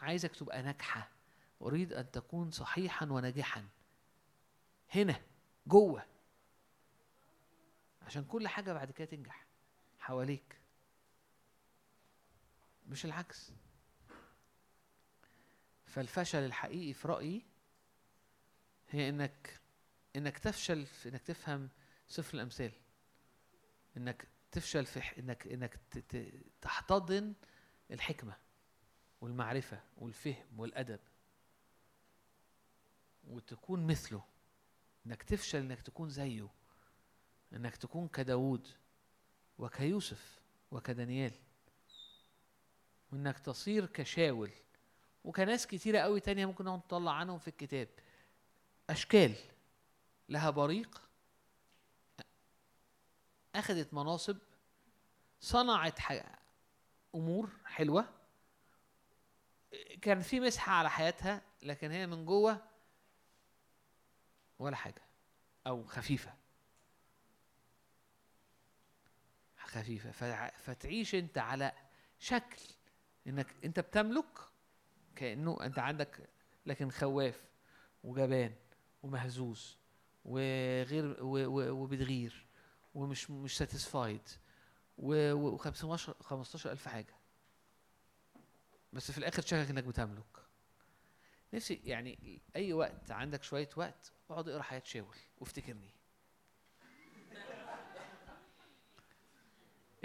عايزك 0.00 0.36
تبقى 0.36 0.62
ناجحة. 0.62 1.08
أريد 1.62 1.92
أن 1.92 2.10
تكون 2.10 2.50
صحيحا 2.50 3.06
وناجحا. 3.06 3.64
هنا 4.94 5.20
جوه. 5.66 6.06
عشان 8.02 8.24
كل 8.24 8.48
حاجة 8.48 8.72
بعد 8.72 8.90
كده 8.90 9.04
تنجح. 9.04 9.46
حواليك. 9.98 10.58
مش 12.88 13.04
العكس. 13.04 13.52
فالفشل 15.92 16.38
الحقيقي 16.38 16.92
في 16.92 17.08
رأيي 17.08 17.42
هي 18.90 19.08
إنك 19.08 19.60
إنك 20.16 20.38
تفشل 20.38 20.86
في 20.86 21.08
إنك 21.08 21.22
تفهم 21.22 21.68
سفر 22.08 22.34
الأمثال. 22.34 22.72
إنك 23.96 24.28
تفشل 24.52 24.86
في 24.86 25.18
إنك 25.18 25.46
إنك 25.46 25.80
تحتضن 26.60 27.34
الحكمة 27.90 28.36
والمعرفة 29.20 29.82
والفهم 29.96 30.60
والأدب. 30.60 31.00
وتكون 33.24 33.86
مثله. 33.86 34.24
إنك 35.06 35.22
تفشل 35.22 35.58
إنك 35.58 35.82
تكون 35.82 36.10
زيه. 36.10 36.48
إنك 37.52 37.76
تكون 37.76 38.08
كداود 38.08 38.68
وكيوسف 39.58 40.40
وكدانيال. 40.70 41.32
وإنك 43.12 43.38
تصير 43.38 43.86
كشاول. 43.86 44.50
وكناس 45.24 45.66
كتيرة 45.66 45.98
قوي 45.98 46.20
تانية 46.20 46.46
ممكن 46.46 46.64
نطلع 46.64 47.12
عنهم 47.12 47.38
في 47.38 47.48
الكتاب. 47.48 47.88
أشكال. 48.90 49.34
لها 50.28 50.50
بريق. 50.50 51.02
أخذت 53.54 53.94
مناصب. 53.94 54.38
صنعت 55.40 55.98
أمور 57.14 57.50
حلوة. 57.64 58.08
كان 60.02 60.20
في 60.20 60.40
مسحة 60.40 60.72
على 60.72 60.90
حياتها 60.90 61.42
لكن 61.62 61.90
هي 61.90 62.06
من 62.06 62.24
جوه 62.26 62.62
ولا 64.58 64.76
حاجة 64.76 65.02
أو 65.66 65.84
خفيفة. 65.84 66.34
خفيفة. 69.56 70.10
فتعيش 70.50 71.14
أنت 71.14 71.38
على 71.38 71.72
شكل 72.18 72.60
إنك 73.26 73.46
أنت 73.64 73.80
بتملك 73.80 74.51
كأنه 75.16 75.58
أنت 75.60 75.78
عندك 75.78 76.28
لكن 76.66 76.90
خواف 76.90 77.44
وجبان 78.04 78.54
ومهزوز 79.02 79.78
وغير 80.24 81.16
وبتغير 81.20 82.46
ومش 82.94 83.30
مش 83.30 83.56
ساتيسفايد 83.56 84.28
و 84.98 85.56
15 85.56 86.14
15000 86.20 86.88
حاجة. 86.88 87.14
بس 88.92 89.10
في 89.10 89.18
الآخر 89.18 89.42
شكلك 89.42 89.70
إنك 89.70 89.84
بتملك. 89.84 90.42
نفسي 91.54 91.80
يعني 91.84 92.40
أي 92.56 92.72
وقت 92.72 93.10
عندك 93.10 93.42
شوية 93.42 93.68
وقت 93.76 94.12
أقعد 94.30 94.48
أقرأ 94.48 94.62
حياه 94.62 94.82
شاول 94.84 95.16
وافتكرني. 95.40 95.94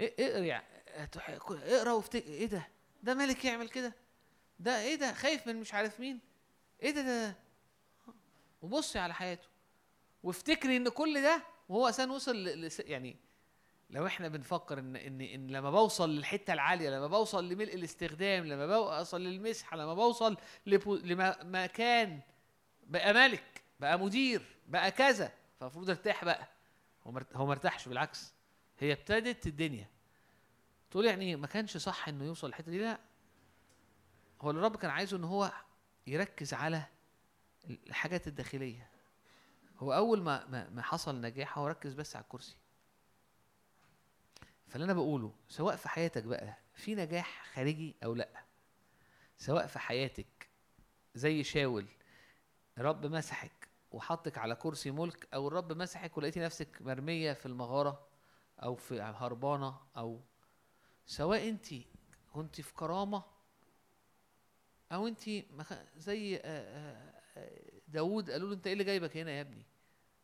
اقرأ 0.00 0.62
اقرأ 1.50 1.92
وافتكر 1.92 2.28
إيه 2.28 2.46
ده؟ 2.46 2.68
ده 3.02 3.14
ملك 3.14 3.44
يعمل 3.44 3.68
كده؟ 3.68 4.07
ده 4.58 4.80
إيه 4.80 4.94
ده؟ 4.94 5.12
خايف 5.12 5.46
من 5.46 5.56
مش 5.56 5.74
عارف 5.74 6.00
مين. 6.00 6.20
إيه 6.82 6.90
ده 6.90 7.02
ده 7.02 7.36
وبصي 8.62 8.98
على 8.98 9.14
حياته 9.14 9.48
وافتكري 10.22 10.76
ان 10.76 10.88
كل 10.88 11.22
ده 11.22 11.42
وهو 11.68 11.88
أساسا 11.88 12.12
وصل 12.12 12.36
ل... 12.36 12.70
يعني 12.80 13.16
لو 13.90 14.06
إحنا 14.06 14.28
بنفكر 14.28 14.78
ان 14.78 14.96
ان 14.96 15.20
ان 15.20 15.46
لما 15.50 15.70
بوصل 15.70 16.10
للحتة 16.10 16.52
العالية 16.52 16.90
لما 16.90 17.06
بوصل 17.06 17.48
لملء 17.48 17.74
الاستخدام 17.74 18.46
لما 18.46 18.66
بوصل 18.66 19.20
للمسحه 19.20 19.76
لما 19.76 19.94
بوصل. 19.94 20.36
لمكان 20.66 22.20
بقى 22.86 23.12
ملك 23.14 23.62
بقى 23.80 23.98
مدير 23.98 24.42
بقى 24.68 24.90
كذا 24.90 25.32
فالمفروض 25.60 25.90
ارتاح 25.90 26.24
بقى. 26.24 26.48
هو 27.34 27.46
ما 27.46 27.52
ارتاحش 27.52 27.88
بالعكس 27.88 28.32
هي 28.78 28.92
ابتدت 28.92 29.46
الدنيا. 29.46 29.88
تقول 30.90 31.04
يعني 31.06 31.36
ما 31.36 31.46
كانش 31.46 31.76
صح 31.76 32.08
إنه 32.08 32.24
يوصل 32.24 32.48
الحته 32.48 32.70
دي؟ 32.70 32.78
لا. 32.78 32.98
هو 34.40 34.50
اللي 34.50 34.58
الرب 34.58 34.76
كان 34.76 34.90
عايزه 34.90 35.16
إن 35.16 35.24
هو 35.24 35.52
يركز 36.06 36.54
على 36.54 36.82
الحاجات 37.70 38.26
الداخلية. 38.26 38.88
هو 39.78 39.92
أول 39.94 40.22
ما 40.22 40.46
ما, 40.70 40.82
حصل 40.82 41.20
نجاح 41.20 41.58
هو 41.58 41.66
ركز 41.66 41.94
بس 41.94 42.16
على 42.16 42.22
الكرسي. 42.22 42.56
فاللي 44.68 44.84
أنا 44.84 44.92
بقوله 44.94 45.32
سواء 45.48 45.76
في 45.76 45.88
حياتك 45.88 46.22
بقى 46.24 46.54
في 46.74 46.94
نجاح 46.94 47.46
خارجي 47.54 47.94
أو 48.04 48.14
لأ 48.14 48.28
سواء 49.38 49.66
في 49.66 49.78
حياتك 49.78 50.48
زي 51.14 51.44
شاول 51.44 51.86
الرب 52.78 53.06
مسحك 53.06 53.68
وحطك 53.92 54.38
على 54.38 54.54
كرسي 54.54 54.90
ملك 54.90 55.28
أو 55.34 55.48
الرب 55.48 55.72
مسحك 55.72 56.16
ولقيتي 56.18 56.40
نفسك 56.40 56.82
مرمية 56.82 57.32
في 57.32 57.46
المغارة 57.46 58.06
أو 58.62 58.74
في 58.74 59.00
هربانة 59.00 59.76
أو 59.96 60.20
سواء 61.06 61.48
انت 61.48 61.66
كنت 62.32 62.60
في 62.60 62.74
كرامة 62.74 63.22
أو 64.92 65.06
أنت 65.06 65.20
زي 65.96 66.36
آه، 66.36 66.40
آه، 66.44 67.22
آه، 67.36 67.60
داوود 67.88 68.30
قالوا 68.30 68.48
له 68.48 68.54
أنت 68.54 68.66
إيه 68.66 68.72
اللي 68.72 68.84
جايبك 68.84 69.16
هنا 69.16 69.30
يا 69.30 69.40
ابني؟ 69.40 69.62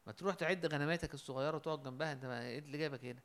ما 0.07 0.13
تروح 0.13 0.35
تعد 0.35 0.67
غنماتك 0.67 1.15
الصغيرة 1.15 1.57
وتقعد 1.57 1.83
جنبها 1.83 2.13
أنت 2.13 2.25
ما 2.25 2.43
إيه 2.43 2.59
اللي 2.59 2.79
جايبك 2.79 3.05
هنا؟ 3.05 3.21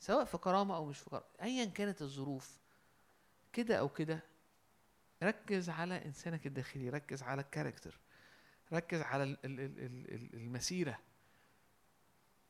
سواء 0.00 0.24
في 0.24 0.38
كرامة 0.38 0.76
أو 0.76 0.84
مش 0.86 0.98
في 0.98 1.10
كرامة 1.10 1.24
ايا 1.42 1.64
كانت 1.64 2.02
الظروف 2.02 2.58
كده 3.52 3.76
أو 3.76 3.88
كده 3.88 4.20
ركز 5.22 5.70
على 5.70 6.04
إنسانك 6.04 6.46
الداخلي 6.46 6.88
ركز 6.88 7.22
على 7.22 7.42
الكاركتر 7.42 8.00
ركز 8.72 9.00
على 9.00 9.22
ال- 9.22 9.38
ال- 9.44 9.60
ال- 9.60 9.78
ال- 9.78 10.14
ال- 10.14 10.34
المسيرة. 10.34 10.98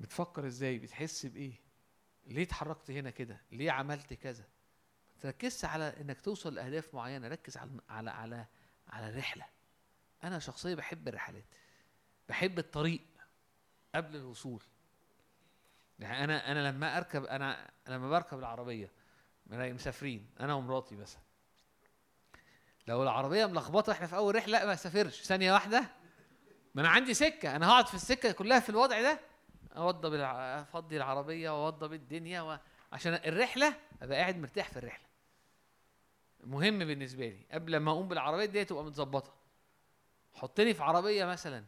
بتفكر 0.01 0.47
إزاي؟ 0.47 0.78
بتحس 0.78 1.27
بإيه؟ 1.27 1.53
ليه 2.27 2.43
اتحركت 2.43 2.90
هنا 2.90 3.11
كده؟ 3.11 3.40
ليه 3.53 3.70
عملت 3.70 4.15
كذا؟ 4.15 4.44
تركزش 5.20 5.64
على 5.64 5.94
إنك 6.01 6.20
توصل 6.20 6.55
لأهداف 6.55 6.94
معينة 6.94 7.28
ركز 7.28 7.56
على 7.56 7.70
على 7.88 8.10
على 8.10 8.47
على 8.88 9.09
الرحله 9.09 9.44
أنا 10.24 10.38
شخصيا 10.38 10.74
بحب 10.74 11.09
الرحلات 11.09 11.55
بحب 12.28 12.59
الطريق 12.59 13.01
قبل 13.94 14.16
الوصول. 14.16 14.62
يعني 15.98 16.24
أنا 16.24 16.52
أنا 16.52 16.68
لما 16.68 16.97
أركب 16.97 17.24
أنا 17.24 17.70
لما 17.88 18.10
بركب 18.10 18.38
العربية 18.38 18.90
مسافرين 19.47 20.30
أنا 20.40 20.55
ومراتي 20.55 20.97
مثلا. 20.97 21.22
لو 22.88 23.02
العربية 23.02 23.47
ملخبطة 23.47 23.93
إحنا 23.93 24.06
في 24.06 24.16
أول 24.16 24.34
رحلة 24.34 24.66
ما 24.66 24.72
اسافرش 24.72 25.22
ثانية 25.22 25.52
واحدة 25.52 25.84
ما 26.74 26.82
أنا 26.82 26.88
عندي 26.88 27.14
سكة. 27.14 27.56
أنا 27.56 27.68
هقعد 27.68 27.86
في 27.86 27.94
السكة 27.94 28.32
كلها 28.32 28.60
في 28.60 28.68
الوضع 28.68 29.02
ده 29.02 29.20
أوضب. 29.76 30.14
أفضي 30.14 30.97
العربية 30.97 31.51
وأوضب 31.51 31.93
الدنيا 31.93 32.40
و... 32.43 32.59
عشان 32.93 33.14
الرحلة 33.14 33.74
أبقى 34.02 34.18
قاعد 34.18 34.36
مرتاح 34.38 34.70
في 34.70 34.76
الرحلة. 34.78 35.06
مهم 36.47 36.78
بالنسبة 36.78 37.28
لي. 37.28 37.47
قبل 37.52 37.77
ما 37.77 37.90
أقوم 37.90 38.09
بالعربية 38.09 38.44
دي 38.44 38.64
تبقى 38.64 38.85
متظبطة. 38.85 39.35
حطني 40.35 40.74
في 40.74 40.82
عربية 40.82 41.24
مثلا 41.24 41.64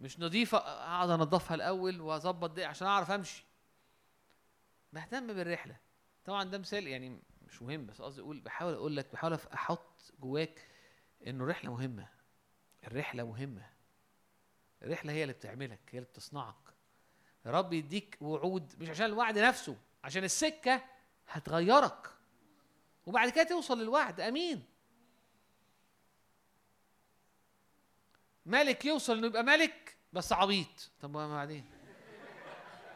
مش 0.00 0.20
نظيفة 0.20 0.58
أقعد 0.58 1.10
انضفها 1.10 1.54
الأول 1.54 2.00
وأظبط 2.00 2.50
دي 2.50 2.64
عشان 2.64 2.86
أعرف 2.86 3.10
أمشي. 3.10 3.44
بهتم 4.92 5.26
بالرحلة. 5.26 5.76
طبعا 6.24 6.44
ده 6.44 6.58
مثال 6.58 6.86
يعني 6.86 7.20
مش 7.48 7.62
مهم 7.62 7.86
بس 7.86 8.02
قصدي 8.02 8.20
أقول 8.20 8.40
بحاول 8.40 8.74
أقول 8.74 8.96
لك 8.96 9.12
بحاول 9.12 9.38
أحط 9.54 10.12
جواك 10.20 10.66
إنه 11.26 11.44
الرحله 11.44 11.70
مهمة. 11.70 12.08
الرحلة 12.86 13.24
مهمة. 13.24 13.66
الرحلة 14.82 15.12
هي 15.12 15.22
اللي 15.22 15.32
بتعملك 15.32 15.80
هي 15.90 15.98
اللي 15.98 16.08
بتصنعك. 16.10 16.54
رب 17.46 17.72
يديك 17.72 18.18
وعود 18.20 18.82
مش 18.82 18.90
عشان 18.90 19.06
الوعد 19.06 19.38
نفسه 19.38 19.76
عشان 20.04 20.24
السكة 20.24 20.82
هتغيرك. 21.28 22.19
وبعد 23.06 23.28
كده 23.28 23.44
توصل 23.44 23.80
للوعد 23.80 24.20
أمين. 24.20 24.64
ملك 28.46 28.84
يوصل 28.84 29.18
إنه 29.18 29.26
يبقى 29.26 29.42
ملك 29.42 29.96
بس 30.12 30.32
عبيط. 30.32 30.90
طب 31.00 31.12
بعدين 31.12 31.64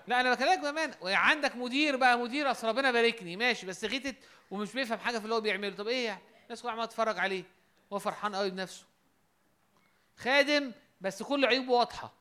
لا 0.07 0.21
أنا 0.21 0.35
بكلمك 0.35 0.59
بامانه 0.59 0.97
وعندك 1.01 1.57
مدير 1.57 1.97
بقى 1.97 2.19
مدير 2.19 2.51
أصل 2.51 2.69
ربنا 2.69 2.91
باركني. 2.93 3.37
ماشي 3.37 3.67
بس 3.67 3.85
غيتت 3.85 4.17
ومش 4.51 4.73
بيفهم 4.73 4.99
حاجة 4.99 5.19
في 5.19 5.25
اللي 5.25 5.35
هو 5.35 5.41
بيعمله. 5.41 5.77
طب 5.77 5.89
إيه 5.89 6.05
يعني؟ 6.07 6.23
الناس 6.45 6.63
كلها 6.63 6.73
عماله 6.73 6.87
تتفرج 6.87 7.19
عليه. 7.19 7.45
هو 7.93 7.99
فرحان 7.99 8.35
قوي 8.35 8.51
بنفسه. 8.51 8.85
خادم 10.17 10.73
بس 11.01 11.23
كل 11.23 11.45
عيوبه 11.45 11.73
واضحة. 11.73 12.15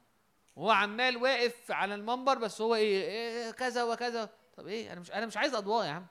وهو 0.56 0.72
عمال 0.72 1.18
واقف 1.18 1.72
على 1.72 1.96
المنبر 1.96 2.38
بس 2.38 2.62
هو 2.62 2.76
إيه, 2.76 3.04
إيه 3.04 3.52
كذا 3.52 3.84
وكذا. 3.84 4.30
طب 4.58 4.68
إيه 4.68 4.94
أنا 4.94 5.00
مش 5.00 5.12
أنا 5.12 5.26
مش 5.26 5.38
عايز 5.38 5.56
أضواء 5.56 5.86
يا 5.86 5.92
عم. 5.92 6.06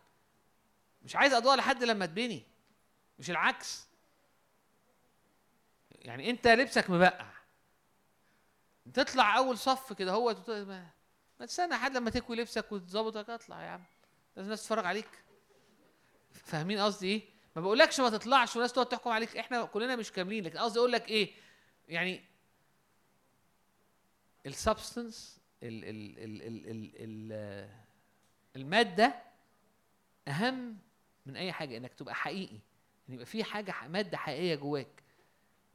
مش 1.05 1.17
عايز 1.17 1.33
اضواء 1.33 1.57
لحد 1.57 1.85
لما 1.85 2.07
تبني. 2.07 2.43
مش 3.19 3.31
العكس. 3.31 3.89
يعني 5.91 6.31
أنت 6.31 6.49
لبسك 6.49 6.91
مبقع. 6.91 7.33
تطلع 8.95 9.37
أول 9.37 9.59
صف 9.59 9.93
كده 9.93 10.13
هو 10.13 10.37
ما, 10.49 10.91
ما 11.41 11.47
تستنى 11.47 11.69
لحد 11.69 11.97
لما 11.97 12.11
تكوي 12.11 12.37
لبسك 12.37 12.73
وتظبطك. 12.73 13.31
اطلع 13.31 13.63
يا 13.63 13.69
عم. 13.71 13.85
لازم 14.37 14.47
الناس 14.47 14.63
تتفرج 14.63 14.87
عليك. 14.87 15.25
فاهمين 16.33 16.79
قصدي 16.79 17.07
إيه؟ 17.07 17.23
ما 17.57 17.63
بقولكش 17.63 18.01
ما 18.01 18.11
تطلعش 18.11 18.57
والناس 18.57 18.73
تقعد 18.73 18.89
تحكم 18.89 19.11
عليك. 19.11 19.37
إحنا 19.37 19.65
كلنا 19.65 19.97
مش 19.97 20.13
كاملين. 20.13 20.45
لكن 20.45 20.59
قصدي 20.59 20.79
أقول 20.79 20.93
لك 20.93 21.09
إيه؟ 21.09 21.35
يعني 21.89 22.25
السبستنس 24.47 25.41
ال 25.63 25.85
ال 25.85 26.19
ال 26.19 26.43
ال 26.43 26.71
ال 26.71 26.93
ال 26.97 27.83
المادة 28.57 29.23
أهم 30.29 30.79
من 31.27 31.37
أي 31.37 31.53
حاجة 31.53 31.77
إنك 31.77 31.95
تبقى 31.95 32.15
حقيقي 32.15 32.59
إن 33.09 33.15
يبقى 33.15 33.27
في 33.27 33.45
حاجة 33.45 33.75
مادة 33.89 34.17
حقيقية 34.19 34.55
جواك 34.55 35.03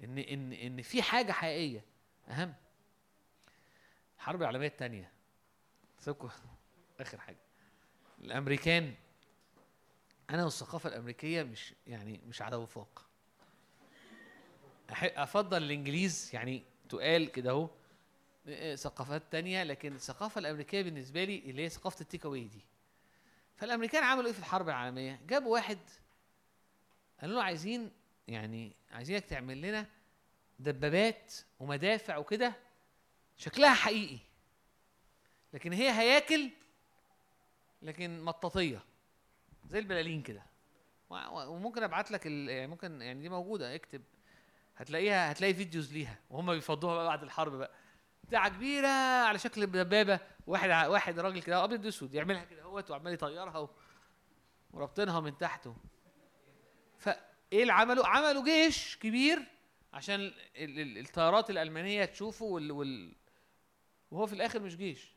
إن 0.03 0.17
إن 0.17 0.53
إن 0.53 0.81
في 0.81 1.01
حاجة 1.01 1.31
حقيقية. 1.31 1.83
أهم. 2.27 2.53
الحرب 4.17 4.41
العالمية 4.41 4.67
الثانية 4.67 5.11
سيبكم. 5.99 6.29
آخر 6.99 7.19
حاجة. 7.19 7.37
الأمريكان. 8.21 8.93
أنا 10.29 10.43
والثقافة 10.43 10.89
الأمريكية 10.89 11.43
مش 11.43 11.73
يعني 11.87 12.21
مش 12.27 12.41
على 12.41 12.55
وفاق. 12.55 13.05
أفضل 14.91 15.63
الإنجليز 15.63 16.29
يعني 16.33 16.63
تقال 16.89 17.31
كده 17.31 17.49
أهو 17.51 17.69
إيه، 18.47 18.75
ثقافات 18.75 19.23
تانية 19.31 19.63
لكن 19.63 19.95
الثقافة 19.95 20.39
الأمريكية 20.39 20.81
بالنسبة 20.81 21.23
لي 21.23 21.39
اللي 21.39 21.61
هي 21.63 21.69
ثقافة 21.69 22.01
التيك 22.01 22.25
أواي 22.25 22.43
دي. 22.47 22.61
فالأمريكان 23.57 24.03
عملوا 24.03 24.25
إيه 24.27 24.33
في 24.33 24.39
الحرب 24.39 24.69
العالمية؟ 24.69 25.19
جابوا 25.27 25.53
واحد 25.53 25.77
قالوا 27.21 27.35
له 27.35 27.43
عايزين 27.43 27.91
يعني 28.27 28.75
عايزينك 28.91 29.25
تعمل 29.25 29.61
لنا 29.61 29.85
دبابات 30.59 31.33
ومدافع 31.59 32.17
وكده 32.17 32.53
شكلها 33.37 33.73
حقيقي 33.73 34.19
لكن 35.53 35.73
هي 35.73 35.91
هياكل 35.91 36.49
لكن 37.81 38.21
مطاطية 38.23 38.79
زي 39.69 39.79
البلالين 39.79 40.21
كده. 40.21 40.43
وممكن 41.09 41.83
أبعت 41.83 42.11
لك 42.11 42.25
يعني 42.25 42.67
ممكن 42.67 43.01
يعني 43.01 43.21
دي 43.21 43.29
موجودة 43.29 43.75
اكتب. 43.75 44.03
هتلاقيها 44.77 45.31
هتلاقي 45.31 45.53
فيديوز 45.53 45.93
ليها 45.93 46.17
وهم 46.29 46.53
بيفضوها 46.53 46.95
بقى 46.95 47.05
بعد 47.05 47.23
الحرب 47.23 47.51
بقى. 47.51 47.71
بتاعة 48.27 48.49
كبيرة 48.49 48.87
على 49.27 49.39
شكل 49.39 49.65
دبابه 49.65 50.19
واحد 50.47 50.69
واحد 50.89 51.19
راجل 51.19 51.41
كده 51.41 51.63
أبيض 51.63 51.85
اسود 51.85 52.13
يعملها 52.13 52.43
كده 52.43 52.61
أهوت 52.61 52.91
وعمال 52.91 53.13
يطيرها 53.13 53.69
ورابطينها 54.73 55.19
من 55.19 55.37
تحته. 55.37 55.75
فإيه 56.97 57.61
اللي 57.61 57.73
عملوا 57.73 58.07
عملوا 58.07 58.43
جيش 58.43 58.97
كبير 58.97 59.39
عشان 59.93 60.15
ال- 60.15 60.33
ال- 60.55 60.79
ال- 60.79 60.97
الطيارات 60.97 61.49
الألمانية 61.49 62.05
تشوفه 62.05 62.45
وال, 62.45 62.71
وال 62.71 63.15
وهو 64.11 64.25
في 64.25 64.33
الآخر 64.33 64.59
مش 64.59 64.75
جيش. 64.77 65.15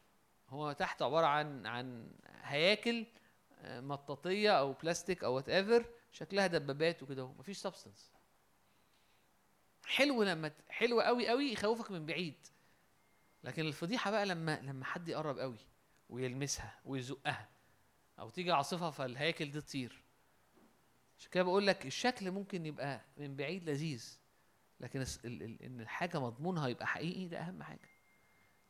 هو 0.48 0.72
تحت 0.72 1.02
عبارة 1.02 1.26
عن 1.26 1.66
عن 1.66 2.10
هياكل 2.42 3.06
آه، 3.62 3.80
مطاطية 3.80 4.50
أو 4.58 4.72
بلاستيك 4.72 5.24
أو 5.24 5.34
whatever 5.34 5.84
شكلها 6.12 6.46
دبابات 6.46 7.02
وكده 7.02 7.26
مفيش 7.26 7.58
substance 7.58 8.12
حلو 9.86 10.22
لما 10.22 10.52
حلو 10.68 11.00
قوي 11.00 11.28
قوي 11.28 11.52
يخوفك 11.52 11.90
من 11.90 12.06
بعيد. 12.06 12.46
لكن 13.44 13.66
الفضيحة 13.66 14.10
بقى 14.10 14.26
لما 14.26 14.60
لما 14.60 14.84
حد 14.84 15.08
يقرب 15.08 15.38
قوي 15.38 15.58
ويلمسها 16.08 16.80
ويزقها 16.84 17.48
أو 18.18 18.30
تيجي 18.30 18.52
عاصفه 18.52 18.90
فالهياكل 18.90 19.50
دي 19.50 19.60
تطير. 19.60 20.02
عشان 21.18 21.30
كده 21.30 21.42
بقول 21.42 21.66
لك 21.66 21.86
الشكل 21.86 22.30
ممكن 22.30 22.66
يبقى 22.66 23.00
من 23.16 23.36
بعيد 23.36 23.64
لذيذ 23.70 24.18
لكن 24.80 25.04
إن 25.64 25.80
الحاجة 25.80 26.20
مضمونها 26.20 26.68
يبقى 26.68 26.86
حقيقي 26.86 27.28
ده 27.28 27.38
أهم 27.38 27.62
حاجة. 27.62 27.88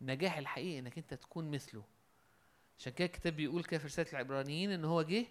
النجاح 0.01 0.39
الحقيقي 0.39 0.79
إنك 0.79 0.99
أنت 0.99 1.15
تكون 1.15 1.51
مثله. 1.51 1.85
عشان 2.79 2.93
كده 2.93 3.07
الكتاب 3.07 3.37
بيقول 3.37 3.65
كده 3.65 3.79
في 3.81 3.87
رسالة 3.87 4.11
العبرانيين 4.13 4.71
إن 4.71 4.85
هو 4.85 5.03
جه 5.03 5.27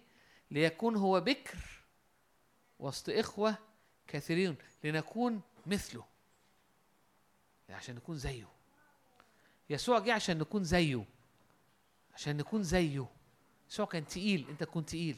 ليكون 0.50 0.96
هو 0.96 1.20
بكر 1.20 1.58
وسط 2.78 3.08
إخوة 3.10 3.58
كثيرين 4.06 4.56
لنكون 4.84 5.40
مثله. 5.66 6.04
عشان 7.70 7.94
نكون 7.94 8.16
زيه. 8.16 8.48
يسوع 9.70 9.98
جه 9.98 10.12
عشان 10.12 10.38
نكون 10.38 10.64
زيه. 10.64 11.04
عشان 12.14 12.36
نكون 12.36 12.62
زيه. 12.62 13.06
يسوع 13.70 13.86
كان 13.86 14.06
تقيل 14.06 14.46
انت 14.48 14.60
تكون 14.60 14.86
تقيل. 14.86 15.16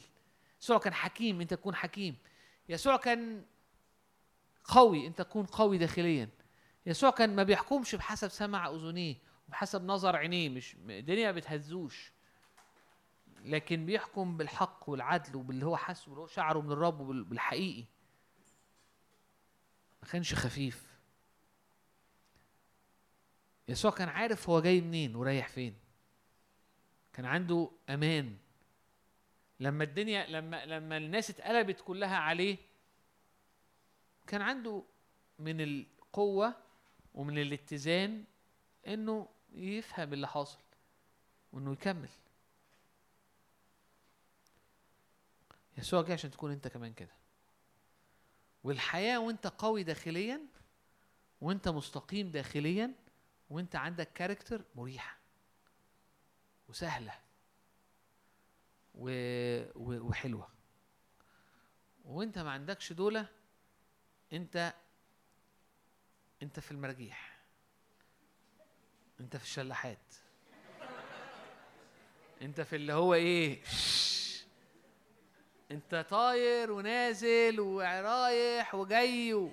يسوع 0.61 0.77
كان 0.77 0.93
حكيم 0.93 1.41
انت 1.41 1.53
تكون 1.53 1.75
حكيم. 1.75 2.15
يسوع 2.69 2.97
كان 2.97 3.45
قوي 4.63 5.07
انت 5.07 5.21
تكون 5.21 5.45
قوي 5.45 5.77
داخليا. 5.77 6.29
يسوع 6.85 7.09
كان 7.09 7.35
ما 7.35 7.43
بيحكمش 7.43 7.95
بحسب 7.95 8.27
سمع 8.27 8.69
أذنيه 8.69 9.15
وبحسب 9.47 9.83
نظر 9.83 10.15
عينيه. 10.15 10.49
مش 10.49 10.75
الدنيا 10.75 11.31
ما 11.31 11.37
بتهزوش. 11.37 12.11
لكن 13.45 13.85
بيحكم 13.85 14.37
بالحق 14.37 14.89
والعدل 14.89 15.35
وباللي 15.35 15.65
هو 15.65 15.77
حاسه 15.77 16.09
واللي 16.09 16.21
هو 16.21 16.27
شعره 16.27 16.61
من 16.61 16.71
الرب 16.71 16.99
وبالحقيقي 16.99 17.85
ما 20.03 20.09
كانش 20.09 20.33
خفيف. 20.33 20.92
يسوع 23.67 23.91
كان 23.91 24.09
عارف 24.09 24.49
هو 24.49 24.61
جاي 24.61 24.81
منين 24.81 25.15
ورايح 25.15 25.47
فين. 25.47 25.75
كان 27.13 27.25
عنده 27.25 27.71
أمان. 27.89 28.37
لما 29.59 29.83
الدنيا 29.83 30.27
لما 30.27 30.65
لما 30.65 30.97
الناس 30.97 31.29
اتقلبت 31.29 31.81
كلها 31.81 32.17
عليه 32.17 32.57
كان 34.27 34.41
عنده 34.41 34.83
من 35.39 35.61
القوة 35.61 36.55
ومن 37.13 37.37
الاتزان 37.37 38.23
إنه 38.87 39.27
يفهم 39.53 40.13
اللي 40.13 40.27
حاصل 40.27 40.59
وإنه 41.51 41.71
يكمل. 41.73 42.09
يسوع 45.77 46.01
جه 46.01 46.13
عشان 46.13 46.31
تكون 46.31 46.51
أنت 46.51 46.67
كمان 46.67 46.93
كده. 46.93 47.13
والحياة 48.63 49.19
وأنت 49.19 49.47
قوي 49.47 49.83
داخليا 49.83 50.41
وأنت 51.41 51.67
مستقيم 51.69 52.31
داخليا 52.31 52.93
وانت 53.49 53.75
عندك 53.75 54.13
كاركتر 54.13 54.61
مريحة 54.75 55.17
وسهلة 56.67 57.19
و... 58.95 59.09
و... 59.75 60.07
وحلوة. 60.09 60.49
وانت 62.05 62.39
ما 62.39 62.51
عندكش 62.51 62.93
دولة 62.93 63.27
انت 64.33 64.73
انت 66.43 66.59
في 66.59 66.71
المراجيح. 66.71 67.39
انت 69.19 69.37
في 69.37 69.43
الشلاحات. 69.43 70.15
انت 72.41 72.61
في 72.61 72.75
اللي 72.75 72.93
هو 72.93 73.13
إيه. 73.13 73.63
انت 75.71 76.05
طاير 76.09 76.71
ونازل 76.71 77.59
ورايح 77.59 78.75
وجاي 78.75 79.33
و... 79.33 79.51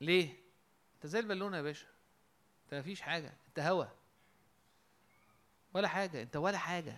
ليه؟ 0.00 0.41
انت 1.02 1.10
زي 1.10 1.18
البالونة 1.18 1.56
يا 1.56 1.62
باشا. 1.62 1.86
انت 2.64 2.74
مفيش 2.74 3.00
حاجة 3.00 3.32
انت 3.48 3.58
هوا. 3.60 3.84
ولا 5.74 5.88
حاجة 5.88 6.22
انت 6.22 6.36
ولا 6.36 6.58
حاجة. 6.58 6.96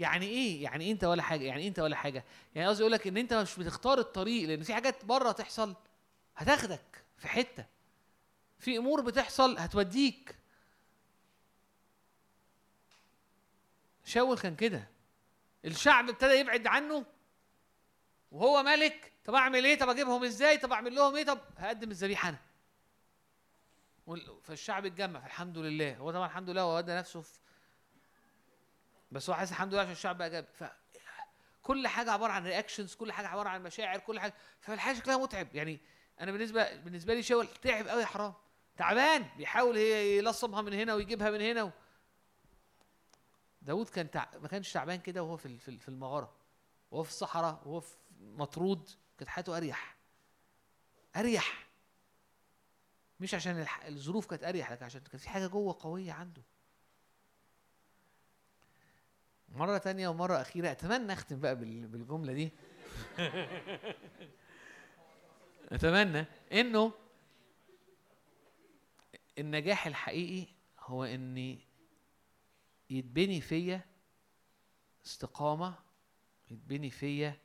يعني 0.00 0.26
إيه؟ 0.26 0.62
يعني 0.62 0.84
إيه 0.84 0.92
انت 0.92 1.04
ولا 1.04 1.22
حاجة؟ 1.22 1.44
يعني 1.44 1.62
إيه 1.62 1.68
انت 1.68 1.78
ولا 1.78 1.96
حاجة؟ 1.96 2.24
يعني 2.54 2.68
قصدي 2.68 2.82
أقول 2.82 2.92
لك 2.92 3.06
إن 3.06 3.16
أنت 3.16 3.34
مش 3.34 3.56
بتختار 3.58 3.98
الطريق 3.98 4.48
لأن 4.48 4.62
في 4.62 4.74
حاجات 4.74 5.04
بره 5.04 5.32
تحصل 5.32 5.74
هتاخدك 6.36 7.04
في 7.18 7.28
حتة. 7.28 7.64
في 8.58 8.76
أمور 8.78 9.00
بتحصل 9.00 9.58
هتوديك. 9.58 10.36
شاول 14.04 14.38
كان 14.38 14.56
كده. 14.56 14.88
الشعب 15.64 16.08
ابتدى 16.08 16.32
يبعد 16.32 16.66
عنه. 16.66 17.04
وهو 18.32 18.62
ملك 18.62 19.12
طب 19.24 19.34
أعمل 19.34 19.64
إيه؟ 19.64 19.78
طب 19.78 19.88
أجيبهم 19.88 20.24
إزاي؟ 20.24 20.58
طب 20.58 20.72
أعمل 20.72 20.94
لهم 20.94 21.16
إيه؟ 21.16 21.24
طب 21.24 21.38
هقدم 21.56 21.90
الذبيحة 21.90 22.28
أنا. 22.28 22.38
فالشعب 24.42 24.86
اتجمع 24.86 25.20
فالحمد 25.20 25.58
لله. 25.58 25.96
هو 25.96 26.10
طبعا 26.10 26.26
الحمد 26.26 26.50
لله 26.50 26.62
هو 26.62 26.76
ودى 26.76 26.92
نفسه 26.94 27.20
في 27.20 27.38
بس 29.12 29.30
هو 29.30 29.36
حاسس 29.36 29.52
الحمد 29.52 29.72
لله 29.72 29.80
عشان 29.80 29.92
الشعب 29.92 30.18
بقى 30.18 30.30
جاب 30.30 30.46
كل 31.62 31.88
حاجة 31.88 32.10
عبارة 32.10 32.32
عن 32.32 32.44
رياكشنز 32.46 32.94
كل 32.94 33.12
حاجة 33.12 33.26
عبارة 33.26 33.48
عن 33.48 33.62
مشاعر 33.62 33.98
كل 33.98 34.20
حاجة. 34.20 34.34
فالحاجة 34.60 34.96
شكلها 34.96 35.16
متعب. 35.16 35.54
يعني 35.54 35.80
أنا 36.20 36.32
بالنسبة 36.32 36.76
بالنسبة 36.76 37.14
لي 37.14 37.22
شاول 37.22 37.46
تعب 37.46 37.88
قوي 37.88 38.00
يا 38.00 38.06
حرام. 38.06 38.34
تعبان. 38.76 39.26
بيحاول 39.36 39.76
يلصمها 39.76 40.62
من 40.62 40.72
هنا 40.72 40.94
ويجيبها 40.94 41.30
من 41.30 41.40
هنا 41.40 41.62
و... 41.62 41.70
داود 43.62 43.88
كان 43.88 44.10
تع... 44.10 44.26
ما 44.42 44.48
كانش 44.48 44.72
تعبان 44.72 45.00
كده 45.00 45.22
وهو 45.22 45.36
في 45.36 45.58
في 45.58 45.88
المغارة. 45.88 46.32
وهو 46.90 47.02
في 47.02 47.10
الصحراء 47.10 47.62
وهو 47.64 47.80
في 47.80 47.96
مطرود 48.20 48.90
كانت 49.18 49.30
حياته 49.30 49.56
أريح. 49.56 49.96
أريح. 51.16 51.65
مش 53.20 53.34
عشان. 53.34 53.66
الظروف 53.88 54.26
كانت 54.26 54.44
أريح 54.44 54.72
لكن 54.72 54.84
عشان 54.84 55.00
كان 55.00 55.18
في 55.18 55.28
حاجة 55.28 55.46
جوه 55.46 55.76
قوية 55.80 56.12
عنده 56.12 56.42
مرة 59.48 59.78
تانية 59.78 60.08
ومرة 60.08 60.40
أخيرة 60.40 60.70
أتمنى 60.70 61.12
أختم 61.12 61.40
بقى 61.40 61.56
بال- 61.56 61.86
بالجملة 61.86 62.32
دي 62.32 62.52
أتمنى 65.72 66.24
إنه 66.52 66.92
النجاح 69.38 69.86
الحقيقي 69.86 70.52
هو 70.80 71.04
إن 71.04 71.58
يتبني 72.90 73.40
فيا 73.40 73.84
استقامة 75.06 75.78
يتبني 76.50 76.90
فيا 76.90 77.36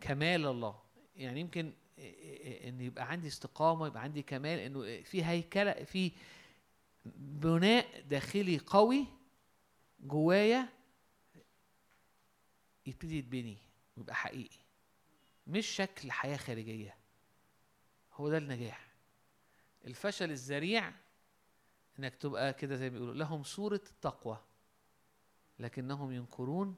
كمال 0.00 0.46
الله 0.46 0.82
يعني 1.16 1.40
يمكن 1.40 1.72
ان 1.98 2.80
يبقى 2.80 3.10
عندي 3.10 3.28
استقامة 3.28 3.86
يبقى 3.86 4.02
عندي 4.02 4.22
كمال 4.22 4.58
إنه 4.58 5.02
في 5.02 5.24
هيكلة 5.24 5.72
في 5.72 6.12
بناء 7.16 8.00
داخلي 8.00 8.58
قوي 8.58 9.06
جوايا 10.00 10.68
يبتدي 12.86 13.18
يتبني 13.18 13.58
ويبقى 13.96 14.14
حقيقي. 14.14 14.56
مش 15.46 15.66
شكل 15.66 16.12
حياة 16.12 16.36
خارجية. 16.36 16.94
هو 18.12 18.28
ده 18.28 18.38
النجاح. 18.38 18.86
الفشل 19.84 20.30
الذريع 20.30 20.92
إنك 21.98 22.14
تبقى 22.14 22.52
كده 22.52 22.76
زي 22.76 22.84
ما 22.90 22.94
بيقولوا 22.94 23.14
لهم 23.14 23.42
صورة 23.42 23.80
التقوى 23.90 24.38
لكنهم 25.58 26.12
ينكرون. 26.12 26.76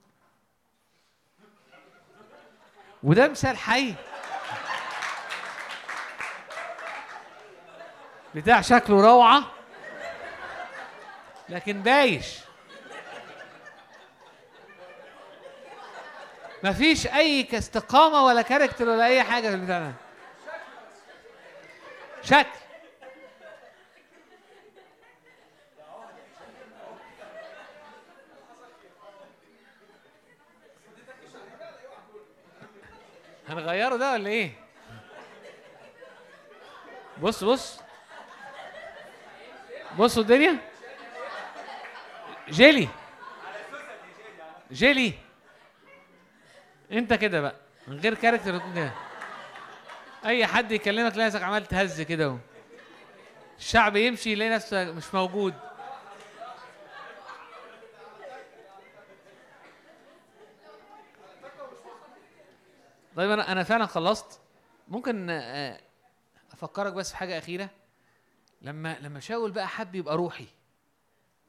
وده 3.03 3.27
مثال 3.27 3.57
حي. 3.57 3.95
بتاع 8.35 8.61
شكله 8.61 9.01
روعة 9.01 9.43
لكن 11.49 11.81
بايش. 11.81 12.39
مفيش 16.63 17.07
أي 17.07 17.43
كاستقامة 17.43 18.25
ولا 18.25 18.41
كاركتر 18.41 18.89
ولا 18.89 19.05
أي 19.05 19.23
حاجة 19.23 19.47
في 19.49 19.55
البتاع 19.55 19.79
ده. 19.79 19.93
شكل. 22.23 22.59
هنغيره 33.47 33.95
ده 33.95 34.11
ولا 34.13 34.29
إيه؟ 34.29 34.51
بص 37.21 37.43
بص. 37.43 37.79
بصوا 39.97 40.21
الدنيا. 40.23 40.57
جيلي. 42.49 42.87
جيلي. 44.71 45.13
انت 46.91 47.13
كده 47.13 47.41
بقى 47.41 47.55
من 47.87 47.99
غير 47.99 48.13
كاركتر 48.13 48.61
أي 50.25 50.47
حد 50.47 50.71
يكلمك 50.71 51.13
تلاقي 51.13 51.27
نفسك 51.27 51.43
عمال 51.43 51.65
تهز 51.65 52.01
كده 52.01 52.37
الشعب 53.57 53.95
يمشي 53.95 54.31
يلاقي 54.31 54.51
نفسك 54.51 54.73
مش 54.73 55.13
موجود. 55.13 55.53
طيب 63.15 63.31
أنا 63.31 63.51
أنا 63.51 63.63
فعلا 63.63 63.85
خلصت. 63.85 64.41
ممكن 64.87 65.29
آه، 65.29 65.79
أفكرك 66.51 66.93
بس 66.93 67.11
في 67.11 67.17
حاجة 67.17 67.37
أخيرة؟ 67.37 67.69
لما 68.61 68.99
لما 68.99 69.19
شاول 69.19 69.51
بقى 69.51 69.67
حب 69.67 69.95
يبقى 69.95 70.17
روحي 70.17 70.47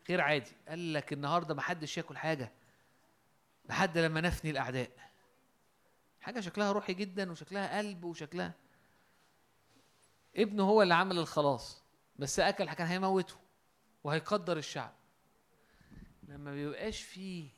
غير 0.09 0.21
عادي. 0.21 0.53
قال 0.69 0.93
لك 0.93 1.13
النهارده 1.13 1.55
ما 1.55 1.63
حدش 1.63 1.97
ياكل 1.99 2.17
حاجة 2.17 2.53
لحد 3.69 3.99
لما 3.99 4.21
نفني 4.21 4.51
الأعداء. 4.51 4.91
حاجة 6.21 6.41
شكلها 6.41 6.73
روحي 6.73 6.95
جدا 6.95 7.31
وشكلها 7.31 7.79
قلب 7.79 8.05
وشكلها. 8.05 8.53
ابنه 10.37 10.63
هو 10.63 10.83
اللي 10.83 10.95
عمل 10.95 11.19
الخلاص 11.19 11.83
بس 12.17 12.41
أكل 12.41 12.73
كان 12.73 12.87
هيموته 12.87 13.35
وهيقدر 14.05 14.57
الشعب. 14.57 14.93
لما 16.29 16.53
بيبقاش 16.53 17.03
فيه 17.03 17.49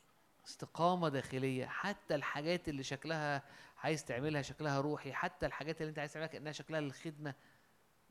استقامة 0.46 1.08
داخلية 1.08 1.66
حتى 1.66 2.14
الحاجات 2.14 2.68
اللي 2.68 2.82
شكلها 2.82 3.42
عايز 3.78 4.04
تعملها 4.04 4.42
شكلها 4.42 4.80
روحي 4.80 5.12
حتى 5.12 5.46
الحاجات 5.46 5.80
اللي 5.80 5.90
انت 5.90 5.98
عايز 5.98 6.12
تعملها 6.12 6.32
كأنها 6.32 6.52
شكلها 6.52 6.80
للخدمة 6.80 7.34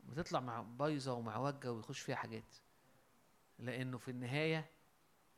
بتطلع 0.02 0.40
مع 0.40 0.62
بايظة 0.62 1.12
ومعوجه 1.12 1.72
ويخش 1.72 2.00
فيها 2.00 2.16
حاجات. 2.16 2.56
لأنه 3.58 3.98
في 3.98 4.10
النهاية 4.10 4.70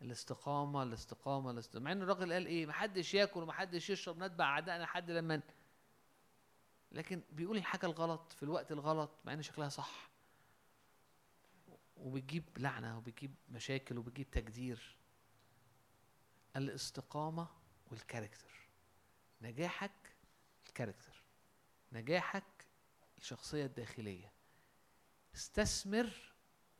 الاستقامة 0.02 0.82
الاستقامة 0.82 1.50
الاستقامه 1.50 1.84
مع 1.84 1.92
إن 1.92 2.02
الراجل 2.02 2.32
قال 2.32 2.46
إيه 2.46 2.66
محدش 2.66 3.14
ياكل 3.14 3.42
ومحدش 3.42 3.90
يشرب 3.90 4.18
نتبع 4.22 4.44
أعدائنا 4.44 4.82
لحد 4.82 5.10
لما 5.10 5.42
لكن 6.92 7.22
بيقول 7.32 7.56
الحاجة 7.56 7.86
الغلط 7.86 8.32
في 8.32 8.42
الوقت 8.42 8.72
الغلط 8.72 9.10
مع 9.24 9.32
إن 9.32 9.42
شكلها 9.42 9.68
صح. 9.68 10.10
وبتجيب 11.96 12.44
لعنة 12.56 12.98
وبتجيب 12.98 13.34
مشاكل 13.48 13.98
وبتجيب 13.98 14.30
تجدير. 14.30 14.96
الاستقامة 16.56 17.48
والكاركتر 17.90 18.68
نجاحك 19.42 20.16
الكاركتر 20.68 21.22
نجاحك 21.92 22.66
الشخصية 23.18 23.66
الداخلية. 23.66 24.33
استثمر 25.34 26.10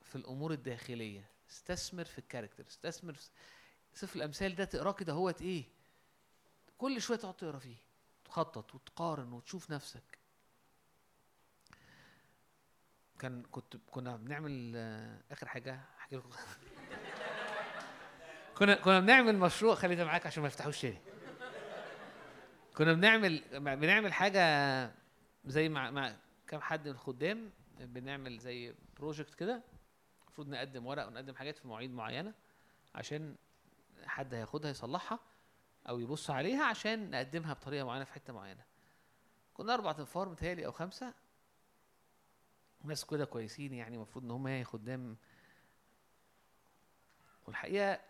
في 0.03 0.17
الأمور 0.17 0.53
الداخلية 0.53 1.25
استثمر 1.51 2.05
في 2.05 2.19
الكاركتر 2.19 2.67
استثمر 2.67 3.15
في 3.15 3.29
سفر 3.95 4.17
الأمثال 4.17 4.55
ده 4.55 4.65
تقراه 4.65 4.93
كده 4.93 5.13
هوت 5.13 5.43
إيه 5.43 5.65
كل 6.79 7.03
شوية 7.03 7.19
تقعد 7.19 7.35
تقرا 7.35 7.59
فيه 7.59 7.77
تخطط 8.25 8.75
وتقارن 8.75 9.33
وتشوف 9.33 9.71
نفسك. 9.71 10.19
كان 13.19 13.43
كنت 13.43 13.77
كنا 13.91 14.17
بنعمل 14.17 14.77
آخر 15.31 15.49
حاجة 15.49 15.81
احكي 15.99 16.17
لكم. 16.17 16.31
كنا 18.59 18.75
كنا 18.75 19.01
بنعمل 19.01 19.39
مشروع 19.39 19.75
خلي 19.75 19.95
ده 19.95 20.05
معاك 20.05 20.27
عشان 20.27 20.43
ما 20.43 20.49
يفتحوش 20.49 20.81
تاني. 20.81 20.99
كنا 22.77 22.93
بنعمل 22.93 23.43
بنعمل 23.61 24.13
حاجة 24.13 24.41
زي 25.45 25.69
مع, 25.69 25.91
مع 25.91 26.17
كام 26.47 26.61
حد 26.61 26.89
من 26.89 26.95
الخدام 26.95 27.51
بنعمل 27.81 28.39
زي 28.39 28.75
بروجكت 28.97 29.35
كده 29.35 29.63
المفروض 30.23 30.49
نقدم 30.49 30.87
ورق 30.87 31.07
ونقدم 31.07 31.35
حاجات 31.35 31.59
في 31.59 31.69
مواعيد 31.69 31.91
معينة 31.91 32.35
عشان 32.95 33.37
حد 34.05 34.35
هياخدها 34.35 34.71
يصلحها 34.71 35.19
أو 35.89 35.99
يبص 36.01 36.31
عليها 36.31 36.65
عشان 36.65 37.11
نقدمها 37.11 37.53
بطريقة 37.53 37.85
معينة 37.87 38.05
في 38.05 38.13
حتة 38.13 38.33
معينة. 38.33 38.65
كنا 39.55 39.75
أربع 39.75 39.91
أنفار 39.99 40.29
متهيألي 40.29 40.67
أو 40.67 40.73
خمسة. 40.73 41.15
ناس 42.85 43.05
كده 43.05 43.25
كويسين 43.25 43.75
يعني 43.75 43.97
المفروض 43.97 44.25
إن 44.25 44.31
هم 44.31 44.49
يعني 44.49 44.65
خدام. 44.65 45.17
والحقيقة 47.47 48.01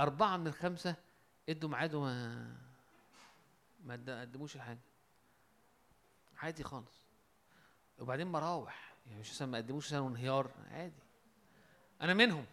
أربعة 0.00 0.36
من 0.36 0.46
الخمسة 0.46 0.94
إدوا 1.48 1.68
ميعاد 1.70 1.94
وما 1.94 2.56
ما 3.84 3.94
قد- 3.94 4.10
قدموش 4.10 4.56
الحاجة. 4.56 4.78
عادي 6.38 6.64
خالص. 6.64 7.09
وبعدين 8.00 8.26
مراوح. 8.26 8.94
يعني 9.06 9.20
مش 9.20 9.42
ما 9.42 9.58
قدموش 9.58 9.86
مثلا 9.86 10.06
انهيار. 10.06 10.50
عادي. 10.70 11.02
أنا 12.02 12.14
منهم. 12.14 12.46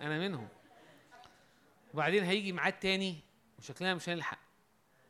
أنا 0.00 0.18
منهم. 0.18 0.48
وبعدين 1.94 2.24
هيجي 2.24 2.52
ميعاد 2.52 2.72
تاني 2.78 3.20
وشكلنا 3.58 3.94
مش 3.94 4.08
هنلحق 4.08 4.38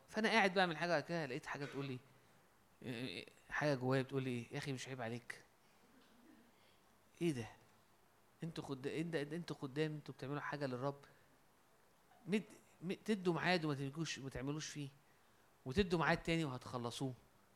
فأنا 0.09 0.29
قاعد 0.29 0.53
بقى 0.53 0.67
من 0.67 0.77
حاجة 0.77 0.99
كده 0.99 1.25
لقيت 1.25 1.45
حاجة 1.45 1.65
تقول 1.65 1.85
لي 1.85 1.99
إيه- 2.83 3.29
حاجة 3.51 3.75
جوايا 3.75 4.01
بتقول 4.01 4.23
لي 4.23 4.47
يا 4.51 4.57
أخي 4.57 4.73
مش 4.73 4.87
عيب 4.87 5.01
عليك. 5.01 5.43
إيه 7.21 7.31
ده؟ 7.31 7.47
أنتوا 8.43 8.63
خد 8.63 8.87
انت 8.87 9.15
أنتوا 9.15 9.55
خدام 9.55 9.91
أنتوا 9.91 10.13
بتعملوا 10.13 10.39
حاجة 10.41 10.65
للرب. 10.65 11.05
مد... 12.27 12.43
تدوا 13.05 13.33
ميعاد 13.33 13.65
وما 13.65 13.73
تجوش 13.75 14.19
ما 14.19 14.29
تعملوش 14.29 14.67
فيه. 14.69 14.89
وتدوا 15.67 15.99
ميعاد 15.99 16.17
تاني 16.17 16.45
وهتخلصوه. 16.45 17.13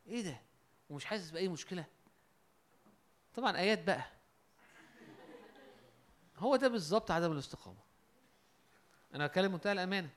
إيه 0.08 0.22
ده؟ 0.24 0.42
ومش 0.90 1.06
حاسس 1.06 1.32
بأي 1.32 1.48
مشكلة؟ 1.48 1.86
طبعا 3.34 3.58
آيات 3.58 3.84
بقى. 3.84 4.06
هو 6.38 6.56
ده 6.56 6.68
بالظبط 6.68 7.12
عدم 7.12 7.32
الاستقامة. 7.32 7.80
أنا 9.16 9.28
بتكلم 9.28 9.52
منتهى 9.52 9.72
الأمانة. 9.72 10.10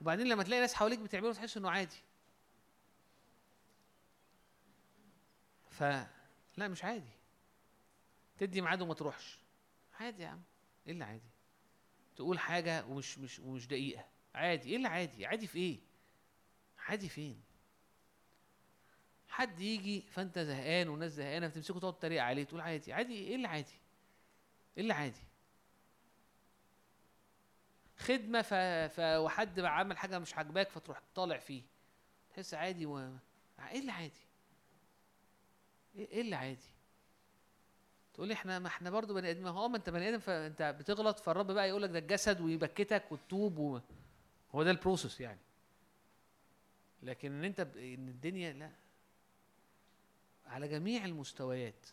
وبعدين 0.00 0.26
لما 0.26 0.42
تلاقي 0.42 0.60
ناس 0.60 0.74
حواليك 0.74 0.98
بتعمله 0.98 1.32
تحس 1.32 1.56
إنه 1.56 1.70
عادي. 1.70 1.96
ف 5.70 5.82
لا 6.56 6.68
مش 6.68 6.84
عادي. 6.84 7.10
تدي 8.36 8.60
ميعاد 8.60 8.82
وما 8.82 8.94
تروحش. 8.94 9.38
عادي 10.00 10.22
يا 10.22 10.28
عم. 10.28 10.42
إيه 10.86 10.92
اللي 10.92 11.04
عادي؟ 11.04 11.30
تقول 12.16 12.38
حاجة 12.38 12.84
ومش 12.86 13.18
مش 13.18 13.38
ومش 13.38 13.66
دقيقة. 13.66 14.04
عادي. 14.34 14.70
إيه 14.70 14.76
اللي 14.76 14.88
عادي؟ 14.88 15.26
عادي 15.26 15.46
في 15.46 15.58
إيه؟ 15.58 15.89
عادي 16.90 17.08
فين؟ 17.08 17.40
حد 19.28 19.60
يجي 19.60 20.00
فانت 20.00 20.38
زهقان 20.38 20.88
والناس 20.88 21.12
زهقانة 21.12 21.48
فتمسكه 21.48 21.80
تقعد 21.80 21.98
تتريق 21.98 22.22
عليه 22.22 22.44
تقول 22.44 22.60
عادي. 22.60 22.92
عادي 22.92 23.14
إيه 23.14 23.34
اللي 23.36 23.48
عادي؟ 23.48 23.72
إيه 24.76 24.82
اللي 24.82 24.92
عادي؟ 24.94 25.20
خدمة 27.98 28.42
ف... 28.42 28.54
ف... 28.94 29.00
وحد 29.00 29.60
عمل 29.60 29.98
حاجة 29.98 30.18
مش 30.18 30.34
عاجباك 30.34 30.70
فتروح 30.70 31.00
طالع 31.14 31.38
فيه. 31.38 31.62
تحس 32.30 32.54
عادي 32.54 32.86
و... 32.86 32.98
إيه 33.70 33.78
اللي 33.80 33.92
عادي؟ 33.92 34.20
إيه 35.96 36.08
إيه 36.10 36.20
اللي 36.20 36.36
عادي؟ 36.36 36.68
تقول 38.14 38.28
لي 38.28 38.34
إحنا 38.34 38.58
ما 38.58 38.68
إحنا 38.68 38.90
برضه 38.90 39.14
بني 39.14 39.30
آدمين. 39.30 39.46
هو 39.46 39.68
ما 39.68 39.76
أنت 39.76 39.90
بني 39.90 40.08
آدم 40.08 40.18
فانت 40.18 40.62
بتغلط 40.62 41.18
فالرب 41.18 41.52
بقى 41.52 41.68
يقول 41.68 41.82
لك 41.82 41.90
ده 41.90 41.98
الجسد 41.98 42.40
ويبكتك 42.40 43.12
وتتوب 43.12 43.58
و... 43.58 43.80
هو 44.54 44.62
ده 44.62 44.70
البروسيس 44.70 45.20
يعني. 45.20 45.38
لكن 47.02 47.32
إن 47.32 47.44
أنت 47.44 47.60
ب... 47.60 47.76
إن 47.76 48.08
الدنيا 48.08 48.52
لا. 48.52 48.72
على 50.46 50.68
جميع 50.68 51.04
المستويات. 51.04 51.86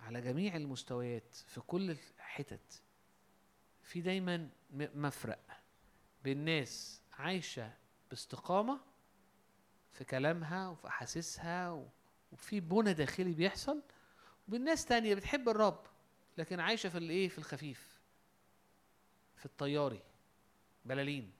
على 0.00 0.20
جميع 0.20 0.56
المستويات. 0.56 1.34
في 1.34 1.60
كل 1.60 1.90
الحتت. 1.90 2.82
في 3.82 4.00
دايما 4.00 4.48
مفرق 4.74 5.38
بين 6.24 6.38
ناس 6.44 7.02
عايشة 7.12 7.72
باستقامة 8.10 8.80
في 9.92 10.04
كلامها 10.04 10.68
وفي 10.68 10.86
أحاسيسها 10.88 11.70
و- 11.70 11.88
وفي 12.32 12.60
بنى 12.60 12.92
داخلي 12.92 13.32
بيحصل 13.32 13.82
وبين 14.48 14.64
ناس 14.64 14.84
تانية 14.84 15.14
بتحب 15.14 15.48
الرب 15.48 15.86
لكن 16.38 16.60
عايشة 16.60 16.88
في 16.88 16.98
الإيه؟ 16.98 17.28
في 17.28 17.38
الخفيف. 17.38 18.00
في 19.36 19.46
الطياري. 19.46 20.02
بلالين. 20.84 21.32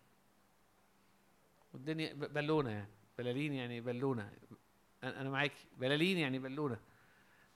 والدنيا 1.73 2.13
ب- 2.13 2.33
بالونة 2.33 2.71
يعني. 2.71 2.89
بلالين 3.19 3.53
يعني 3.53 3.81
بالونة. 3.81 4.33
أنا 5.05 5.21
أنا 5.21 5.31
معاكي 5.31 5.67
بلالين 5.77 6.19
يعني 6.19 6.39
بالونة. 6.39 6.81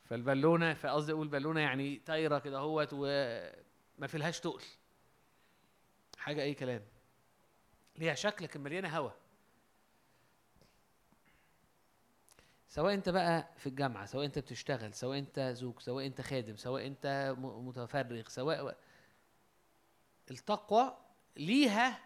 فالبالونة 0.05 0.74
فقصدي 0.74 1.12
أقول 1.12 1.28
بالونة 1.28 1.61
يعني 1.61 1.97
طايرة 2.07 2.39
كده 2.39 2.59
أهوت 2.59 2.89
وما 2.93 4.07
فيلهاش 4.07 4.41
تقل. 4.41 4.62
حاجة 6.19 6.43
أي 6.43 6.55
كلام. 6.55 6.82
ليها 7.97 8.15
شكل 8.15 8.45
لكن 8.45 8.61
مليانة 8.61 8.99
هوا. 8.99 9.11
سواء 12.69 12.95
أنت 12.95 13.09
بقى 13.09 13.49
في 13.57 13.66
الجامعة 13.66 14.07
سواء 14.07 14.24
أنت 14.24 14.39
بتشتغل 14.39 14.95
سواء 14.95 15.19
أنت 15.19 15.41
زوج 15.41 15.81
سواء 15.81 16.07
أنت 16.07 16.20
خادم 16.20 16.57
سواء 16.57 16.86
أنت 16.86 17.35
متفرغ 17.39 18.28
سواء 18.28 18.78
التقوى 20.31 20.97
ليها 21.36 22.01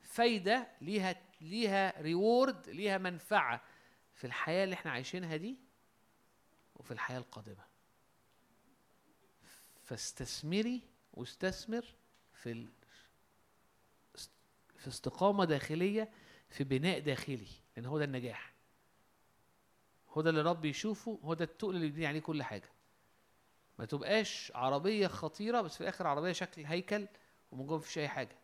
فايدة 0.00 0.68
ليها 0.80 1.16
ليها 1.42 2.00
ريورد 2.00 2.68
ليها 2.68 2.98
منفعة 2.98 3.62
في 4.14 4.26
الحياة 4.26 4.64
اللي 4.64 4.74
إحنا 4.74 4.90
عايشينها 4.90 5.36
دي 5.36 5.56
وفي 6.76 6.90
الحياة 6.90 7.18
القادمة. 7.18 7.64
فاستثمري 9.84 10.82
واستثمر 11.14 11.94
في. 12.32 12.68
في 14.76 14.88
استقامة 14.88 15.44
داخلية 15.44 16.10
في 16.48 16.64
بناء 16.64 16.98
داخلي 17.00 17.48
لأن 17.76 17.86
هو 17.86 17.98
ده 17.98 18.04
النجاح. 18.04 18.52
هو 20.08 20.22
ده 20.22 20.30
اللي 20.30 20.42
رب 20.42 20.64
يشوفه 20.64 21.18
هو 21.24 21.34
ده 21.34 21.44
التقل 21.44 21.76
اللي 21.76 21.86
يبني 21.86 22.06
عليه 22.06 22.20
كل 22.20 22.42
حاجة. 22.42 22.68
ما 23.78 23.84
تبقاش 23.84 24.52
عربية 24.54 25.06
خطيرة 25.06 25.60
بس 25.60 25.74
في 25.74 25.80
الآخر 25.80 26.06
عربية 26.06 26.32
شكل 26.32 26.64
هيكل 26.64 27.08
ومن 27.50 27.66
جوه 27.66 27.78
مفيش 27.78 27.98
أي 27.98 28.08
حاجة. 28.08 28.38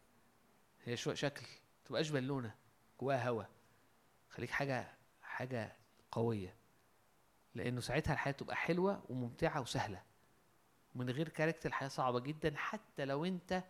هي 0.84 0.96
شكل 0.96 1.42
ما 1.46 1.84
تبقاش 1.84 2.10
بالونة. 2.10 2.54
جواها 3.00 3.28
هوا. 3.28 3.44
خليك 4.30 4.50
حاجة 4.50 4.94
حاجة 5.22 5.76
قوية. 6.12 6.54
لأنه 7.54 7.80
ساعتها 7.80 8.12
الحياة 8.12 8.32
تبقى 8.32 8.56
حلوة 8.56 9.02
وممتعة 9.08 9.60
وسهلة. 9.60 10.02
من 10.94 11.10
غير 11.10 11.28
كاركتر 11.28 11.68
الحياة 11.68 11.88
صعبة 11.88 12.20
جدا 12.20 12.54
حتى 12.56 13.04
لو 13.04 13.24
أنت 13.24 13.64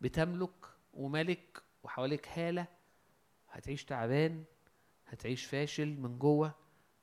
بتملك 0.00 0.66
وملك 0.94 1.62
وحواليك 1.82 2.28
هالة 2.28 2.66
هتعيش 3.50 3.84
تعبان 3.84 4.44
هتعيش 5.06 5.44
فاشل 5.44 5.88
من 6.00 6.18
جوه 6.18 6.54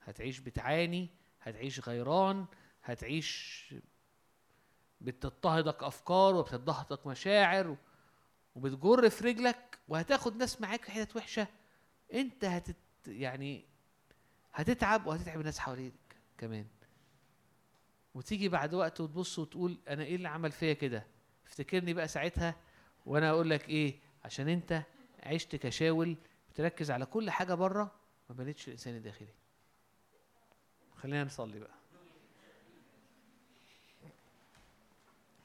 هتعيش 0.04 0.40
بتعاني 0.40 1.10
هتعيش 1.42 1.80
غيران 1.90 2.46
هتعيش 2.84 3.76
بتضطهدك 5.02 5.84
أفكار 5.84 6.36
وبتضغطك 6.36 7.08
مشاعر 7.08 7.78
وبتجر 8.60 9.10
في 9.10 9.24
رجلك 9.24 9.80
وهتاخد 9.88 10.36
ناس 10.36 10.62
معاك 10.62 10.86
في 10.86 10.92
حتت 10.92 11.16
وحشة 11.16 11.48
انت 12.14 12.46
هتت 12.46 12.76
يعني 13.08 13.66
هتتعب 14.54 15.08
وهتتعب 15.08 15.40
الناس 15.40 15.60
حواليك 15.60 15.94
كمان. 16.38 16.66
وتيجي 18.14 18.50
بعد 18.50 18.74
وقت 18.74 19.02
وتبص 19.02 19.40
وتقول 19.40 19.78
أنا 19.88 20.04
إيه 20.04 20.16
اللي 20.16 20.30
عمل 20.30 20.52
فيا 20.52 20.74
كده؟ 20.74 21.06
افتكرني 21.48 21.94
بقى 21.94 22.08
ساعتها 22.08 22.56
وأنا 23.06 23.30
أقول 23.30 23.50
لك 23.50 23.70
إيه؟ 23.70 24.00
عشان 24.26 24.48
أنت 24.50 24.84
عشت 25.24 25.56
كشاول 25.56 26.18
بتركز 26.50 26.92
على 26.92 27.06
كل 27.06 27.30
حاجة 27.30 27.54
بره 27.54 27.92
ما 28.30 28.36
بنيتش 28.36 28.68
الإنسان 28.68 28.96
الداخلي. 28.96 29.34
خلينا 30.96 31.24
نصلي 31.24 31.60
بقى. 31.60 31.74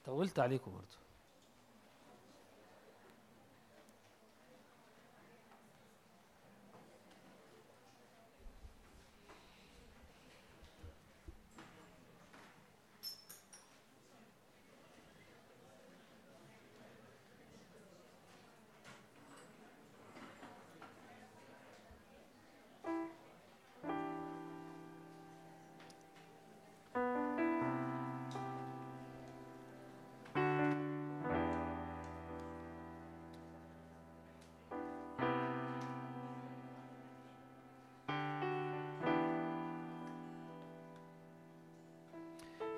طولت 0.05 0.39
عليكم 0.39 0.73
برضه 0.73 1.04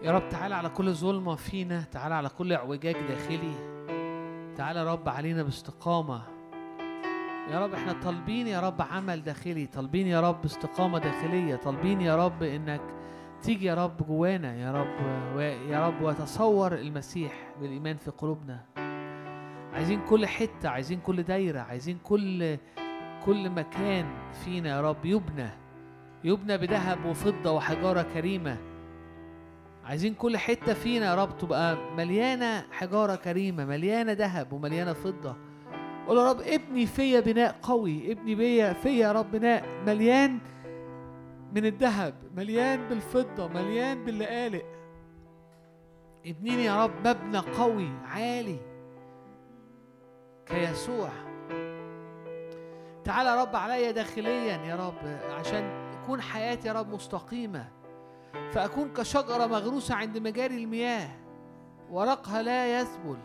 يا 0.06 0.12
رب 0.12 0.28
تعالى 0.28 0.54
على 0.54 0.68
كل 0.68 0.92
ظلمة 0.92 1.34
فينا 1.34 1.80
تعالى 1.92 2.14
على 2.14 2.28
كل 2.28 2.52
اعوجاج 2.52 2.96
داخلي. 3.08 3.54
تعالى 4.56 4.78
يا 4.78 4.92
رب 4.92 5.08
علينا 5.08 5.42
باستقامة. 5.42 6.22
يا 7.50 7.64
رب 7.64 7.74
إحنا 7.74 7.92
طالبين 7.92 8.46
يا 8.46 8.60
رب 8.60 8.82
عمل 8.82 9.22
داخلي 9.22 9.66
طالبين 9.66 10.06
يا 10.06 10.20
رب 10.20 10.44
استقامة 10.44 10.98
داخلية 10.98 11.56
طالبين 11.56 12.00
يا 12.00 12.26
رب 12.26 12.42
انك 12.42 12.80
تيجي 13.42 13.66
يا 13.66 13.74
رب 13.74 14.06
جوانا 14.06 14.54
يا 14.54 14.72
رب 14.72 15.06
ويا 15.36 15.86
رب 15.86 16.02
وتصور 16.02 16.74
المسيح 16.74 17.32
بالإيمان 17.60 17.96
في 17.96 18.10
قلوبنا. 18.10 18.60
عايزين 19.74 20.00
كل 20.04 20.26
حتة 20.26 20.68
عايزين 20.68 21.00
كل 21.00 21.22
دايرة 21.22 21.60
عايزين 21.60 21.98
كل 22.04 22.56
كل 23.24 23.50
مكان 23.50 24.06
فينا 24.44 24.68
يا 24.68 24.80
رب 24.80 25.04
يبنى. 25.04 25.48
يبنى 26.24 26.58
بذهب 26.58 27.04
وفضة 27.04 27.52
وحجارة 27.52 28.02
كريمة. 28.02 28.56
عايزين 29.86 30.14
كل 30.14 30.36
حتة 30.36 30.74
فينا 30.74 31.06
يا 31.06 31.14
رب 31.14 31.38
تبقى 31.38 31.76
مليانة 31.96 32.66
حجارة 32.70 33.14
كريمة 33.14 33.64
مليانة 33.64 34.12
ذهب 34.12 34.52
ومليانة 34.52 34.92
فضة. 34.92 35.36
قول 36.06 36.18
يا 36.18 36.30
رب 36.30 36.40
ابني 36.40 36.86
فيا 36.86 37.20
بناء 37.20 37.56
قوي 37.62 38.12
ابني 38.12 38.34
بيا 38.34 38.72
فيا 38.72 38.90
يا 38.90 39.12
رب 39.12 39.30
بناء 39.30 39.64
مليان 39.86 40.38
من 41.52 41.66
الذهب 41.66 42.14
مليان 42.36 42.88
بالفضة 42.88 43.48
مليان 43.48 44.04
باللقالق. 44.04 44.64
ابنيني 46.26 46.64
يا 46.64 46.84
رب 46.84 47.06
مبنى 47.08 47.38
قوي 47.38 47.88
عالي 48.04 48.58
كيسوع. 50.46 51.10
تعالى 53.04 53.28
يا 53.28 53.42
رب 53.42 53.56
عليا 53.56 53.90
داخليا 53.90 54.56
يا 54.56 54.76
رب 54.76 55.18
عشان 55.38 55.90
تكون 55.92 56.20
حياتي 56.20 56.68
يا 56.68 56.72
رب 56.72 56.94
مستقيمة. 56.94 57.75
فأكون 58.52 58.92
كشجرة 58.92 59.46
مغروسة 59.46 59.94
عند 59.94 60.18
مجاري 60.18 60.64
المياه 60.64 61.08
ورقها 61.90 62.42
لا 62.42 62.80
يذبل 62.80 63.18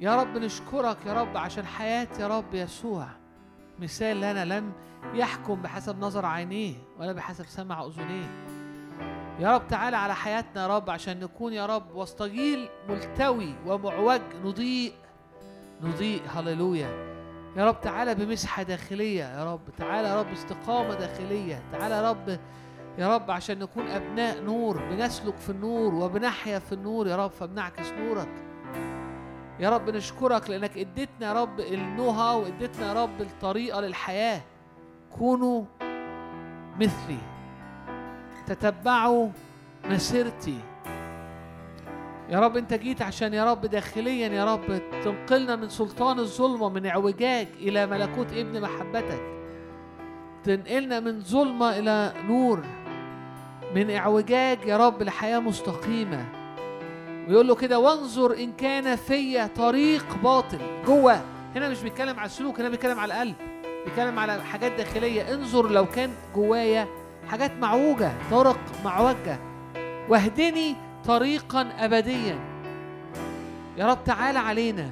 يا 0.00 0.16
رب 0.16 0.36
نشكرك 0.36 0.96
يا 1.06 1.12
رب 1.12 1.36
عشان 1.36 1.66
حياة 1.66 2.08
يا 2.18 2.28
رب 2.28 2.54
يسوع. 2.54 3.06
مثال 3.78 4.16
لنا 4.16 4.44
لم 4.44 4.72
يحكم 5.14 5.62
بحسب 5.62 5.98
نظر 6.00 6.26
عينيه 6.26 6.74
ولا 6.98 7.12
بحسب 7.12 7.46
سمع 7.46 7.84
أذنيه. 7.84 8.46
يا 9.40 9.54
رب 9.54 9.68
تعالى 9.68 9.96
على 9.96 10.14
حياتنا 10.14 10.62
يا 10.62 10.76
رب 10.76 10.90
عشان 10.90 11.20
نكون 11.20 11.52
يا 11.52 11.66
رب 11.66 11.94
وسط 11.94 12.22
جيل 12.22 12.68
ملتوي 12.88 13.54
ومعوج 13.66 14.20
نضيء. 14.44 14.92
نضيء 15.82 16.22
هللويا. 16.28 17.15
يا 17.56 17.64
رب 17.64 17.80
تعالى 17.80 18.14
بمسحة 18.14 18.62
داخلية 18.62 19.24
يا 19.24 19.52
رب 19.52 19.60
تعالى 19.78 20.08
يا 20.08 20.20
رب 20.20 20.32
استقامة 20.32 20.94
داخلية 20.94 21.62
تعالى 21.72 21.94
يا 21.94 22.10
رب 22.10 22.38
يا 22.98 23.14
رب 23.14 23.30
عشان 23.30 23.58
نكون 23.58 23.88
أبناء 23.88 24.42
نور 24.42 24.78
بنسلك 24.90 25.36
في 25.36 25.50
النور 25.50 25.94
وبنحيا 25.94 26.58
في 26.58 26.72
النور 26.72 27.06
يا 27.06 27.16
رب 27.16 27.30
فبنعكس 27.30 27.92
نورك. 27.92 28.28
يا 29.60 29.70
رب 29.70 29.90
نشكرك 29.90 30.50
لأنك 30.50 30.78
إديتنا 30.78 31.26
يا 31.26 31.32
رب 31.32 31.60
النهى 31.60 32.36
وإديتنا 32.36 32.88
يا 32.88 33.02
رب 33.02 33.20
الطريقة 33.20 33.80
للحياة. 33.80 34.40
كونوا 35.18 35.64
مثلي 36.80 37.18
تتبعوا 38.46 39.28
مسيرتي. 39.84 40.58
يا 42.28 42.40
رب 42.40 42.56
انت 42.56 42.74
جيت 42.74 43.02
عشان 43.02 43.34
يا 43.34 43.50
رب 43.52 43.66
داخليا 43.66 44.28
يا 44.28 44.44
رب 44.54 44.82
تنقلنا 45.04 45.56
من 45.56 45.68
سلطان 45.68 46.18
الظلمة 46.18 46.68
من 46.68 46.86
اعوجاج 46.86 47.48
إلى 47.58 47.86
ملكوت 47.86 48.32
ابن 48.32 48.60
محبتك. 48.60 49.20
تنقلنا 50.44 51.00
من 51.00 51.20
ظلمة 51.20 51.78
إلى 51.78 52.12
نور 52.28 52.62
من 53.74 53.90
اعوجاج 53.90 54.58
يا 54.66 54.76
رب 54.76 55.02
لحياة 55.02 55.38
مستقيمة. 55.38 56.24
ويقول 57.28 57.48
له 57.48 57.54
كده 57.54 57.78
وانظر 57.78 58.36
إن 58.36 58.52
كان 58.52 58.96
فيا 58.96 59.46
طريق 59.56 60.16
باطل. 60.22 60.58
جوه 60.86 61.20
هنا 61.54 61.68
مش 61.68 61.82
بيتكلم 61.82 62.18
على 62.18 62.26
السلوك 62.26 62.60
هنا 62.60 62.68
بيتكلم 62.68 63.00
على 63.00 63.14
القلب 63.14 63.34
بيتكلم 63.84 64.18
على 64.18 64.44
حاجات 64.44 64.72
داخلية. 64.72 65.34
انظر 65.34 65.70
لو 65.70 65.86
كان 65.86 66.10
جوايا 66.34 66.88
حاجات 67.28 67.52
معوجة 67.60 68.12
طرق 68.30 68.58
معوجة. 68.84 69.38
واهدني 70.08 70.85
طريقا 71.06 71.68
أبديا 71.78 72.38
يا 73.76 73.86
رب 73.86 74.04
تعالى 74.04 74.38
علينا 74.38 74.90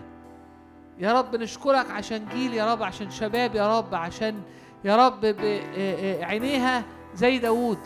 يا 0.98 1.12
رب 1.12 1.36
نشكرك 1.36 1.90
عشان 1.90 2.26
جيل 2.34 2.54
يا 2.54 2.72
رب 2.72 2.82
عشان 2.82 3.10
شباب 3.10 3.54
يا 3.54 3.78
رب 3.78 3.94
عشان 3.94 4.34
يا 4.84 4.96
رب 5.06 5.24
عينيها 6.22 6.82
زي 7.14 7.38
داوود 7.38 7.78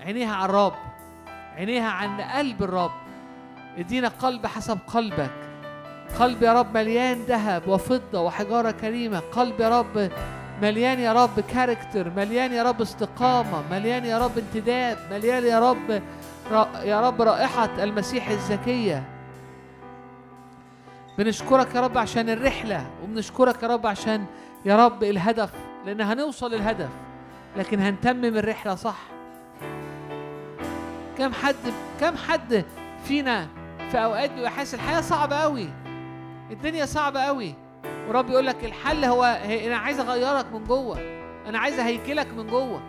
عينيها 0.00 0.34
على 0.34 0.44
الرب 0.44 0.72
عينيها 1.56 1.88
عن 1.90 2.20
قلب 2.20 2.62
الرب 2.62 2.90
ادينا 3.78 4.08
قلب 4.08 4.46
حسب 4.46 4.78
قلبك 4.86 5.30
قلب 6.20 6.42
يا 6.42 6.52
رب 6.52 6.74
مليان 6.76 7.18
ذهب 7.22 7.68
وفضة 7.68 8.20
وحجارة 8.20 8.70
كريمة 8.70 9.18
قلب 9.18 9.60
يا 9.60 9.68
رب 9.80 10.10
مليان 10.62 10.98
يا 10.98 11.12
رب 11.12 11.40
كاركتر 11.40 12.10
مليان 12.16 12.52
يا 12.52 12.62
رب 12.62 12.80
استقامة 12.80 13.62
مليان 13.70 14.04
يا 14.04 14.18
رب 14.18 14.38
انتداب 14.38 14.98
مليان 15.10 15.44
يا 15.44 15.70
رب 15.70 16.02
يا 16.84 17.00
رب 17.00 17.22
رائحة 17.22 17.82
المسيح 17.82 18.28
الزكية. 18.28 19.02
بنشكرك 21.18 21.74
يا 21.74 21.80
رب 21.80 21.98
عشان 21.98 22.30
الرحلة 22.30 22.86
وبنشكرك 23.02 23.62
يا 23.62 23.68
رب 23.68 23.86
عشان 23.86 24.24
يا 24.64 24.86
رب 24.86 25.04
الهدف 25.04 25.50
لأن 25.86 26.00
هنوصل 26.00 26.50
للهدف 26.50 26.88
لكن 27.56 27.80
هنتمم 27.80 28.24
الرحلة 28.36 28.74
صح؟ 28.74 28.96
كم 31.18 31.32
حد 31.32 31.54
كم 32.00 32.16
حد 32.16 32.64
فينا 33.04 33.46
في 33.90 33.98
أوقات 34.04 34.30
بيبقى 34.30 34.50
حاسس 34.50 34.74
الحياة 34.74 35.00
صعبة 35.00 35.36
قوي 35.36 35.68
الدنيا 36.50 36.86
صعبة 36.86 37.20
قوي 37.20 37.54
ورب 38.08 38.30
يقول 38.30 38.46
لك 38.46 38.64
الحل 38.64 39.04
هو 39.04 39.24
أنا 39.66 39.76
عايز 39.76 40.00
أغيرك 40.00 40.46
من 40.52 40.64
جوه 40.64 40.98
أنا 41.46 41.58
عايز 41.58 41.78
أهيكلك 41.78 42.26
من 42.36 42.46
جوه 42.46 42.80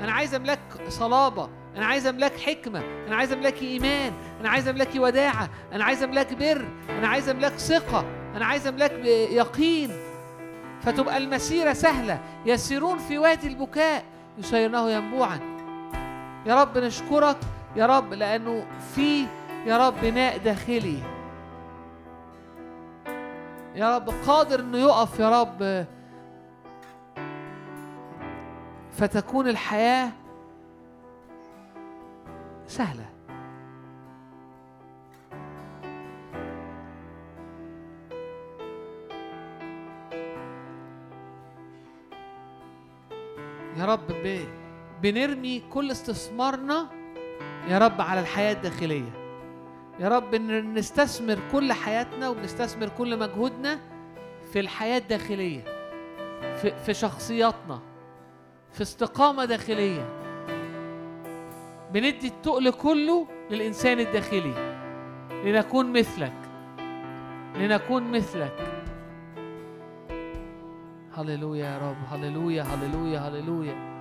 أنا 0.00 0.12
عايز 0.12 0.34
أملك 0.34 0.60
صلابة. 0.88 1.48
أنا 1.76 1.86
عايز 1.86 2.06
أملاك 2.06 2.36
حكمة 2.36 2.82
أنا 3.08 3.16
عايز 3.16 3.32
أملاك 3.32 3.62
إيمان 3.62 4.12
أنا 4.40 4.48
عايز 4.48 4.68
أملاك 4.68 4.88
وداعة 4.96 5.48
أنا 5.72 5.84
عايز 5.84 6.02
أملاك 6.02 6.34
بر 6.34 6.68
أنا 6.90 7.08
عايز 7.08 7.28
أملاك 7.28 7.52
ثقة 7.52 8.04
أنا 8.36 8.46
عايز 8.46 8.66
أملاك 8.66 8.92
يقين. 9.30 9.90
فتبقى 10.80 11.16
المسيرة 11.16 11.72
سهلة. 11.72 12.20
يسيرون 12.46 12.98
في 12.98 13.18
وادي 13.18 13.48
البكاء. 13.48 14.04
يسيرنه 14.38 14.90
ينبوعا. 14.90 15.38
يا 16.46 16.62
رب 16.62 16.78
نشكرك. 16.78 17.36
يا 17.76 17.86
رب 17.86 18.12
لأنه 18.12 18.66
في 18.94 19.26
يا 19.66 19.88
رب 19.88 19.94
بناء 20.02 20.38
داخلي. 20.38 20.98
يا 23.74 23.96
رب 23.96 24.10
قادر 24.26 24.60
إنه 24.60 24.78
يقف 24.78 25.18
يا 25.18 25.40
رب. 25.40 25.86
فتكون 28.92 29.48
الحياة 29.48 30.10
سهلة 32.66 33.06
يا 43.76 43.84
رب. 43.84 44.40
بنرمي 45.02 45.62
كل 45.72 45.90
استثمارنا 45.90 46.88
يا 47.68 47.78
رب 47.78 48.00
على 48.00 48.20
الحياة 48.20 48.52
الداخلية 48.52 49.12
يا 50.00 50.08
رب 50.08 50.34
نستثمر 50.34 51.38
كل 51.52 51.72
حياتنا 51.72 52.28
وبنستثمر 52.28 52.88
كل 52.88 53.18
مجهودنا 53.18 53.78
في 54.52 54.60
الحياة 54.60 54.98
الداخلية 54.98 55.64
في, 56.56 56.72
في 56.86 56.94
شخصياتنا 56.94 57.80
في 58.72 58.82
استقامة 58.82 59.44
داخلية 59.44 60.15
بندي 61.92 62.26
التقل 62.26 62.70
كله 62.70 63.26
للإنسان 63.50 64.00
الداخلي. 64.00 64.76
لنكون 65.44 65.92
مثلك. 65.92 66.32
لنكون 67.56 68.12
مثلك. 68.12 68.82
هللويا 71.16 71.66
يا 71.66 71.78
رب. 71.78 71.96
هللويا 72.10 72.62
هللويا 72.62 73.18
هللويا. 73.18 73.95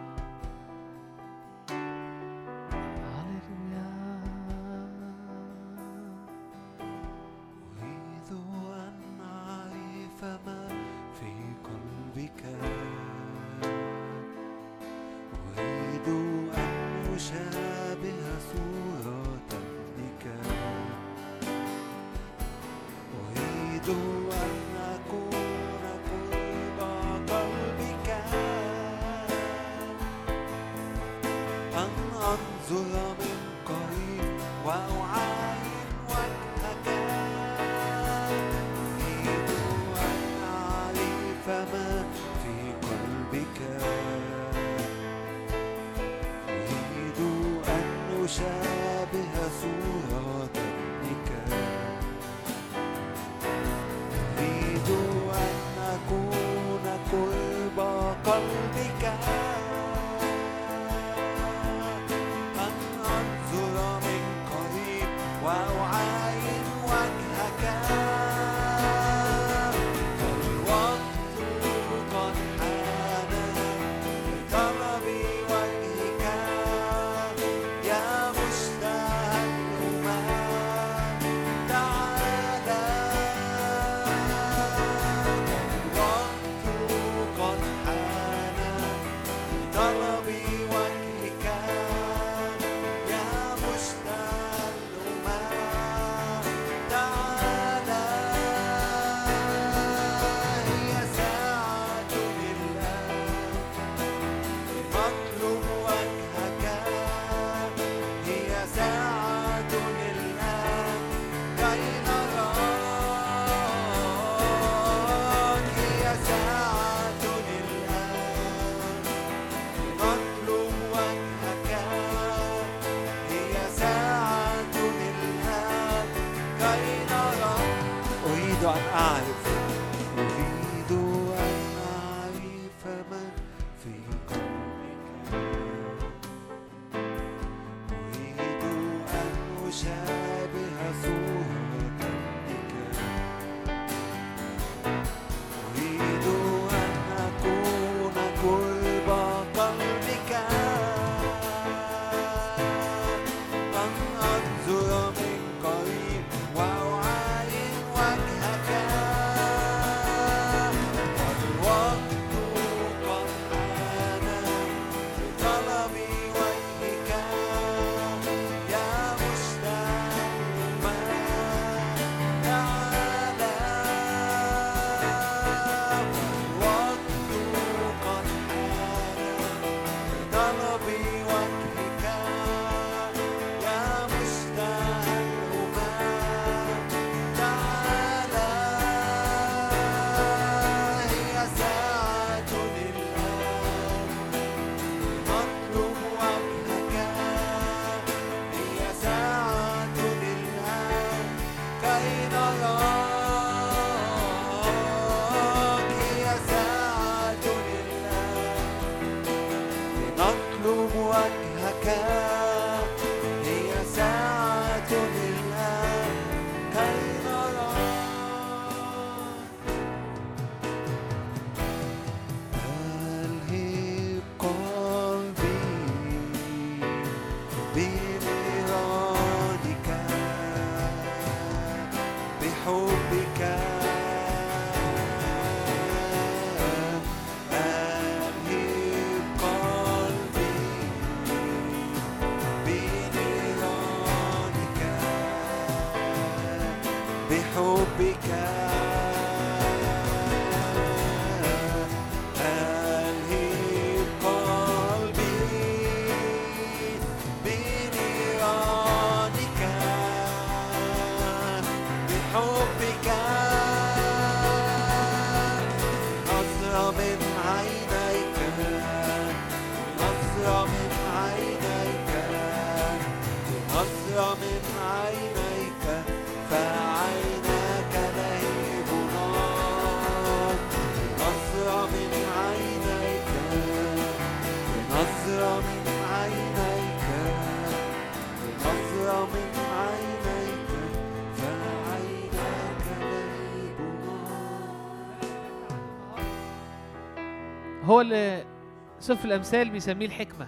سفر 299.05 299.27
الأمثال 299.27 299.69
بيسميه 299.69 300.05
الحكمة. 300.05 300.47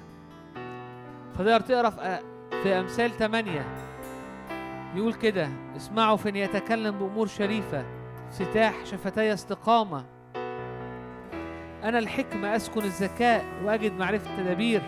فتقدر 1.33 1.59
تقرا 1.59 1.89
في 2.63 2.79
أمثال 2.79 3.11
8 3.11 3.65
يقول 4.95 5.13
كده 5.13 5.49
اسمعوا 5.75 6.17
فإن 6.17 6.35
يتكلم 6.35 6.91
بأمور 6.99 7.27
شريفة 7.27 7.85
افتتاح 8.29 8.85
شفتي 8.85 9.33
استقامة. 9.33 10.05
أنا 11.83 11.99
الحكمة 11.99 12.55
أسكن 12.55 12.81
الذكاء 12.81 13.45
وأجد 13.63 13.93
معرفة 13.93 14.31
التدابير. 14.31 14.81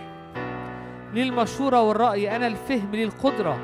لي 1.14 1.24
المشورة 1.24 1.82
والرأي 1.82 2.36
أنا 2.36 2.48
الفهم 2.48 2.91
لي 2.91 3.04
القدرة 3.04 3.60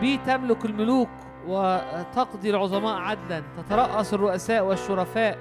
بي 0.00 0.16
تملك 0.16 0.64
الملوك 0.64 1.10
وتقضي 1.46 2.50
العظماء 2.50 2.96
عدلا. 2.96 3.42
تترأس 3.56 4.14
الرؤساء 4.14 4.64
والشرفاء. 4.64 5.38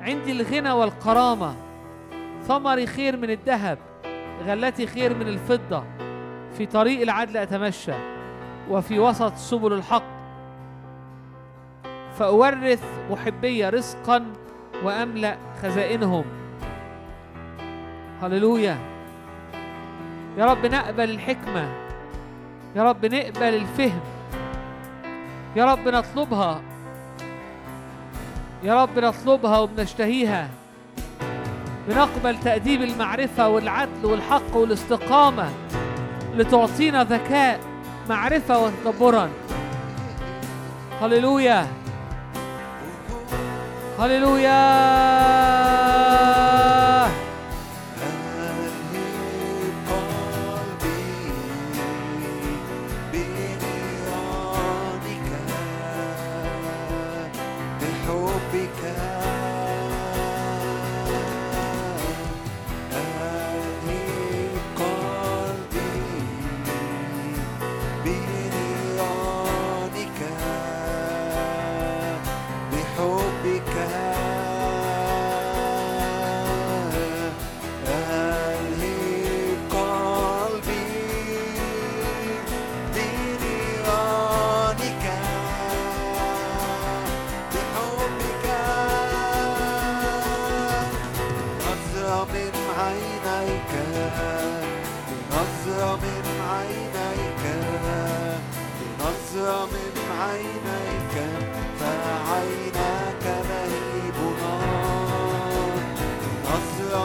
عندي 0.00 0.32
الغنى 0.32 0.70
والكرامة. 0.70 1.67
ثمري 2.48 2.86
خير 2.86 3.16
من 3.16 3.30
الذهب 3.30 3.78
غلتي 4.46 4.86
خير 4.86 5.14
من 5.14 5.28
الفضة. 5.28 5.84
في 6.58 6.66
طريق 6.66 7.00
العدل 7.00 7.36
أتمشى 7.36 7.92
وفي 8.70 8.98
وسط 8.98 9.34
سبل 9.34 9.72
الحق. 9.72 10.02
فأورث 12.18 12.84
محبية 13.10 13.68
رزقا 13.68 14.32
وأملأ 14.84 15.36
خزائنهم. 15.62 16.24
هللويا. 18.22 18.78
يا 20.38 20.46
رب 20.46 20.66
نقبل 20.66 21.10
الحكمة. 21.10 21.68
يا 22.76 22.82
رب 22.82 23.06
نقبل 23.06 23.54
الفهم. 23.54 24.00
يا 25.56 25.64
رب 25.64 25.88
نطلبها. 25.88 26.60
يا 28.62 28.82
رب 28.82 28.98
نطلبها 28.98 29.58
وبنشتهيها. 29.58 30.48
بنقبل 31.88 32.40
تأديب 32.40 32.82
المعرفة 32.82 33.48
والعدل 33.48 34.06
والحق 34.06 34.56
والاستقامة 34.56 35.48
لتعطينا 36.34 37.04
ذكاء 37.04 37.60
معرفة 38.08 38.58
وتدبرا 38.58 39.30
هللويا. 41.02 41.66
هللويا. 43.98 46.07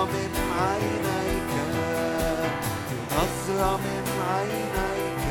من 0.05 0.31
عينيك 0.59 1.49
نظرة 3.11 3.77
من 3.77 4.03
عينيك 4.29 5.23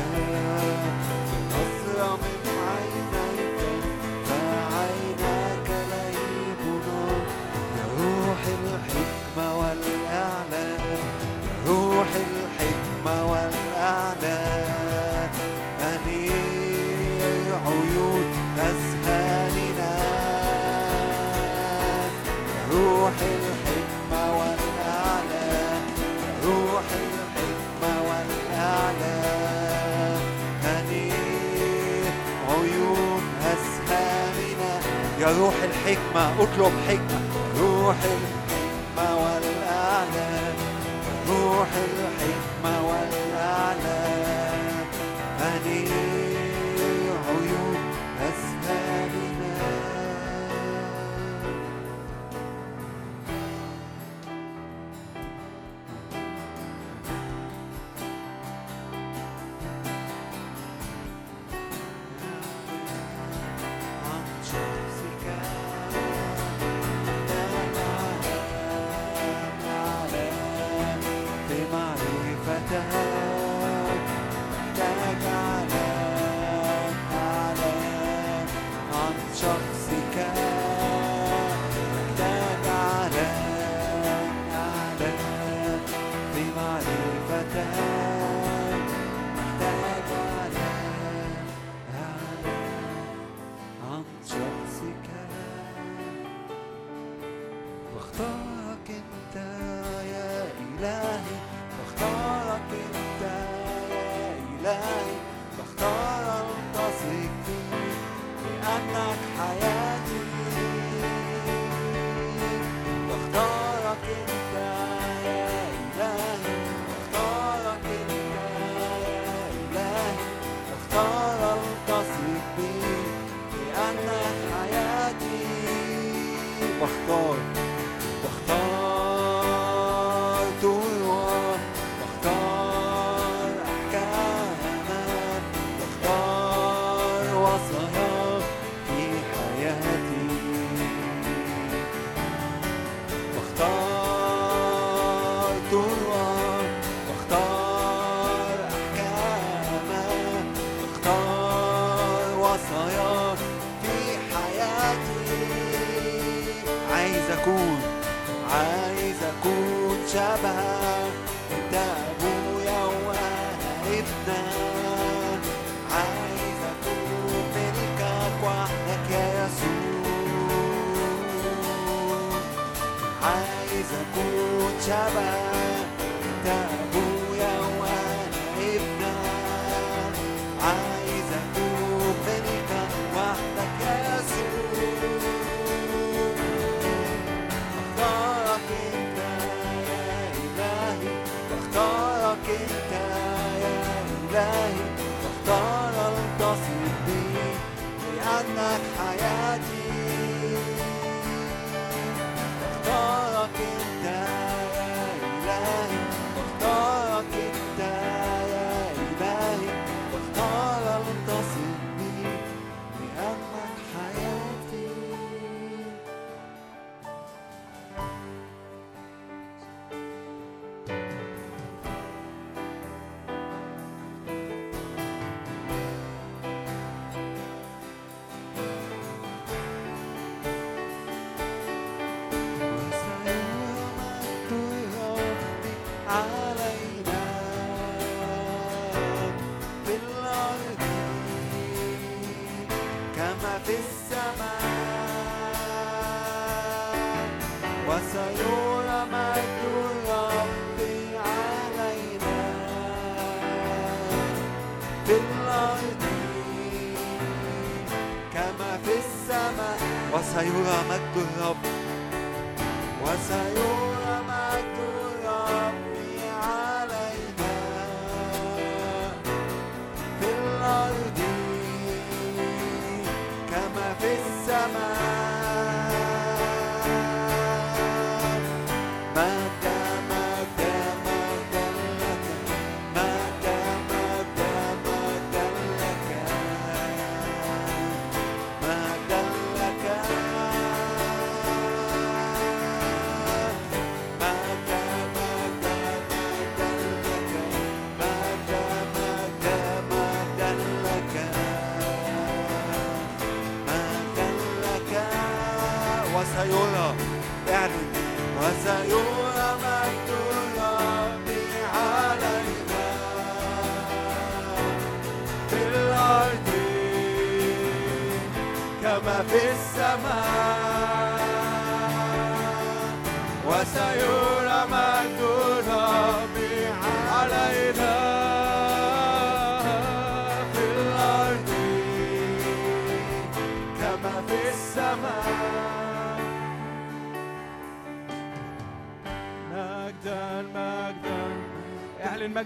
نظرة 1.53 2.15
من 2.15 2.42
الحكمة 35.87 36.43
أطلب 36.43 36.73
حكمة. 36.87 37.19
روح 37.59 37.95
الحكمة 37.95 39.15
والإعلان 39.15 40.55
روح 41.29 41.67
الحكمة 41.67 41.92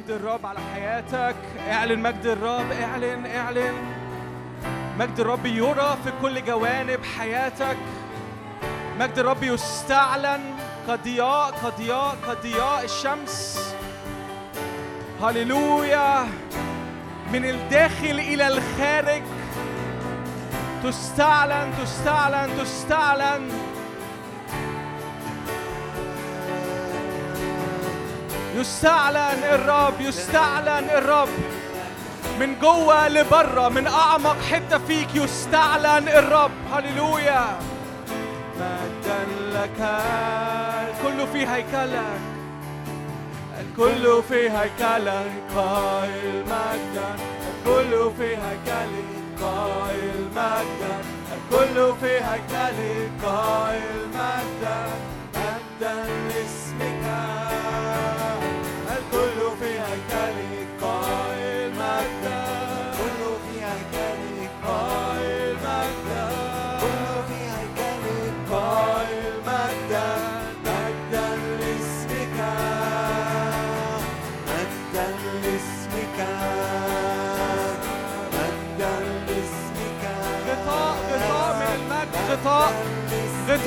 مجد 0.07 0.15
الرب 0.15 0.45
على 0.45 0.59
حياتك. 0.73 1.35
اعلن 1.69 1.99
مجد 1.99 2.25
الرب 2.25 2.71
اعلن 2.71 3.25
اعلن. 3.25 3.73
مجد 4.99 5.19
الرب 5.19 5.45
يرى 5.45 5.97
في 6.03 6.11
كل 6.21 6.45
جوانب 6.45 6.99
حياتك. 7.17 7.77
مجد 8.99 9.19
الرب 9.19 9.43
يستعلن 9.43 10.41
كضياء 10.87 11.51
كضياء 11.63 12.15
كضياء 12.27 12.83
الشمس. 12.83 13.59
هللويا. 15.21 16.27
من 17.33 17.45
الداخل 17.45 18.19
إلى 18.19 18.47
الخارج. 18.47 19.23
تستعلن 20.83 21.73
تستعلن 21.83 22.49
تستعلن. 22.59 23.49
يستعلن 28.57 29.43
الرب 29.43 30.01
يستعلن 30.01 30.89
الرب. 30.89 31.29
من 32.39 32.59
جوه 32.59 33.07
لبره 33.07 33.69
من 33.69 33.87
أعمق 33.87 34.37
حتة 34.51 34.77
فيك 34.77 35.15
يستعلن 35.15 36.07
الرب. 36.07 36.51
هللويا. 36.73 37.59
مجدا 38.59 39.19
لك 39.53 39.79
الكل 40.89 41.27
في 41.33 41.47
هيكلك. 41.47 42.19
الكل 43.59 44.23
في 44.29 44.49
هيكلك. 44.49 45.31
قائل 45.55 46.43
مجدا 46.45 47.15
الكل 47.49 48.11
في 48.17 48.27
هيكلك. 48.27 49.17
قائل 49.41 50.27
مجدا 50.35 50.97
الكل 51.37 51.95
في 52.01 52.13
هيكلك. 52.15 53.11
قائل 53.25 54.07
مجدا 54.13 54.79
مجدا 55.35 56.26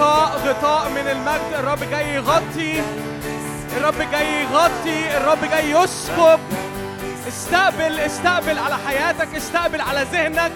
غطاء 0.00 0.40
غطاء 0.46 0.90
من 0.90 1.08
المجد. 1.08 1.54
الرب 1.58 1.90
جاي 1.90 2.14
يغطي 2.14 2.82
الرب 3.76 4.10
جاي 4.12 4.42
يغطي 4.42 5.16
الرب 5.16 5.44
جاي 5.50 5.70
يسكب. 5.70 6.40
استقبل 7.28 8.00
استقبل 8.00 8.58
على 8.58 8.76
حياتك 8.86 9.34
استقبل 9.36 9.80
على 9.80 10.06
ذهنك 10.12 10.52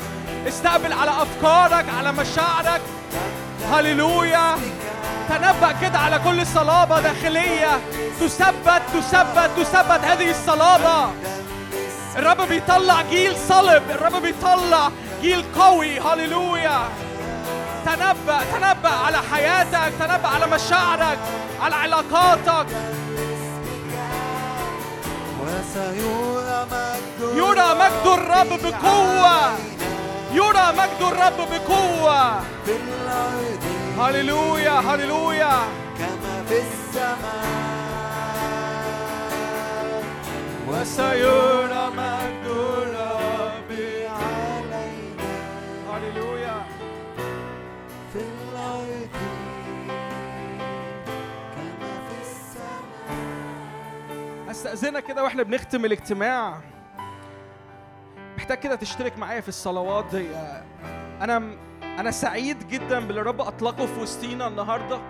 استقبل 0.49 0.93
على 0.93 1.11
أفكارك 1.11 1.85
على 1.99 2.13
مشاعرك. 2.13 2.81
هللويا. 3.73 4.57
تنبأ 5.29 5.75
كده 5.83 5.99
على 5.99 6.19
كل 6.19 6.47
صلابة 6.47 7.01
داخلية. 7.01 7.81
تثبت 8.21 8.83
تثبت 8.95 9.51
تثبت 9.57 10.05
هذه 10.05 10.31
الصلابة. 10.31 11.11
الرب 12.17 12.49
بيطلع 12.49 13.03
جيل 13.11 13.37
صلب 13.49 13.83
الرب 13.91 14.23
بيطلع 14.23 14.91
جيل 15.23 15.45
قوي. 15.59 16.01
هللويا. 16.01 16.81
تنبأ 17.87 18.39
تنبأ 18.53 18.95
على 19.07 19.19
حياتك 19.33 19.93
تنبأ 19.99 20.29
على 20.29 20.47
مشاعرك 20.47 21.19
على 21.61 21.75
علاقاتك. 21.75 22.67
يرى 27.35 27.69
مجد 27.81 28.07
الرب 28.07 28.51
بقوة. 28.63 29.37
يرى 30.33 30.67
مجد 30.79 31.03
الرب 31.13 31.39
بقوة. 31.51 32.41
هللويا 33.99 34.73
هللويا. 34.73 35.57
كما 35.99 36.45
في 36.49 36.59
السماء 36.59 37.45
وسيرى 40.69 41.91
مجد 41.97 42.47
الرب 42.47 42.94
أستأذنك 54.55 55.05
كده 55.05 55.25
وإحنا 55.25 55.43
بنختم 55.43 55.85
الاجتماع. 55.85 56.61
محتاج 58.37 58.59
كده 58.59 58.75
تشترك 58.75 59.19
معايا 59.19 59.41
في 59.41 59.49
الصلوات 59.49 60.05
دي. 60.05 60.29
أنا 61.21 61.57
أنا 61.83 62.11
سعيد 62.11 62.69
جدا 62.69 63.01
باللي 63.07 63.21
الرب 63.21 63.41
أطلقه 63.41 63.87
في 63.87 64.01
وسطينا 64.01 64.49
النهارده. 64.49 65.01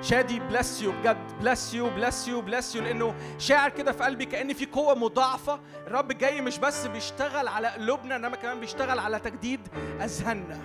شادي 0.00 0.40
bless 0.40 0.82
you 0.82 0.92
بجد 0.92 1.32
bless 1.40 1.74
you 1.74 1.90
bless 1.90 2.28
you 2.28 2.40
bless 2.40 2.76
you 2.76 2.82
لأنه 2.82 3.14
شاعر 3.38 3.70
كده 3.70 3.92
في 3.92 4.04
قلبي 4.04 4.24
كأن 4.24 4.52
في 4.52 4.66
قوة 4.66 4.94
مضاعفة. 4.94 5.60
الرب 5.86 6.08
جاي 6.08 6.40
مش 6.40 6.58
بس 6.58 6.86
بيشتغل 6.86 7.48
على 7.48 7.68
قلوبنا 7.68 8.16
إنما 8.16 8.36
كمان 8.36 8.60
بيشتغل 8.60 8.98
على 8.98 9.18
تجديد 9.18 9.60
أذهاننا. 10.00 10.60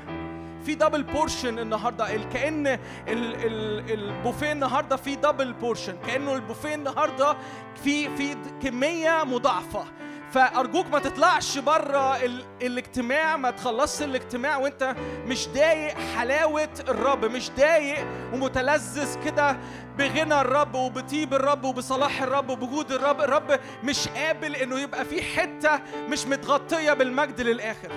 في 0.65 0.75
double 0.75 1.03
portion 1.03 1.59
النهارده. 1.59 2.15
ال- 2.15 3.91
البوفيه 3.91 4.51
النهارده 4.51 4.95
في 4.95 5.15
double 5.15 5.53
portion 5.53 5.97
كأنه 6.07 6.33
البوفيه 6.35 6.75
النهارده 6.75 7.37
في 7.83 8.17
في 8.17 8.35
كمية 8.63 9.23
مضاعفة. 9.23 9.85
فأرجوك 10.31 10.85
ما 10.87 10.99
تطلعش 10.99 11.57
بره 11.57 12.15
ال- 12.15 12.45
الاجتماع 12.61 13.37
ما 13.37 13.51
تخلصش 13.51 14.03
الاجتماع 14.03 14.57
وانت 14.57 14.95
مش 15.25 15.47
ضايق 15.47 15.97
حلاوة 16.17 16.69
الرب 16.89 17.25
مش 17.25 17.51
ضايق 17.51 18.05
ومتلذذ 18.33 19.23
كده 19.25 19.57
بغنى 19.97 20.41
الرب 20.41 20.75
وبطيب 20.75 21.33
الرب 21.33 21.63
وبصلاح 21.63 22.21
الرب 22.21 22.49
وبجود 22.49 22.91
الرب. 22.91 23.21
الرب 23.21 23.59
مش 23.83 24.07
قابل 24.07 24.55
إنه 24.55 24.79
يبقى 24.79 25.05
في 25.05 25.21
حتة 25.21 25.79
مش 26.09 26.25
متغطية 26.25 26.93
بالمجد 26.93 27.41
للآخر. 27.41 27.89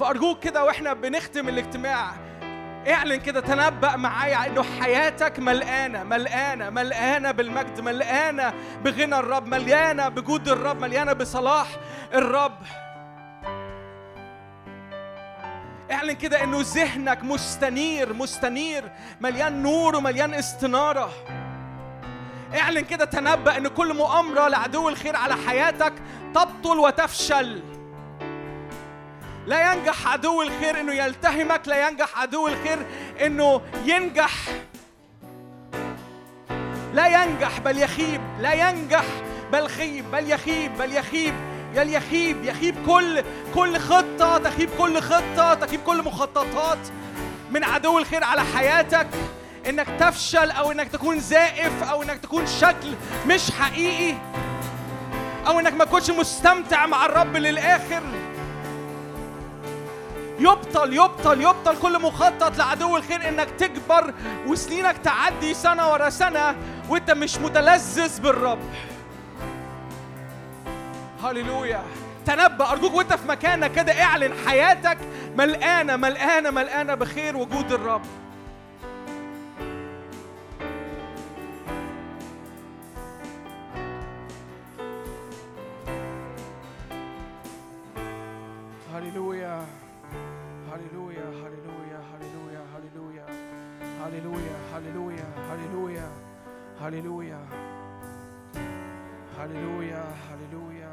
فأرجوك 0.00 0.40
كده 0.40 0.64
وإحنا 0.64 0.92
بنختم 0.92 1.48
الاجتماع. 1.48 2.12
اعلن 2.88 3.16
كده 3.16 3.40
تنبأ 3.40 3.96
معايا 3.96 4.46
إنه 4.46 4.62
حياتك 4.80 5.38
ملقانه 5.38 6.02
ملقانه 6.02 6.70
ملقانه 6.70 7.30
بالمجد 7.30 7.80
ملقانه 7.80 8.52
بغنى 8.84 9.18
الرب 9.18 9.46
مليانه 9.46 10.08
بجود 10.08 10.48
الرب 10.48 10.80
مليانه 10.80 11.12
بصلاح 11.12 11.66
الرب. 12.14 12.58
اعلن 15.90 16.12
كده 16.12 16.44
إنه 16.44 16.58
ذهنك 16.60 17.24
مستنير 17.24 18.12
مستنير 18.12 18.84
مليان 19.20 19.62
نور 19.62 19.96
ومليان 19.96 20.34
استنارة. 20.34 21.10
اعلن 22.60 22.80
كده 22.80 23.04
تنبأ 23.04 23.56
إن 23.56 23.68
كل 23.68 23.94
مؤامرة 23.94 24.48
لعدو 24.48 24.88
الخير 24.88 25.16
على 25.16 25.34
حياتك 25.46 25.92
تبطل 26.34 26.78
وتفشل. 26.78 27.75
لا 29.46 29.72
ينجح 29.72 30.06
عدو 30.06 30.42
الخير 30.42 30.80
إنه 30.80 30.92
يلتهمك 30.92 31.68
لا 31.68 31.88
ينجح 31.88 32.18
عدو 32.18 32.48
الخير 32.48 32.86
إنه 33.26 33.60
ينجح. 33.84 34.32
لا 36.92 37.06
ينجح 37.06 37.58
بل 37.60 37.78
يخيب 37.78 38.20
لا 38.40 38.52
ينجح 38.52 39.04
بل 39.52 39.68
خيب 39.68 40.10
بل 40.10 40.30
يخيب 40.30 40.78
بل 40.78 40.92
يخيب. 40.92 41.34
بل 41.74 41.94
يخيب 41.94 42.44
يخيب 42.44 42.74
كل 42.86 43.22
كل 43.54 43.78
خطة 43.78 44.38
تخيب 44.38 44.70
كل 44.78 45.00
خطة 45.00 45.54
تخيب 45.54 45.80
كل 45.86 46.02
مخططات 46.02 46.78
من 47.50 47.64
عدو 47.64 47.98
الخير 47.98 48.24
على 48.24 48.42
حياتك. 48.56 49.08
إنك 49.68 49.86
تفشل 50.00 50.50
أو 50.50 50.72
إنك 50.72 50.88
تكون 50.88 51.20
زائف 51.20 51.82
أو 51.82 52.02
إنك 52.02 52.18
تكون 52.18 52.46
شكل 52.46 52.94
مش 53.26 53.50
حقيقي. 53.50 54.18
أو 55.46 55.60
إنك 55.60 55.72
ما 55.72 55.84
تكونش 55.84 56.10
مستمتع 56.10 56.86
مع 56.86 57.06
الرب 57.06 57.36
للآخر. 57.36 58.02
يبطل 60.38 60.92
يبطل 60.92 61.40
يبطل 61.42 61.78
كل 61.82 62.02
مخطط 62.02 62.58
لعدو 62.58 62.96
الخير 62.96 63.28
إنك 63.28 63.50
تكبر 63.50 64.14
وسنينك 64.46 64.98
تعدي 64.98 65.54
سنة 65.54 65.92
ورا 65.92 66.10
سنة 66.10 66.56
وإنت 66.88 67.10
مش 67.10 67.38
متلذذ 67.38 68.20
بالرب. 68.20 68.58
هللويا. 71.24 71.82
تنبأ 72.26 72.70
أرجوك 72.70 72.94
وأنت 72.94 73.12
في 73.12 73.28
مكانك 73.28 73.72
كده 73.72 74.02
اعلن 74.02 74.32
حياتك 74.46 74.98
ملقانة 75.36 75.96
ملقانة 75.96 76.50
ملقانة 76.50 76.94
بخير 76.94 77.36
وجود 77.36 77.72
الرب. 77.72 78.02
هللويا. 88.94 89.66
هللويا 90.86 91.28
هللويا 91.28 92.00
هللويا 92.12 92.62
هللويا 92.74 93.26
هللويا 94.04 94.56
هللويا 94.72 95.26
هللويا 95.50 96.08
هللويا 96.80 97.40
هللويا 99.38 100.04
هللويا 100.30 100.92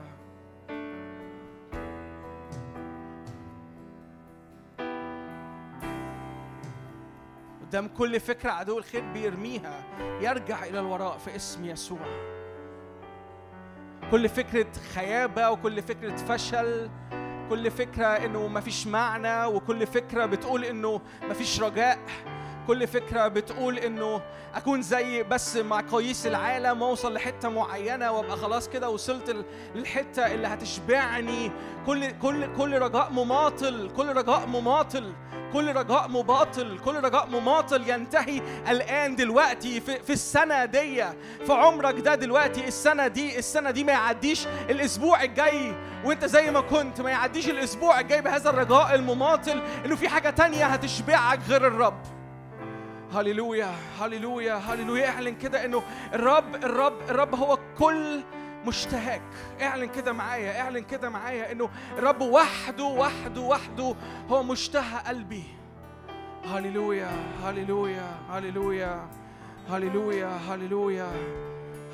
قدام 7.61 7.87
كل 7.87 8.19
فكرة 8.19 8.51
عدو 8.51 8.77
الخير 8.77 9.03
بيرميها 9.13 9.83
يرجع 10.21 10.63
إلى 10.63 10.79
الوراء 10.79 11.17
في 11.17 11.35
اسم 11.35 11.65
يسوع. 11.65 12.33
كل 14.11 14.29
فكرة 14.29 14.71
خيابة 14.93 15.49
وكل 15.49 15.81
فكرة 15.81 16.15
فشل 16.15 16.89
كل 17.49 17.71
فكرة 17.71 18.05
إنه 18.07 18.47
مفيش 18.47 18.87
معنى 18.87 19.45
وكل 19.45 19.87
فكرة 19.87 20.25
بتقول 20.25 20.65
إنه 20.65 21.01
مفيش 21.29 21.61
رجاء. 21.61 21.99
كل 22.67 22.87
فكرة 22.87 23.27
بتقول 23.27 23.77
إنه 23.77 24.21
أكون 24.55 24.81
زي 24.81 25.23
بس 25.23 25.57
مقاييس 25.57 26.27
العالم 26.27 26.81
وأوصل 26.81 27.13
لحتة 27.13 27.49
معينة 27.49 28.11
وأبقى 28.11 28.37
خلاص 28.37 28.69
كده 28.69 28.89
وصلت 28.89 29.45
للحتة 29.75 30.33
اللي 30.33 30.47
هتشبعني. 30.47 31.51
كل 31.85 32.11
كل 32.21 32.55
كل 32.57 32.77
رجاء 32.79 33.11
مماطل 33.11 33.91
كل 33.97 34.07
رجاء 34.15 34.45
مماطل 34.47 35.13
كل 35.53 35.75
رجاء 35.75 36.07
مباطل 36.07 36.79
كل 36.85 36.95
رجاء 36.95 37.27
مماطل 37.27 37.89
ينتهي 37.89 38.41
الآن 38.69 39.15
دلوقتي 39.15 39.81
في, 39.81 39.99
في 39.99 40.13
السنة 40.13 40.65
دي. 40.65 41.03
في 41.45 41.53
عمرك 41.53 41.99
ده 41.99 42.15
دلوقتي 42.15 42.67
السنة 42.67 43.07
دي 43.07 43.39
السنة 43.39 43.71
دي 43.71 43.83
ما 43.83 43.91
يعديش 43.91 44.45
الأسبوع 44.69 45.23
الجاي. 45.23 45.73
وأنت 46.05 46.25
زي 46.25 46.51
ما 46.51 46.61
كنت 46.61 47.01
ما 47.01 47.09
يعديش 47.09 47.49
الأسبوع 47.49 47.99
الجاي 47.99 48.21
بهذا 48.21 48.49
الرجاء 48.49 48.95
المماطل 48.95 49.61
إنه 49.85 49.95
في 49.95 50.09
حاجة 50.09 50.29
تانية 50.29 50.65
هتشبعك 50.65 51.39
غير 51.49 51.67
الرب. 51.67 52.01
هللويا 53.13 53.71
هللويا 53.99 54.53
هللويا. 54.53 55.09
اعلن 55.09 55.35
كده 55.35 55.65
انه 55.65 55.83
الرب 56.13 56.55
الرب 56.55 57.01
الرب 57.09 57.35
هو 57.35 57.59
كل 57.77 58.23
مشتهاك. 58.65 59.21
اعلن 59.61 59.85
كده 59.85 60.13
معايا 60.13 60.61
اعلن 60.61 60.83
كده 60.83 61.09
معايا 61.09 61.51
انه 61.51 61.69
الرب 61.97 62.21
وحده 62.21 62.83
وحده 62.83 63.41
وحده 63.41 63.95
هو 64.29 64.43
مشتهى 64.43 64.99
قلبي. 65.07 65.43
هللويا 66.45 67.11
هللويا 67.43 68.15
هللويا 68.29 69.07
هللويا 69.69 70.27
هللويا 70.49 71.11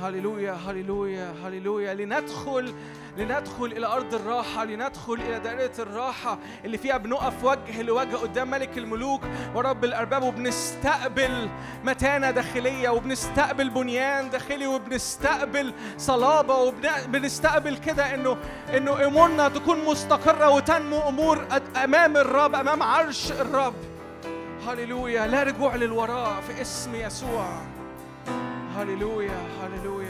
هللويا 0.01 0.53
هللويا 0.53 1.33
هللويا. 1.43 1.93
لندخل 1.93 2.73
لندخل 3.17 3.65
إلى 3.65 3.85
أرض 3.85 4.13
الراحة 4.13 4.65
لندخل 4.65 5.13
إلى 5.13 5.39
دائرة 5.39 5.71
الراحة 5.79 6.37
اللي 6.65 6.77
فيها 6.77 6.97
بنقف 6.97 7.43
وجه 7.43 7.81
لوجه 7.81 8.15
قدام 8.15 8.51
ملك 8.51 8.77
الملوك. 8.77 9.21
ورب 9.55 9.83
الأرباب 9.85 10.23
وبنستقبل 10.23 11.49
متانة 11.83 12.31
داخلية 12.31 12.89
وبنستقبل 12.89 13.69
بنيان 13.69 14.29
داخلي 14.29 14.67
وبنستقبل 14.67 15.73
صلابة 15.97 16.55
وبنستقبل 16.55 17.77
كده 17.77 18.13
انه 18.15 18.37
إنه 18.77 19.05
أمورنا 19.07 19.49
تكون 19.49 19.85
مستقرة 19.85 20.49
وتنمو 20.49 20.99
أمور 21.09 21.45
أد- 21.51 21.77
أمام 21.77 22.17
الرب 22.17 22.55
أمام 22.55 22.83
عرش 22.83 23.31
الرب. 23.31 23.73
هللويا. 24.67 25.27
لا 25.27 25.43
رجوع 25.43 25.75
للوراء 25.75 26.41
في 26.47 26.61
اسم 26.61 26.95
يسوع. 26.95 27.47
هللويا 28.77 29.41
هللويا. 29.63 30.08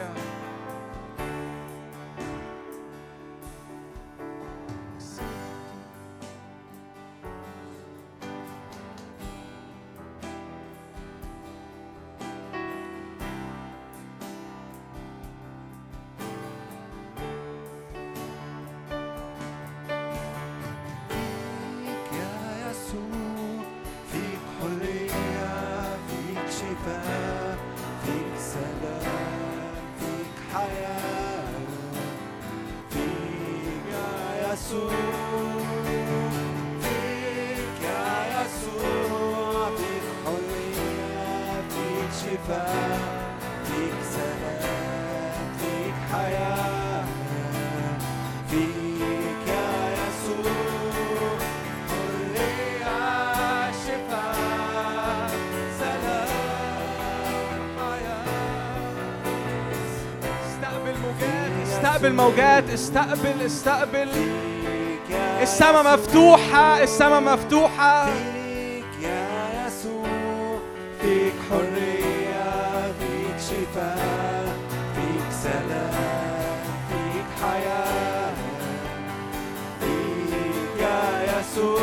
استقبل 62.09 62.13
موجات 62.13 62.69
استقبل 62.69 63.41
استقبل. 63.45 64.09
السماء. 65.41 65.93
مفتوحة 65.93 66.83
السماء 66.83 67.21
مفتوحة. 67.21 68.05
فيك 68.05 69.03
يا 69.03 69.67
يسوع 69.67 70.59
فيك 71.01 71.33
حرية 71.49 72.93
فيك 72.99 73.37
شفاء 73.39 74.57
فيك 74.95 75.27
سلام 75.43 76.59
فيك 76.89 77.29
حياة 77.43 78.33
فيك 79.79 80.81
يا 80.81 81.01
يسوع 81.39 81.79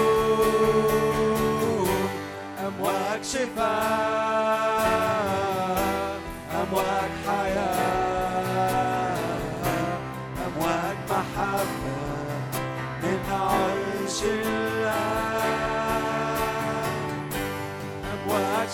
أمواج 2.67 3.23
شفاء. 3.25 4.06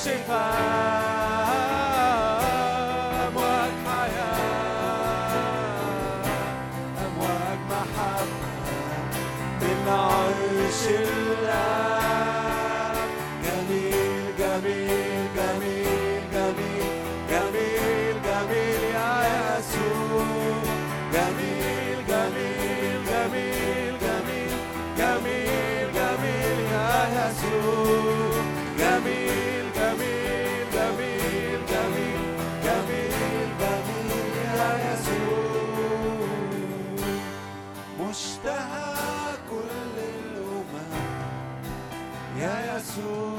شفاء 0.04 1.01
يا 42.98 43.31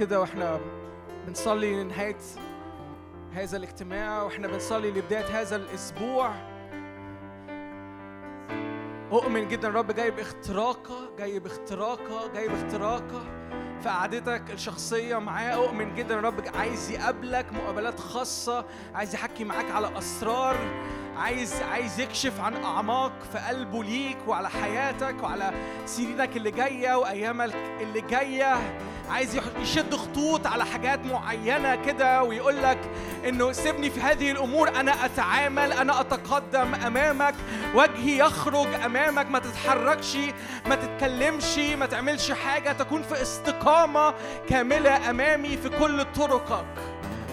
كده 0.00 0.20
وإحنا 0.20 0.60
بنصلي 1.26 1.82
لنهاية 1.82 2.16
هذا 3.32 3.56
الاجتماع 3.56 4.22
وإحنا 4.22 4.46
بنصلي 4.46 4.90
لبداية 4.90 5.40
هذا 5.40 5.56
الأسبوع. 5.56 6.30
أؤمن 9.12 9.48
جدا 9.48 9.68
الرب 9.68 9.92
جايب 9.92 10.18
اختراقة 10.18 11.16
جايب 11.18 11.46
اختراقة 11.46 12.32
جايب 12.34 12.52
اختراقة 12.52 13.22
في 13.82 13.88
قعدتك 13.88 14.42
الشخصية 14.50 15.16
معاه. 15.16 15.54
أؤمن 15.54 15.94
جدا 15.94 16.18
الرب 16.18 16.42
عايز 16.54 16.90
يقابلك 16.90 17.52
مقابلات 17.52 18.00
خاصة 18.00 18.64
عايز 18.94 19.14
يحكي 19.14 19.44
معاك 19.44 19.70
على 19.70 19.98
أسرار 19.98 20.56
عايز 21.16 21.62
عايز 21.62 22.00
يكشف 22.00 22.40
عن 22.40 22.64
أعماق 22.64 23.12
في 23.32 23.38
قلبه 23.38 23.84
ليك 23.84 24.18
وعلى 24.26 24.50
حياتك 24.50 25.22
وعلى 25.22 25.52
سنينك 25.86 26.36
اللي 26.36 26.50
جاية 26.50 26.94
وأيامك 26.94 27.54
اللي 27.80 28.00
جاية. 28.00 28.80
عايز 29.10 29.40
يشد 29.62 29.94
خطوط 29.94 30.46
على 30.46 30.64
حاجات 30.66 31.04
معينة 31.04 31.74
كده 31.74 32.22
ويقول 32.22 32.62
لك 32.62 32.78
إنه 33.28 33.52
سيبني 33.52 33.90
في 33.90 34.00
هذه 34.00 34.30
الأمور 34.30 34.68
أنا 34.68 35.04
أتعامل 35.04 35.72
أنا 35.72 36.00
أتقدم 36.00 36.74
أمامك 36.74 37.34
وجهي 37.74 38.18
يخرج 38.18 38.66
أمامك 38.84 39.30
ما 39.30 39.38
تتحركش 39.38 40.16
ما 40.66 40.74
تتكلمش 40.74 41.58
ما 41.58 41.86
تعملش 41.86 42.32
حاجة 42.32 42.72
تكون 42.72 43.02
في 43.02 43.22
استقامة 43.22 44.14
كاملة 44.48 45.10
أمامي 45.10 45.56
في 45.56 45.68
كل 45.68 46.04
طرقك. 46.16 46.64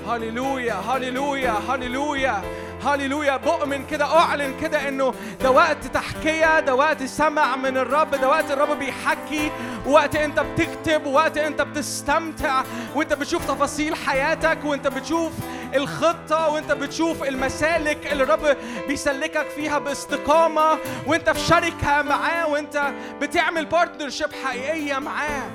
هللويا 0.07 0.73
هللويا 0.73 1.51
هللويا 1.69 2.41
هللويا. 2.85 3.37
بؤمن 3.37 3.85
كده 3.85 4.05
أعلن 4.19 4.53
كده 4.61 4.87
إنه 4.87 5.13
ده 5.41 5.51
وقت 5.51 5.76
تحكيه 6.17 6.59
ده 6.59 6.75
وقت 6.75 7.03
سمع 7.03 7.55
من 7.55 7.77
الرب. 7.77 8.11
ده 8.15 8.29
وقت 8.29 8.51
الرب 8.51 8.79
بيحكي. 8.79 9.51
وقت 9.85 10.15
انت 10.15 10.39
بتكتب 10.39 11.05
وقت 11.05 11.37
انت 11.37 11.61
بتستمتع 11.61 12.63
وانت 12.95 13.13
بتشوف 13.13 13.47
تفاصيل 13.47 13.95
حياتك 13.95 14.57
وانت 14.65 14.87
بتشوف 14.87 15.31
الخطة 15.75 16.49
وانت 16.49 16.71
بتشوف 16.71 17.23
المسالك 17.23 18.11
اللي 18.11 18.23
الرب 18.23 18.57
بيسلكك 18.87 19.47
فيها 19.55 19.79
باستقامة. 19.79 20.77
وانت 21.07 21.29
في 21.29 21.39
شركة 21.39 22.01
معاه 22.01 22.47
وانت 22.47 22.91
بتعمل 23.21 23.65
بارتنرشيب 23.65 24.29
حقيقية 24.45 24.99
معاه. 24.99 25.49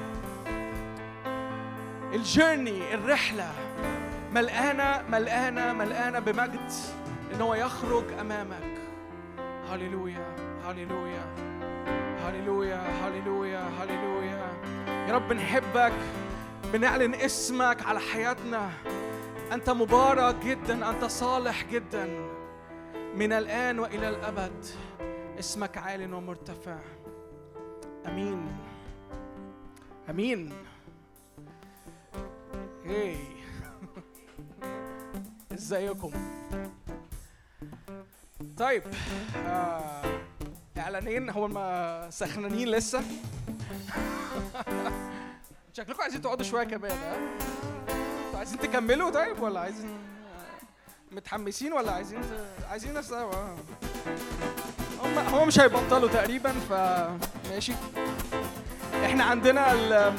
الجيرني 2.15 2.95
الرحلة 2.95 3.51
ملقانة 4.33 5.03
ملقانة 5.09 5.73
ملقانة 5.73 6.19
بمجد 6.19 6.71
إن 7.35 7.41
هو 7.41 7.55
يخرج 7.55 8.05
أمامك. 8.21 8.73
هللويا. 9.73 10.42
هللويا 10.65 11.25
هللويا 12.27 12.77
هللويا 12.77 13.61
هللويا 13.61 14.53
يا 15.09 15.15
رب 15.15 15.33
نحبك 15.33 15.93
بنعلن 16.73 17.15
اسمك 17.15 17.83
على 17.87 18.01
حياتنا. 18.01 18.71
أنت 19.53 19.71
مبارك 19.71 20.35
جدا 20.37 20.91
أنت 20.91 21.05
صالح 21.05 21.65
جدا. 21.65 22.07
من 23.17 23.33
الآن 23.33 23.79
وإلى 23.79 24.09
الأبد 24.09 24.67
اسمك 25.39 25.79
عال 25.79 26.15
ومرتفع. 26.15 26.79
أمين. 28.07 28.57
أمين. 30.11 30.53
هي 32.85 33.17
إزيكم؟ 35.53 36.11
طيب 38.57 38.83
آه 39.47 40.03
إعلانين 40.79 41.31
هو 41.31 41.49
ما 41.49 42.07
سخنانين 42.11 42.69
لسه 42.69 43.03
شكلكم 45.77 46.03
عايزين 46.03 46.23
تقعدوا 46.23 46.45
شوية 46.45 46.65
كمان 46.65 46.91
ها 46.99 47.17
أنتوا 48.27 48.39
عايزين 48.39 48.59
تكملوا 48.59 49.11
طيب 49.11 49.43
ولا 49.43 49.61
عايزين 49.61 49.99
متحمسين 51.13 51.73
ولا 51.73 51.93
عايزين. 51.93 52.21
عايزين 52.71 52.95
نفس 52.95 53.13
آه. 53.13 53.57
هم 55.03 55.19
هم 55.19 55.47
مش 55.49 55.61
هيبطلوا 55.61 56.09
تقريبا 56.09 56.53
ف 56.53 56.73
ماشي 57.51 57.73
إحنا 59.05 59.25
عندنا 59.25 59.73
ال- 59.73 60.15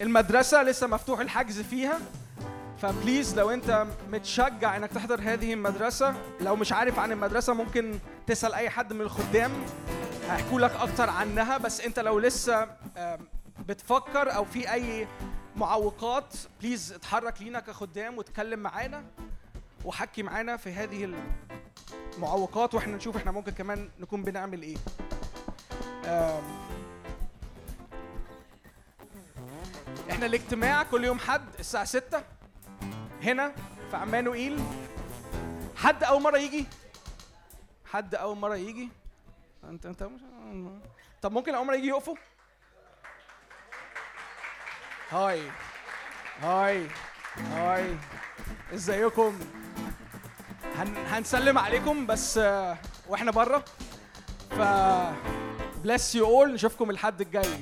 المدرسة 0.00 0.62
لسه 0.62 0.86
مفتوح 0.86 1.20
الحجز 1.20 1.60
فيها 1.60 1.98
ف 2.84 2.92
please 2.92 3.38
لو 3.38 3.50
انت 3.50 3.86
متشجع 4.12 4.76
انك 4.76 4.90
تحضر 4.90 5.20
هذه 5.22 5.52
المدرسة 5.52 6.14
لو 6.40 6.56
مش 6.56 6.72
عارف 6.72 6.98
عن 6.98 7.12
المدرسة 7.12 7.54
ممكن 7.54 7.98
تسأل 8.26 8.54
أي 8.54 8.70
حد 8.70 8.92
من 8.92 9.00
الخدام. 9.00 9.52
هيحكوا 10.30 10.60
لك 10.60 10.70
أكتر 10.70 11.10
عنها 11.10 11.58
بس 11.58 11.80
انت 11.80 11.98
لو 11.98 12.18
لسه 12.18 12.68
بتفكر 13.68 14.34
أو 14.36 14.44
في 14.44 14.72
أي 14.72 15.08
معوقات 15.56 16.34
please 16.60 16.92
اتحرك 16.92 17.42
لينا 17.42 17.60
كخدام 17.60 18.18
وتكلم 18.18 18.58
معانا 18.58 19.04
وحكي 19.84 20.22
معانا 20.22 20.56
في 20.56 20.72
هذه 20.72 21.14
المعوقات 22.16 22.74
وإحنا 22.74 22.96
نشوف 22.96 23.16
إحنا 23.16 23.30
ممكن 23.30 23.52
كمان 23.52 23.88
نكون 24.00 24.22
بنعمل 24.22 24.62
إيه. 24.62 24.76
إحنا 30.10 30.26
الاجتماع 30.26 30.82
كل 30.82 31.04
يوم 31.04 31.18
حد 31.18 31.44
الساعة 31.60 31.84
6 31.84 32.22
هنا 33.24 33.52
في 33.90 33.96
عمانوئيل. 33.96 34.58
حد 35.76 36.04
أول 36.04 36.22
مرة 36.22 36.38
يجي؟ 36.38 36.66
حد 37.92 38.14
أول 38.14 38.36
مرة 38.36 38.56
يجي؟ 38.56 38.88
أنت 39.64 39.86
أنت 39.86 40.02
مش 40.02 40.20
طب 41.22 41.32
ممكن 41.32 41.54
أول 41.54 41.66
مرة 41.66 41.74
يجي 41.74 41.88
يقفوا؟ 41.88 42.16
هاي. 45.10 45.42
هاي. 46.40 46.86
هاي. 47.36 47.96
إزيكم؟ 48.74 49.38
هن 50.76 50.96
هنسلم 50.96 51.58
عليكم 51.58 52.06
بس 52.06 52.38
آه، 52.38 52.78
وإحنا 53.08 53.30
بره 53.30 53.64
ف 54.50 54.60
bless 55.84 56.14
you 56.18 56.24
all. 56.26 56.46
نشوفكم 56.48 56.90
الحد 56.90 57.20
الجاي. 57.20 57.58